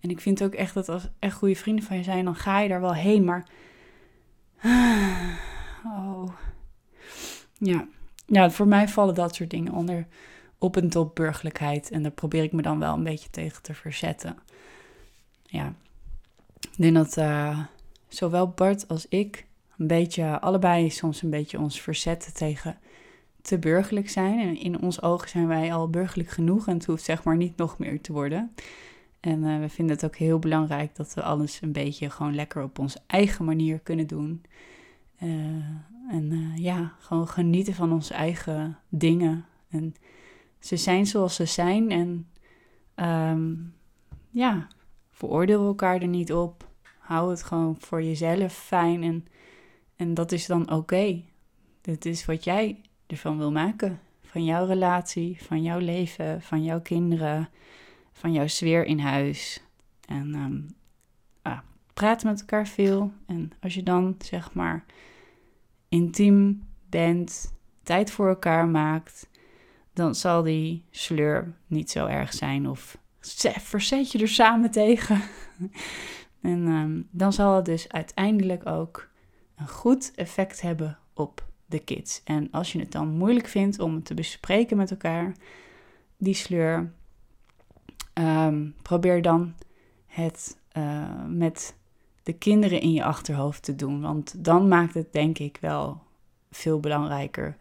En 0.00 0.10
ik 0.10 0.20
vind 0.20 0.42
ook 0.42 0.54
echt 0.54 0.74
dat 0.74 0.88
als 0.88 1.08
echt 1.18 1.36
goede 1.36 1.54
vrienden 1.56 1.84
van 1.84 1.96
je 1.96 2.02
zijn, 2.02 2.24
dan 2.24 2.36
ga 2.36 2.60
je 2.60 2.68
daar 2.68 2.80
wel 2.80 2.94
heen. 2.94 3.24
Maar 3.24 3.48
Oh. 5.86 6.28
Ja. 7.58 7.86
ja, 8.26 8.50
voor 8.50 8.68
mij 8.68 8.88
vallen 8.88 9.14
dat 9.14 9.34
soort 9.34 9.50
dingen 9.50 9.72
onder 9.72 10.06
op 10.58 10.76
en 10.76 10.88
top 10.88 11.14
burgerlijkheid. 11.14 11.90
En 11.90 12.02
daar 12.02 12.12
probeer 12.12 12.42
ik 12.42 12.52
me 12.52 12.62
dan 12.62 12.78
wel 12.78 12.94
een 12.94 13.04
beetje 13.04 13.30
tegen 13.30 13.62
te 13.62 13.74
verzetten. 13.74 14.38
Ja, 15.42 15.74
ik 16.60 16.76
denk 16.76 16.94
dat 16.94 17.16
uh, 17.16 17.58
zowel 18.08 18.48
Bart 18.48 18.88
als 18.88 19.08
ik 19.08 19.46
een 19.78 19.86
beetje, 19.86 20.40
allebei 20.40 20.90
soms 20.90 21.22
een 21.22 21.30
beetje 21.30 21.58
ons 21.58 21.80
verzetten 21.80 22.34
tegen 22.34 22.78
te 23.44 23.58
burgerlijk 23.58 24.10
zijn. 24.10 24.40
En 24.40 24.56
in 24.56 24.80
ons 24.80 25.02
ogen 25.02 25.28
zijn 25.28 25.46
wij 25.46 25.74
al 25.74 25.90
burgerlijk 25.90 26.28
genoeg 26.28 26.66
en 26.66 26.74
het 26.74 26.86
hoeft 26.86 27.04
zeg 27.04 27.24
maar 27.24 27.36
niet 27.36 27.56
nog 27.56 27.78
meer 27.78 28.00
te 28.00 28.12
worden. 28.12 28.54
En 29.20 29.42
uh, 29.42 29.60
we 29.60 29.68
vinden 29.68 29.94
het 29.94 30.04
ook 30.04 30.16
heel 30.16 30.38
belangrijk 30.38 30.96
dat 30.96 31.14
we 31.14 31.22
alles 31.22 31.60
een 31.62 31.72
beetje 31.72 32.10
gewoon 32.10 32.34
lekker 32.34 32.62
op 32.62 32.78
onze 32.78 32.98
eigen 33.06 33.44
manier 33.44 33.78
kunnen 33.78 34.06
doen. 34.06 34.42
Uh, 35.22 35.30
en 36.08 36.30
uh, 36.30 36.56
ja, 36.56 36.94
gewoon 36.98 37.28
genieten 37.28 37.74
van 37.74 37.92
onze 37.92 38.14
eigen 38.14 38.78
dingen. 38.88 39.44
En 39.68 39.94
ze 40.58 40.76
zijn 40.76 41.06
zoals 41.06 41.34
ze 41.34 41.44
zijn. 41.44 41.90
En 41.90 42.28
um, 43.30 43.74
ja, 44.30 44.68
veroordeel 45.10 45.66
elkaar 45.66 46.00
er 46.00 46.08
niet 46.08 46.32
op. 46.32 46.68
Hou 46.98 47.30
het 47.30 47.42
gewoon 47.42 47.76
voor 47.78 48.02
jezelf 48.02 48.52
fijn. 48.52 49.02
En, 49.02 49.26
en 49.96 50.14
dat 50.14 50.32
is 50.32 50.46
dan 50.46 50.70
oké. 50.70 51.22
Dit 51.80 52.04
is 52.04 52.24
wat 52.24 52.44
jij 52.44 52.80
ervan 53.14 53.38
wil 53.38 53.52
maken. 53.52 54.00
Van 54.22 54.44
jouw 54.44 54.66
relatie, 54.66 55.42
van 55.42 55.62
jouw 55.62 55.78
leven, 55.78 56.42
van 56.42 56.64
jouw 56.64 56.80
kinderen 56.80 57.48
van 58.14 58.32
jouw 58.32 58.46
sfeer 58.46 58.84
in 58.84 58.98
huis. 58.98 59.62
En 60.08 60.34
um, 60.34 60.76
ah, 61.42 61.58
praat 61.94 62.24
met 62.24 62.40
elkaar 62.40 62.66
veel. 62.66 63.12
En 63.26 63.52
als 63.60 63.74
je 63.74 63.82
dan 63.82 64.14
zeg 64.18 64.52
maar 64.52 64.84
intiem 65.88 66.66
bent, 66.88 67.54
tijd 67.82 68.10
voor 68.10 68.28
elkaar 68.28 68.68
maakt, 68.68 69.28
dan 69.92 70.14
zal 70.14 70.42
die 70.42 70.84
sleur 70.90 71.54
niet 71.66 71.90
zo 71.90 72.06
erg 72.06 72.32
zijn. 72.32 72.68
Of 72.68 72.98
verzet 73.60 74.12
je 74.12 74.18
er 74.18 74.28
samen 74.28 74.70
tegen. 74.70 75.22
en 76.40 76.66
um, 76.66 77.08
dan 77.10 77.32
zal 77.32 77.56
het 77.56 77.64
dus 77.64 77.88
uiteindelijk 77.88 78.66
ook 78.66 79.08
een 79.56 79.68
goed 79.68 80.12
effect 80.14 80.60
hebben 80.60 80.98
op 81.14 81.52
de 81.74 81.84
kids. 81.84 82.20
En 82.24 82.48
als 82.50 82.72
je 82.72 82.78
het 82.78 82.92
dan 82.92 83.08
moeilijk 83.08 83.46
vindt 83.46 83.78
om 83.78 83.94
het 83.94 84.04
te 84.04 84.14
bespreken 84.14 84.76
met 84.76 84.90
elkaar, 84.90 85.34
die 86.16 86.34
sleur, 86.34 86.92
Um, 88.20 88.74
probeer 88.82 89.22
dan 89.22 89.54
het 90.06 90.58
uh, 90.76 91.24
met 91.28 91.76
de 92.22 92.32
kinderen 92.32 92.80
in 92.80 92.92
je 92.92 93.04
achterhoofd 93.04 93.62
te 93.62 93.76
doen. 93.76 94.00
Want 94.00 94.44
dan 94.44 94.68
maakt 94.68 94.94
het 94.94 95.12
denk 95.12 95.38
ik 95.38 95.58
wel 95.60 96.02
veel 96.50 96.80
belangrijker 96.80 97.56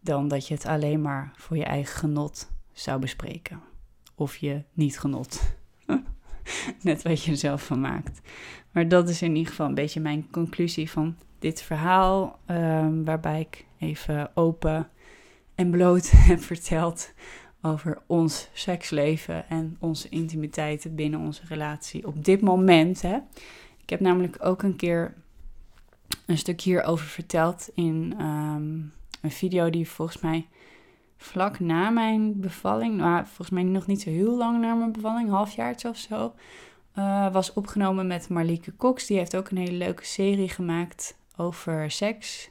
dan 0.00 0.28
dat 0.28 0.48
je 0.48 0.54
het 0.54 0.66
alleen 0.66 1.02
maar 1.02 1.32
voor 1.36 1.56
je 1.56 1.64
eigen 1.64 1.98
genot 1.98 2.50
zou 2.72 3.00
bespreken. 3.00 3.60
Of 4.14 4.36
je 4.36 4.62
niet 4.72 4.98
genot. 4.98 5.56
Net 6.82 7.02
wat 7.02 7.22
je 7.22 7.30
er 7.30 7.36
zelf 7.36 7.66
van 7.66 7.80
maakt. 7.80 8.20
Maar 8.72 8.88
dat 8.88 9.08
is 9.08 9.22
in 9.22 9.36
ieder 9.36 9.50
geval 9.50 9.66
een 9.66 9.74
beetje 9.74 10.00
mijn 10.00 10.30
conclusie 10.30 10.90
van 10.90 11.16
dit 11.38 11.62
verhaal. 11.62 12.38
Um, 12.46 13.04
waarbij 13.04 13.40
ik 13.40 13.66
even 13.78 14.30
open 14.34 14.88
en 15.54 15.70
bloot 15.70 16.10
heb 16.30 16.40
verteld 16.40 17.12
over 17.62 17.98
ons 18.06 18.48
seksleven 18.52 19.48
en 19.48 19.76
onze 19.80 20.08
intimiteiten 20.08 20.94
binnen 20.94 21.20
onze 21.20 21.42
relatie 21.48 22.06
op 22.06 22.24
dit 22.24 22.40
moment. 22.40 23.02
Hè. 23.02 23.18
Ik 23.82 23.90
heb 23.90 24.00
namelijk 24.00 24.36
ook 24.40 24.62
een 24.62 24.76
keer 24.76 25.14
een 26.26 26.38
stuk 26.38 26.60
hierover 26.60 27.06
verteld 27.06 27.70
in, 27.74 28.14
um, 28.20 28.92
een 29.20 29.30
video 29.30 29.70
die 29.70 29.88
volgens 29.88 30.22
mij 30.22 30.48
vlak 31.16 31.60
na 31.60 31.90
mijn 31.90 32.40
bevalling, 32.40 32.96
nou, 32.96 33.24
volgens 33.26 33.50
mij 33.50 33.62
nog 33.62 33.86
niet 33.86 34.02
zo 34.02 34.10
heel 34.10 34.36
lang 34.36 34.60
na 34.60 34.74
mijn 34.74 34.92
bevalling, 34.92 35.30
halfjaartje 35.30 35.88
of 35.88 35.96
zo, 35.96 36.34
uh, 36.98 37.32
was 37.32 37.52
opgenomen 37.52 38.06
met 38.06 38.28
Marlieke 38.28 38.76
Cox. 38.76 39.06
Die 39.06 39.18
heeft 39.18 39.36
ook 39.36 39.50
een 39.50 39.56
hele 39.56 39.76
leuke 39.76 40.04
serie 40.04 40.48
gemaakt 40.48 41.16
over 41.38 41.90
seks. 41.90 42.50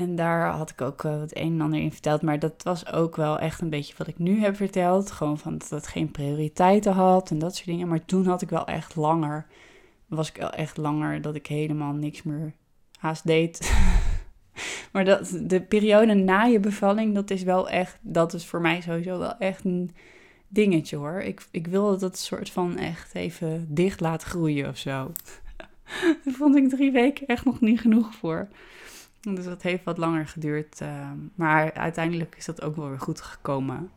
En 0.00 0.16
daar 0.16 0.50
had 0.50 0.70
ik 0.70 0.80
ook 0.80 1.02
uh, 1.02 1.20
het 1.20 1.36
een 1.36 1.52
en 1.52 1.60
ander 1.60 1.80
in 1.80 1.92
verteld. 1.92 2.22
Maar 2.22 2.38
dat 2.38 2.62
was 2.62 2.92
ook 2.92 3.16
wel 3.16 3.38
echt 3.38 3.60
een 3.60 3.70
beetje 3.70 3.94
wat 3.96 4.06
ik 4.06 4.18
nu 4.18 4.40
heb 4.40 4.56
verteld. 4.56 5.10
Gewoon 5.10 5.38
van 5.38 5.58
dat 5.58 5.70
het 5.70 5.86
geen 5.86 6.10
prioriteiten 6.10 6.92
had 6.92 7.30
en 7.30 7.38
dat 7.38 7.54
soort 7.54 7.66
dingen. 7.66 7.88
Maar 7.88 8.04
toen 8.04 8.26
had 8.26 8.42
ik 8.42 8.50
wel 8.50 8.66
echt 8.66 8.96
langer. 8.96 9.46
Was 10.06 10.28
ik 10.28 10.36
wel 10.36 10.50
echt 10.50 10.76
langer 10.76 11.20
dat 11.20 11.34
ik 11.34 11.46
helemaal 11.46 11.92
niks 11.92 12.22
meer 12.22 12.52
haast 12.98 13.26
deed. 13.26 13.72
maar 14.92 15.04
dat, 15.04 15.38
de 15.42 15.60
periode 15.60 16.14
na 16.14 16.44
je 16.44 16.60
bevalling, 16.60 17.14
dat 17.14 17.30
is 17.30 17.42
wel 17.42 17.68
echt. 17.68 17.98
Dat 18.00 18.34
is 18.34 18.46
voor 18.46 18.60
mij 18.60 18.80
sowieso 18.80 19.18
wel 19.18 19.36
echt 19.36 19.64
een 19.64 19.90
dingetje 20.48 20.96
hoor. 20.96 21.20
Ik, 21.20 21.46
ik 21.50 21.66
wilde 21.66 21.98
dat 21.98 22.18
soort 22.18 22.50
van 22.50 22.76
echt 22.76 23.14
even 23.14 23.66
dicht 23.68 24.00
laten 24.00 24.28
groeien 24.28 24.68
of 24.68 24.76
zo. 24.76 25.12
Daar 26.24 26.34
vond 26.34 26.56
ik 26.56 26.68
drie 26.68 26.92
weken 26.92 27.26
echt 27.26 27.44
nog 27.44 27.60
niet 27.60 27.80
genoeg 27.80 28.14
voor. 28.14 28.48
Dus 29.20 29.44
dat 29.44 29.62
heeft 29.62 29.84
wat 29.84 29.98
langer 29.98 30.26
geduurd. 30.26 30.80
Uh, 30.80 31.10
maar 31.34 31.72
uiteindelijk 31.72 32.34
is 32.38 32.44
dat 32.44 32.62
ook 32.62 32.76
wel 32.76 32.88
weer 32.88 33.00
goed 33.00 33.20
gekomen. 33.20 33.90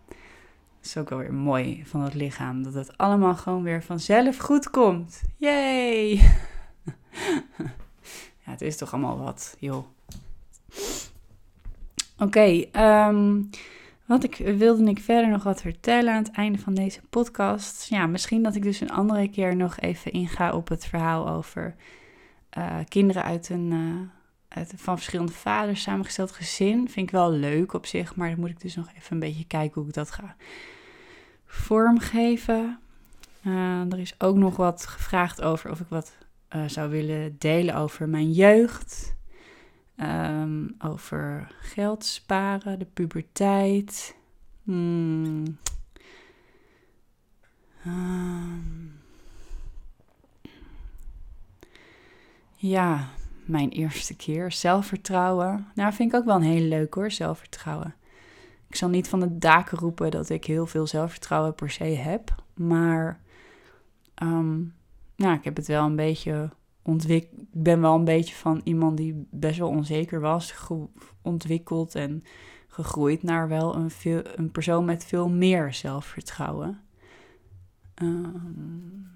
Het 0.77 0.85
is 0.85 0.97
ook 0.97 1.09
wel 1.09 1.19
weer 1.19 1.33
mooi 1.33 1.83
van 1.85 2.01
het 2.01 2.13
lichaam. 2.13 2.63
Dat 2.63 2.73
het 2.73 2.97
allemaal 2.97 3.35
gewoon 3.35 3.63
weer 3.63 3.83
vanzelf 3.83 4.37
goed 4.37 4.69
komt. 4.69 5.21
Yay! 5.37 6.13
ja, 8.43 8.51
het 8.51 8.61
is 8.61 8.77
toch 8.77 8.93
allemaal 8.93 9.17
wat, 9.17 9.55
joh. 9.59 9.85
Oké, 12.17 12.23
okay, 12.23 12.69
um, 13.07 13.49
wat 14.05 14.23
ik, 14.23 14.35
wilde 14.35 14.89
ik 14.89 14.99
verder 14.99 15.29
nog 15.29 15.43
wat 15.43 15.61
vertellen 15.61 16.13
aan 16.13 16.23
het 16.23 16.31
einde 16.31 16.59
van 16.59 16.73
deze 16.73 17.01
podcast. 17.09 17.89
Ja, 17.89 18.07
misschien 18.07 18.43
dat 18.43 18.55
ik 18.55 18.63
dus 18.63 18.81
een 18.81 18.91
andere 18.91 19.29
keer 19.29 19.55
nog 19.55 19.79
even 19.79 20.11
inga 20.11 20.53
op 20.53 20.67
het 20.67 20.85
verhaal 20.85 21.29
over 21.29 21.75
uh, 22.57 22.77
kinderen 22.87 23.23
uit 23.23 23.49
een, 23.49 23.71
uh, 23.71 24.01
uit, 24.47 24.73
van 24.75 24.95
verschillende 24.95 25.31
vaders 25.31 25.81
samengesteld 25.81 26.31
gezin. 26.31 26.89
Vind 26.89 27.07
ik 27.07 27.11
wel 27.11 27.31
leuk 27.31 27.73
op 27.73 27.85
zich, 27.85 28.15
maar 28.15 28.29
dan 28.29 28.39
moet 28.39 28.49
ik 28.49 28.61
dus 28.61 28.75
nog 28.75 28.87
even 28.97 29.13
een 29.13 29.19
beetje 29.19 29.47
kijken 29.47 29.81
hoe 29.81 29.89
ik 29.89 29.95
dat 29.95 30.11
ga 30.11 30.35
vormgeven. 31.45 32.79
Uh, 33.45 33.91
er 33.91 33.99
is 33.99 34.15
ook 34.17 34.35
nog 34.35 34.55
wat 34.55 34.85
gevraagd 34.85 35.41
over 35.41 35.71
of 35.71 35.79
ik 35.79 35.87
wat 35.89 36.17
zou 36.67 36.89
willen 36.89 37.35
delen 37.39 37.75
over 37.75 38.09
mijn 38.09 38.31
jeugd. 38.31 39.15
Um, 39.97 40.75
over 40.79 41.55
geld 41.59 42.05
sparen, 42.05 42.79
de 42.79 42.85
puberteit. 42.85 44.15
Hmm. 44.63 45.57
Um. 47.85 49.01
Ja, 52.55 53.09
mijn 53.45 53.69
eerste 53.69 54.15
keer. 54.15 54.51
Zelfvertrouwen. 54.51 55.67
Nou, 55.75 55.93
vind 55.93 56.13
ik 56.13 56.19
ook 56.19 56.25
wel 56.25 56.35
een 56.35 56.41
hele 56.41 56.67
leuk 56.67 56.93
hoor, 56.93 57.11
zelfvertrouwen. 57.11 57.95
Ik 58.67 58.75
zal 58.75 58.89
niet 58.89 59.07
van 59.07 59.19
de 59.19 59.37
daken 59.37 59.77
roepen 59.77 60.11
dat 60.11 60.29
ik 60.29 60.45
heel 60.45 60.65
veel 60.65 60.87
zelfvertrouwen 60.87 61.55
per 61.55 61.69
se 61.69 61.83
heb. 61.83 62.35
Maar 62.53 63.19
um, 64.23 64.73
nou, 65.15 65.35
ik 65.35 65.43
heb 65.43 65.55
het 65.55 65.67
wel 65.67 65.85
een 65.85 65.95
beetje 65.95 66.49
ontwik 66.83 67.27
ben 67.51 67.81
wel 67.81 67.95
een 67.95 68.03
beetje 68.03 68.35
van 68.35 68.61
iemand 68.63 68.97
die 68.97 69.27
best 69.31 69.59
wel 69.59 69.69
onzeker 69.69 70.19
was, 70.19 70.53
ontwikkeld 71.21 71.95
en 71.95 72.23
gegroeid 72.67 73.23
naar 73.23 73.47
wel 73.47 73.75
een, 73.75 73.91
veel, 73.91 74.21
een 74.35 74.51
persoon 74.51 74.85
met 74.85 75.05
veel 75.05 75.29
meer 75.29 75.73
zelfvertrouwen. 75.73 76.81
Um, 78.01 79.07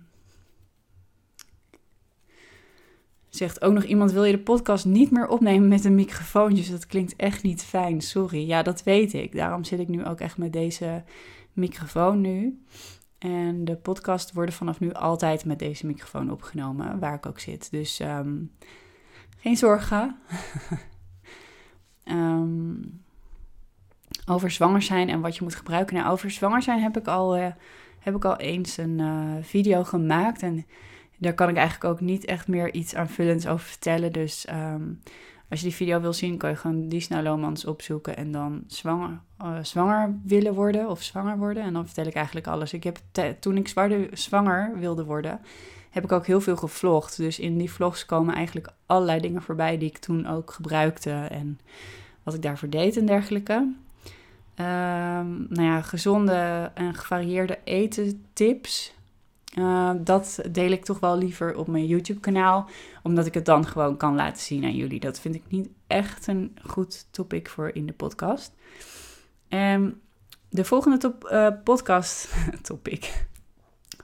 zegt 3.29 3.61
ook 3.61 3.73
nog 3.73 3.83
iemand: 3.83 4.11
Wil 4.11 4.23
je 4.23 4.31
de 4.31 4.39
podcast 4.39 4.85
niet 4.85 5.11
meer 5.11 5.27
opnemen 5.27 5.67
met 5.67 5.85
een 5.85 5.95
microfoon? 5.95 6.53
Dus 6.53 6.69
dat 6.69 6.85
klinkt 6.85 7.15
echt 7.15 7.43
niet 7.43 7.63
fijn. 7.63 8.01
Sorry. 8.01 8.47
Ja, 8.47 8.63
dat 8.63 8.83
weet 8.83 9.13
ik. 9.13 9.35
Daarom 9.35 9.63
zit 9.63 9.79
ik 9.79 9.87
nu 9.87 10.05
ook 10.05 10.19
echt 10.19 10.37
met 10.37 10.53
deze 10.53 11.03
microfoon 11.53 12.21
nu. 12.21 12.61
En 13.17 13.65
de 13.65 13.75
podcast 13.75 14.33
worden 14.33 14.55
vanaf 14.55 14.79
nu 14.79 14.93
altijd 14.93 15.45
met 15.45 15.59
deze 15.59 15.85
microfoon 15.85 16.31
opgenomen, 16.31 16.99
waar 16.99 17.13
ik 17.13 17.25
ook 17.25 17.39
zit. 17.39 17.71
Dus 17.71 17.99
ehm, 17.99 18.35
geen 19.37 19.57
zorgen. 19.57 20.17
um, 22.05 23.03
over 24.33 24.51
zwanger 24.51 24.81
zijn 24.81 25.09
en 25.09 25.21
wat 25.21 25.35
je 25.35 25.43
moet 25.43 25.55
gebruiken. 25.55 25.95
Nou, 25.95 26.11
over 26.11 26.31
zwanger 26.31 26.61
zijn 26.61 26.81
heb 26.81 26.97
ik 26.97 27.07
al, 27.07 27.37
uh, 27.37 27.47
heb 27.99 28.15
ik 28.15 28.25
al 28.25 28.37
eens 28.37 28.77
een 28.77 28.99
uh, 28.99 29.35
video 29.41 29.83
gemaakt. 29.83 30.41
En 30.41 30.65
daar 31.17 31.33
kan 31.33 31.49
ik 31.49 31.55
eigenlijk 31.55 31.93
ook 31.93 32.01
niet 32.01 32.25
echt 32.25 32.47
meer 32.47 32.73
iets 32.73 32.95
aanvullends 32.95 33.47
over 33.47 33.65
vertellen. 33.65 34.11
Dus 34.13 34.47
um, 34.49 34.99
als 35.49 35.59
je 35.59 35.65
die 35.65 35.75
video 35.75 36.01
wil 36.01 36.13
zien, 36.13 36.37
kan 36.37 36.49
je 36.49 36.55
gewoon 36.55 36.89
Disna 36.89 37.21
Lomans 37.21 37.65
opzoeken 37.65 38.17
en 38.17 38.31
dan 38.31 38.63
zwanger, 38.67 39.19
uh, 39.41 39.57
zwanger 39.61 40.19
willen 40.23 40.53
worden 40.53 40.89
of 40.89 41.03
zwanger 41.03 41.37
worden. 41.37 41.63
En 41.63 41.73
dan 41.73 41.85
vertel 41.85 42.05
ik 42.05 42.13
eigenlijk 42.13 42.47
alles. 42.47 42.73
Ik 42.73 42.83
heb 42.83 42.97
toen 43.39 43.57
ik 43.57 43.67
zwanger 44.13 44.79
wilde 44.79 45.05
worden, 45.05 45.39
heb 45.89 46.03
ik 46.03 46.11
ook 46.11 46.25
heel 46.25 46.41
veel 46.41 46.57
gevlogd. 46.57 47.17
Dus 47.17 47.39
in 47.39 47.57
die 47.57 47.71
vlogs 47.71 48.05
komen 48.05 48.35
eigenlijk 48.35 48.69
allerlei 48.85 49.19
dingen 49.19 49.41
voorbij 49.41 49.77
die 49.77 49.89
ik 49.89 49.97
toen 49.97 50.27
ook 50.27 50.51
gebruikte 50.51 51.11
en 51.11 51.59
wat 52.23 52.33
ik 52.33 52.41
daarvoor 52.41 52.69
deed 52.69 52.97
en 52.97 53.05
dergelijke. 53.05 53.53
Um, 53.53 55.45
nou 55.49 55.63
ja, 55.63 55.81
gezonde 55.81 56.71
en 56.73 56.93
gevarieerde 56.93 57.59
eten 57.63 58.25
tips 58.33 58.93
uh, 59.59 59.91
dat 59.97 60.39
deel 60.51 60.71
ik 60.71 60.85
toch 60.85 60.99
wel 60.99 61.17
liever 61.17 61.55
op 61.55 61.67
mijn 61.67 61.85
YouTube-kanaal, 61.85 62.69
omdat 63.03 63.25
ik 63.25 63.33
het 63.33 63.45
dan 63.45 63.67
gewoon 63.67 63.97
kan 63.97 64.15
laten 64.15 64.41
zien 64.41 64.63
aan 64.63 64.75
jullie. 64.75 64.99
Dat 64.99 65.19
vind 65.19 65.35
ik 65.35 65.43
niet 65.47 65.69
echt 65.87 66.27
een 66.27 66.57
goed 66.65 67.07
topic 67.11 67.49
voor 67.49 67.69
in 67.73 67.85
de 67.85 67.93
podcast. 67.93 68.53
Um, 69.49 70.01
de 70.49 70.65
volgende 70.65 71.13
uh, 71.31 71.47
podcast, 71.63 72.35
topic, 72.61 73.25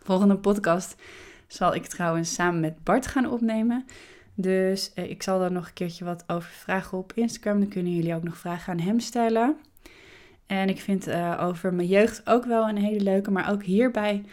volgende 0.04 0.38
podcast 0.38 0.96
zal 1.48 1.76
ik 1.76 1.86
trouwens 1.86 2.34
samen 2.34 2.60
met 2.60 2.84
Bart 2.84 3.08
gaan 3.08 3.32
opnemen. 3.32 3.86
Dus 4.36 4.92
uh, 4.96 5.10
ik 5.10 5.24
zal 5.24 5.40
daar 5.40 5.52
nog 5.52 5.68
een 5.68 5.74
keertje 5.74 6.06
wat 6.06 6.24
over 6.28 6.50
vragen 6.50 6.98
op 6.98 7.12
Instagram. 7.16 7.60
Dan 7.60 7.70
kunnen 7.70 7.96
jullie 7.96 8.16
ook 8.16 8.24
nog 8.24 8.38
vragen 8.38 8.74
aan 8.74 8.80
hem 8.80 9.00
stellen. 9.00 9.58
En 10.46 10.70
ik 10.70 10.80
vind 10.80 11.12
over 11.40 11.74
mijn 11.74 11.88
jeugd 11.88 12.22
ook 12.26 12.46
wel 12.46 12.70
een 12.70 12.78
hele 12.78 13.04
leuke, 13.04 13.32
maar 13.32 13.52
ook 13.52 13.64
hierbij 13.64 14.24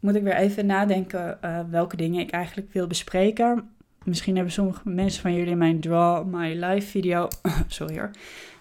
moet 0.00 0.14
ik 0.14 0.22
weer 0.22 0.36
even 0.36 0.66
nadenken 0.66 1.38
uh, 1.44 1.60
welke 1.70 1.96
dingen 1.96 2.20
ik 2.20 2.30
eigenlijk 2.30 2.72
wil 2.72 2.86
bespreken. 2.86 3.70
Misschien 4.04 4.34
hebben 4.34 4.52
sommige 4.52 4.88
mensen 4.88 5.22
van 5.22 5.34
jullie 5.34 5.56
mijn 5.56 5.80
Draw 5.80 6.26
My 6.26 6.64
Life 6.64 6.86
video 6.86 7.28
sorry 7.68 7.98
hoor, 7.98 8.10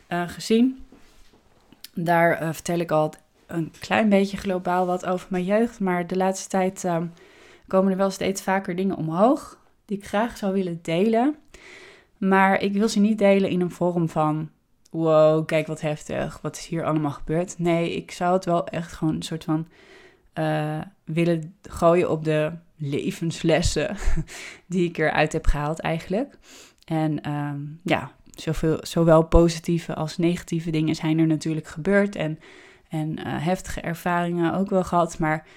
uh, 0.09 0.29
gezien. 0.29 0.83
Daar 1.93 2.41
uh, 2.41 2.49
vertel 2.51 2.79
ik 2.79 2.91
al 2.91 3.13
een 3.47 3.71
klein 3.79 4.09
beetje 4.09 4.37
globaal 4.37 4.85
wat 4.85 5.05
over 5.05 5.27
mijn 5.29 5.43
jeugd. 5.43 5.79
Maar 5.79 6.07
de 6.07 6.17
laatste 6.17 6.49
tijd 6.49 6.83
ehm, 6.83 7.05
komen 7.67 7.91
er 7.91 7.97
wel 7.97 8.09
steeds 8.09 8.41
vaker 8.41 8.75
dingen 8.75 8.95
omhoog 8.95 9.57
die 9.85 9.97
ik 9.97 10.05
graag 10.05 10.37
zou 10.37 10.53
willen 10.53 10.79
delen. 10.81 11.35
Maar 12.17 12.61
ik 12.61 12.73
wil 12.73 12.89
ze 12.89 12.99
niet 12.99 13.17
delen 13.17 13.49
in 13.49 13.61
een 13.61 13.71
vorm 13.71 14.09
van 14.09 14.49
wow, 14.91 15.45
kijk 15.45 15.67
wat 15.67 15.81
heftig, 15.81 16.39
wat 16.41 16.55
is 16.57 16.65
hier 16.65 16.85
allemaal 16.85 17.11
gebeurd. 17.11 17.59
Nee, 17.59 17.95
ik 17.95 18.11
zou 18.11 18.33
het 18.33 18.45
wel 18.45 18.67
echt 18.67 18.93
gewoon 18.93 19.15
een 19.15 19.21
soort 19.21 19.43
van 19.43 19.67
uh, 20.39 20.81
willen 21.03 21.55
gooien 21.61 22.09
op 22.09 22.23
de 22.23 22.51
levenslessen 22.75 23.95
die 24.67 24.89
ik 24.89 24.97
eruit 24.97 25.33
heb 25.33 25.45
gehaald 25.45 25.79
eigenlijk. 25.79 26.37
En 26.85 27.31
um, 27.31 27.79
ja, 27.83 28.11
zoveel, 28.29 28.77
zowel 28.81 29.23
positieve 29.23 29.95
als 29.95 30.17
negatieve 30.17 30.71
dingen 30.71 30.95
zijn 30.95 31.19
er 31.19 31.27
natuurlijk 31.27 31.67
gebeurd 31.67 32.15
en, 32.15 32.39
en 32.89 33.09
uh, 33.09 33.23
heftige 33.25 33.81
ervaringen 33.81 34.53
ook 34.53 34.69
wel 34.69 34.83
gehad. 34.83 35.19
Maar 35.19 35.47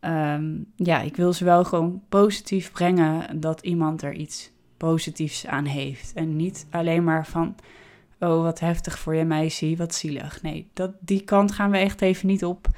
um, 0.00 0.72
ja, 0.76 1.00
ik 1.00 1.16
wil 1.16 1.32
ze 1.32 1.44
wel 1.44 1.64
gewoon 1.64 2.02
positief 2.08 2.72
brengen 2.72 3.40
dat 3.40 3.60
iemand 3.60 4.02
er 4.02 4.12
iets 4.12 4.50
positiefs 4.76 5.46
aan 5.46 5.64
heeft. 5.64 6.12
En 6.12 6.36
niet 6.36 6.66
alleen 6.70 7.04
maar 7.04 7.26
van, 7.26 7.54
oh 8.18 8.42
wat 8.42 8.60
heftig 8.60 8.98
voor 8.98 9.14
je 9.14 9.24
meisje, 9.24 9.76
wat 9.76 9.94
zielig. 9.94 10.42
Nee, 10.42 10.68
dat, 10.72 10.92
die 11.00 11.24
kant 11.24 11.52
gaan 11.52 11.70
we 11.70 11.78
echt 11.78 12.00
even 12.00 12.26
niet 12.26 12.44
op 12.44 12.68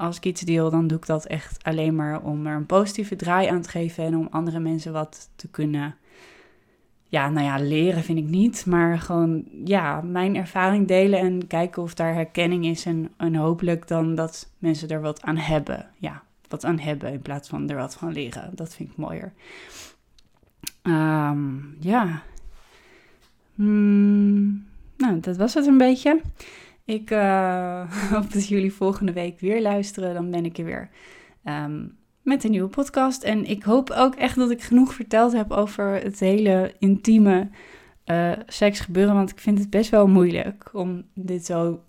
als 0.00 0.16
ik 0.16 0.24
iets 0.24 0.40
deel, 0.40 0.70
dan 0.70 0.86
doe 0.86 0.98
ik 0.98 1.06
dat 1.06 1.26
echt 1.26 1.64
alleen 1.64 1.94
maar 1.94 2.22
om 2.22 2.46
er 2.46 2.56
een 2.56 2.66
positieve 2.66 3.16
draai 3.16 3.48
aan 3.48 3.62
te 3.62 3.68
geven 3.68 4.04
en 4.04 4.16
om 4.16 4.28
andere 4.30 4.58
mensen 4.58 4.92
wat 4.92 5.30
te 5.36 5.48
kunnen. 5.48 5.94
Ja, 7.08 7.28
nou 7.28 7.46
ja, 7.46 7.58
leren 7.58 8.02
vind 8.02 8.18
ik 8.18 8.28
niet, 8.28 8.66
maar 8.66 8.98
gewoon 8.98 9.44
ja, 9.64 10.00
mijn 10.00 10.36
ervaring 10.36 10.88
delen 10.88 11.18
en 11.18 11.46
kijken 11.46 11.82
of 11.82 11.94
daar 11.94 12.14
herkenning 12.14 12.66
is 12.66 12.86
en, 12.86 13.34
hopelijk 13.34 13.88
dan 13.88 14.14
dat 14.14 14.52
mensen 14.58 14.88
er 14.88 15.00
wat 15.00 15.22
aan 15.22 15.36
hebben. 15.36 15.90
Ja, 15.98 16.22
wat 16.48 16.64
aan 16.64 16.78
hebben 16.78 17.12
in 17.12 17.22
plaats 17.22 17.48
van 17.48 17.70
er 17.70 17.76
wat 17.76 17.94
van 17.94 18.12
leren. 18.12 18.50
Dat 18.54 18.74
vind 18.74 18.90
ik 18.90 18.96
mooier. 18.96 19.32
Um, 20.82 21.76
ja. 21.80 22.22
Hmm, 23.54 24.66
nou, 24.96 25.20
dat 25.20 25.36
was 25.36 25.54
het 25.54 25.66
een 25.66 25.78
beetje. 25.78 26.20
Ik 26.90 27.10
uh, 27.10 27.92
hoop 28.12 28.32
dat 28.32 28.48
jullie 28.48 28.72
volgende 28.72 29.12
week 29.12 29.40
weer 29.40 29.62
luisteren. 29.62 30.14
Dan 30.14 30.30
ben 30.30 30.44
ik 30.44 30.58
er 30.58 30.64
weer 30.64 30.88
ehm, 31.44 31.86
met 32.22 32.44
een 32.44 32.50
nieuwe 32.50 32.68
podcast. 32.68 33.22
En 33.22 33.44
ik 33.44 33.62
hoop 33.62 33.90
ook 33.90 34.14
echt 34.14 34.36
dat 34.36 34.50
ik 34.50 34.62
genoeg 34.62 34.94
verteld 34.94 35.32
heb 35.32 35.50
over 35.50 36.02
het 36.02 36.20
hele 36.20 36.74
intieme 36.78 37.48
uh, 38.06 38.32
seksgebeuren. 38.46 39.14
Want 39.14 39.30
ik 39.30 39.38
vind 39.38 39.58
het 39.58 39.70
best 39.70 39.90
wel 39.90 40.06
moeilijk 40.06 40.70
om 40.72 41.02
dit 41.14 41.46
zo 41.46 41.82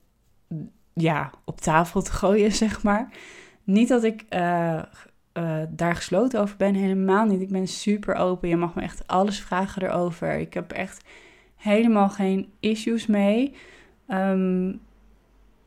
ja, 0.94 1.32
op 1.46 1.62
tafel 1.62 2.02
te 2.02 2.12
gooien, 2.12 2.52
zeg 2.66 2.84
maar. 2.84 3.10
Niet 3.64 3.88
dat 3.88 4.04
ik 4.04 4.24
uh, 4.30 4.82
daar 5.70 5.96
gesloten 5.96 6.42
over 6.42 6.58
ben, 6.58 6.74
helemaal 6.74 7.26
niet. 7.26 7.42
Ik 7.42 7.52
ben 7.52 7.68
super 7.68 8.16
open. 8.16 8.50
Je 8.50 8.56
mag 8.56 8.76
me 8.76 8.82
echt 8.82 9.08
alles 9.08 9.40
vragen 9.40 9.84
erover. 9.84 10.40
Ik 10.40 10.54
heb 10.54 10.72
echt 10.72 11.04
helemaal 11.56 12.10
geen 12.10 12.52
issues 12.60 13.06
mee. 13.06 13.56
Um, 14.08 14.82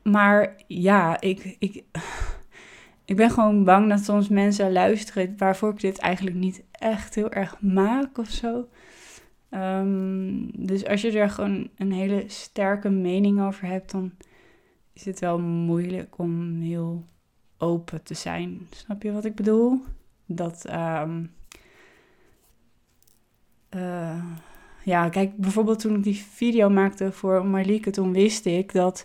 maar 0.04 0.54
ja, 0.66 1.20
ik, 1.20 1.56
ik, 1.58 1.84
ik 3.04 3.16
ben 3.16 3.30
gewoon 3.30 3.64
bang 3.64 3.88
dat 3.88 4.04
soms 4.04 4.28
mensen 4.28 4.72
luisteren 4.72 5.34
waarvoor 5.36 5.70
ik 5.70 5.80
dit 5.80 5.98
eigenlijk 5.98 6.36
niet 6.36 6.62
echt 6.70 7.14
heel 7.14 7.30
erg 7.30 7.60
maak 7.60 8.18
of 8.18 8.28
zo. 8.28 8.68
Um, 9.50 10.50
dus 10.66 10.86
als 10.86 11.00
je 11.00 11.18
er 11.18 11.30
gewoon 11.30 11.68
een 11.76 11.92
hele 11.92 12.24
sterke 12.26 12.88
mening 12.88 13.40
over 13.40 13.66
hebt, 13.66 13.90
dan 13.90 14.12
is 14.92 15.04
het 15.04 15.20
wel 15.20 15.38
moeilijk 15.38 16.18
om 16.18 16.60
heel 16.60 17.04
open 17.58 18.02
te 18.02 18.14
zijn. 18.14 18.66
Snap 18.70 19.02
je 19.02 19.12
wat 19.12 19.24
ik 19.24 19.34
bedoel? 19.34 19.80
Dat, 20.26 20.64
um, 20.70 21.32
uh, 23.76 24.24
ja, 24.84 25.08
kijk, 25.08 25.36
bijvoorbeeld 25.36 25.78
toen 25.78 25.94
ik 25.96 26.02
die 26.02 26.16
video 26.16 26.70
maakte 26.70 27.12
voor 27.12 27.46
Marlieke, 27.46 27.90
toen 27.90 28.12
wist 28.12 28.46
ik 28.46 28.72
dat 28.72 29.04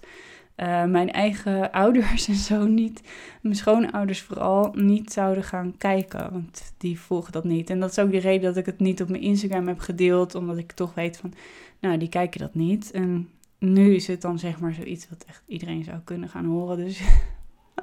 uh, 0.61 0.85
mijn 0.85 1.11
eigen 1.11 1.71
ouders 1.71 2.27
en 2.29 2.35
zo 2.35 2.65
niet, 2.65 3.01
mijn 3.41 3.55
schoonouders 3.55 4.21
vooral, 4.21 4.71
niet 4.73 5.13
zouden 5.13 5.43
gaan 5.43 5.77
kijken. 5.77 6.31
Want 6.31 6.73
die 6.77 6.99
volgen 6.99 7.31
dat 7.31 7.43
niet. 7.43 7.69
En 7.69 7.79
dat 7.79 7.91
is 7.91 7.99
ook 7.99 8.11
de 8.11 8.19
reden 8.19 8.41
dat 8.41 8.57
ik 8.57 8.65
het 8.65 8.79
niet 8.79 9.01
op 9.01 9.09
mijn 9.09 9.21
Instagram 9.21 9.67
heb 9.67 9.79
gedeeld, 9.79 10.35
omdat 10.35 10.57
ik 10.57 10.71
toch 10.71 10.93
weet 10.93 11.17
van, 11.17 11.33
nou, 11.79 11.97
die 11.97 12.09
kijken 12.09 12.39
dat 12.39 12.55
niet. 12.55 12.91
En 12.91 13.29
nu 13.59 13.95
is 13.95 14.07
het 14.07 14.21
dan 14.21 14.39
zeg 14.39 14.59
maar 14.59 14.73
zoiets 14.73 15.09
wat 15.09 15.25
echt 15.27 15.43
iedereen 15.47 15.83
zou 15.83 15.97
kunnen 16.03 16.29
gaan 16.29 16.45
horen. 16.45 16.77
Dus 16.77 17.01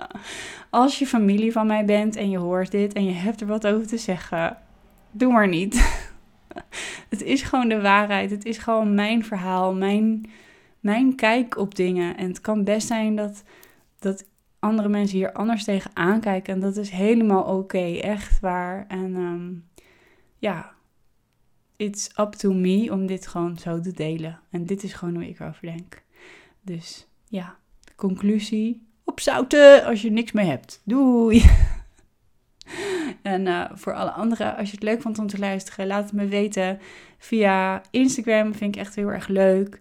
als 0.71 0.99
je 0.99 1.07
familie 1.07 1.53
van 1.53 1.67
mij 1.67 1.85
bent 1.85 2.17
en 2.17 2.31
je 2.31 2.39
hoort 2.39 2.71
dit 2.71 2.93
en 2.93 3.05
je 3.05 3.13
hebt 3.13 3.41
er 3.41 3.47
wat 3.47 3.67
over 3.67 3.87
te 3.87 3.99
zeggen, 3.99 4.57
doe 5.11 5.33
maar 5.33 5.49
niet. 5.49 6.05
het 7.09 7.23
is 7.23 7.43
gewoon 7.43 7.69
de 7.69 7.81
waarheid. 7.81 8.31
Het 8.31 8.45
is 8.45 8.59
gewoon 8.59 8.95
mijn 8.95 9.25
verhaal, 9.25 9.75
mijn 9.75 10.27
mijn 10.81 11.15
kijk 11.15 11.57
op 11.57 11.75
dingen. 11.75 12.17
En 12.17 12.29
het 12.29 12.41
kan 12.41 12.65
best 12.65 12.87
zijn 12.87 13.17
dat, 13.17 13.43
dat 13.99 14.25
andere 14.59 14.89
mensen 14.89 15.17
hier 15.17 15.33
anders 15.33 15.65
tegen 15.65 15.91
aankijken. 15.95 16.55
En 16.55 16.61
dat 16.61 16.77
is 16.77 16.91
helemaal 16.91 17.43
oké, 17.43 17.99
echt 18.01 18.41
waar. 18.41 18.85
En 18.89 19.17
um, 19.17 19.69
ja, 20.39 20.75
it's 21.77 22.11
up 22.19 22.33
to 22.33 22.53
me 22.53 22.93
om 22.93 23.07
dit 23.07 23.27
gewoon 23.27 23.59
zo 23.59 23.81
te 23.81 23.93
delen. 23.93 24.41
En 24.51 24.67
dit 24.67 24.83
is 24.83 24.93
gewoon 24.93 25.15
hoe 25.15 25.29
ik 25.29 25.41
erover 25.41 25.63
denk. 25.63 26.03
Dus 26.63 27.07
ja, 27.29 27.57
conclusie. 27.97 28.87
Opzouten 29.05 29.85
als 29.85 30.03
je 30.03 30.11
niks 30.11 30.33
meer 30.33 30.47
hebt. 30.47 30.83
Doei! 30.85 31.45
En 33.23 33.47
uh, 33.47 33.65
voor 33.73 33.95
alle 33.95 34.11
anderen, 34.11 34.57
als 34.57 34.69
je 34.69 34.75
het 34.75 34.85
leuk 34.85 35.03
vond 35.03 35.19
om 35.19 35.27
te 35.27 35.39
luisteren, 35.39 35.87
laat 35.87 36.05
het 36.05 36.13
me 36.13 36.27
weten 36.27 36.79
via 37.19 37.83
Instagram. 37.91 38.55
Vind 38.55 38.75
ik 38.75 38.81
echt 38.81 38.95
heel 38.95 39.09
erg 39.09 39.29
leuk. 39.29 39.81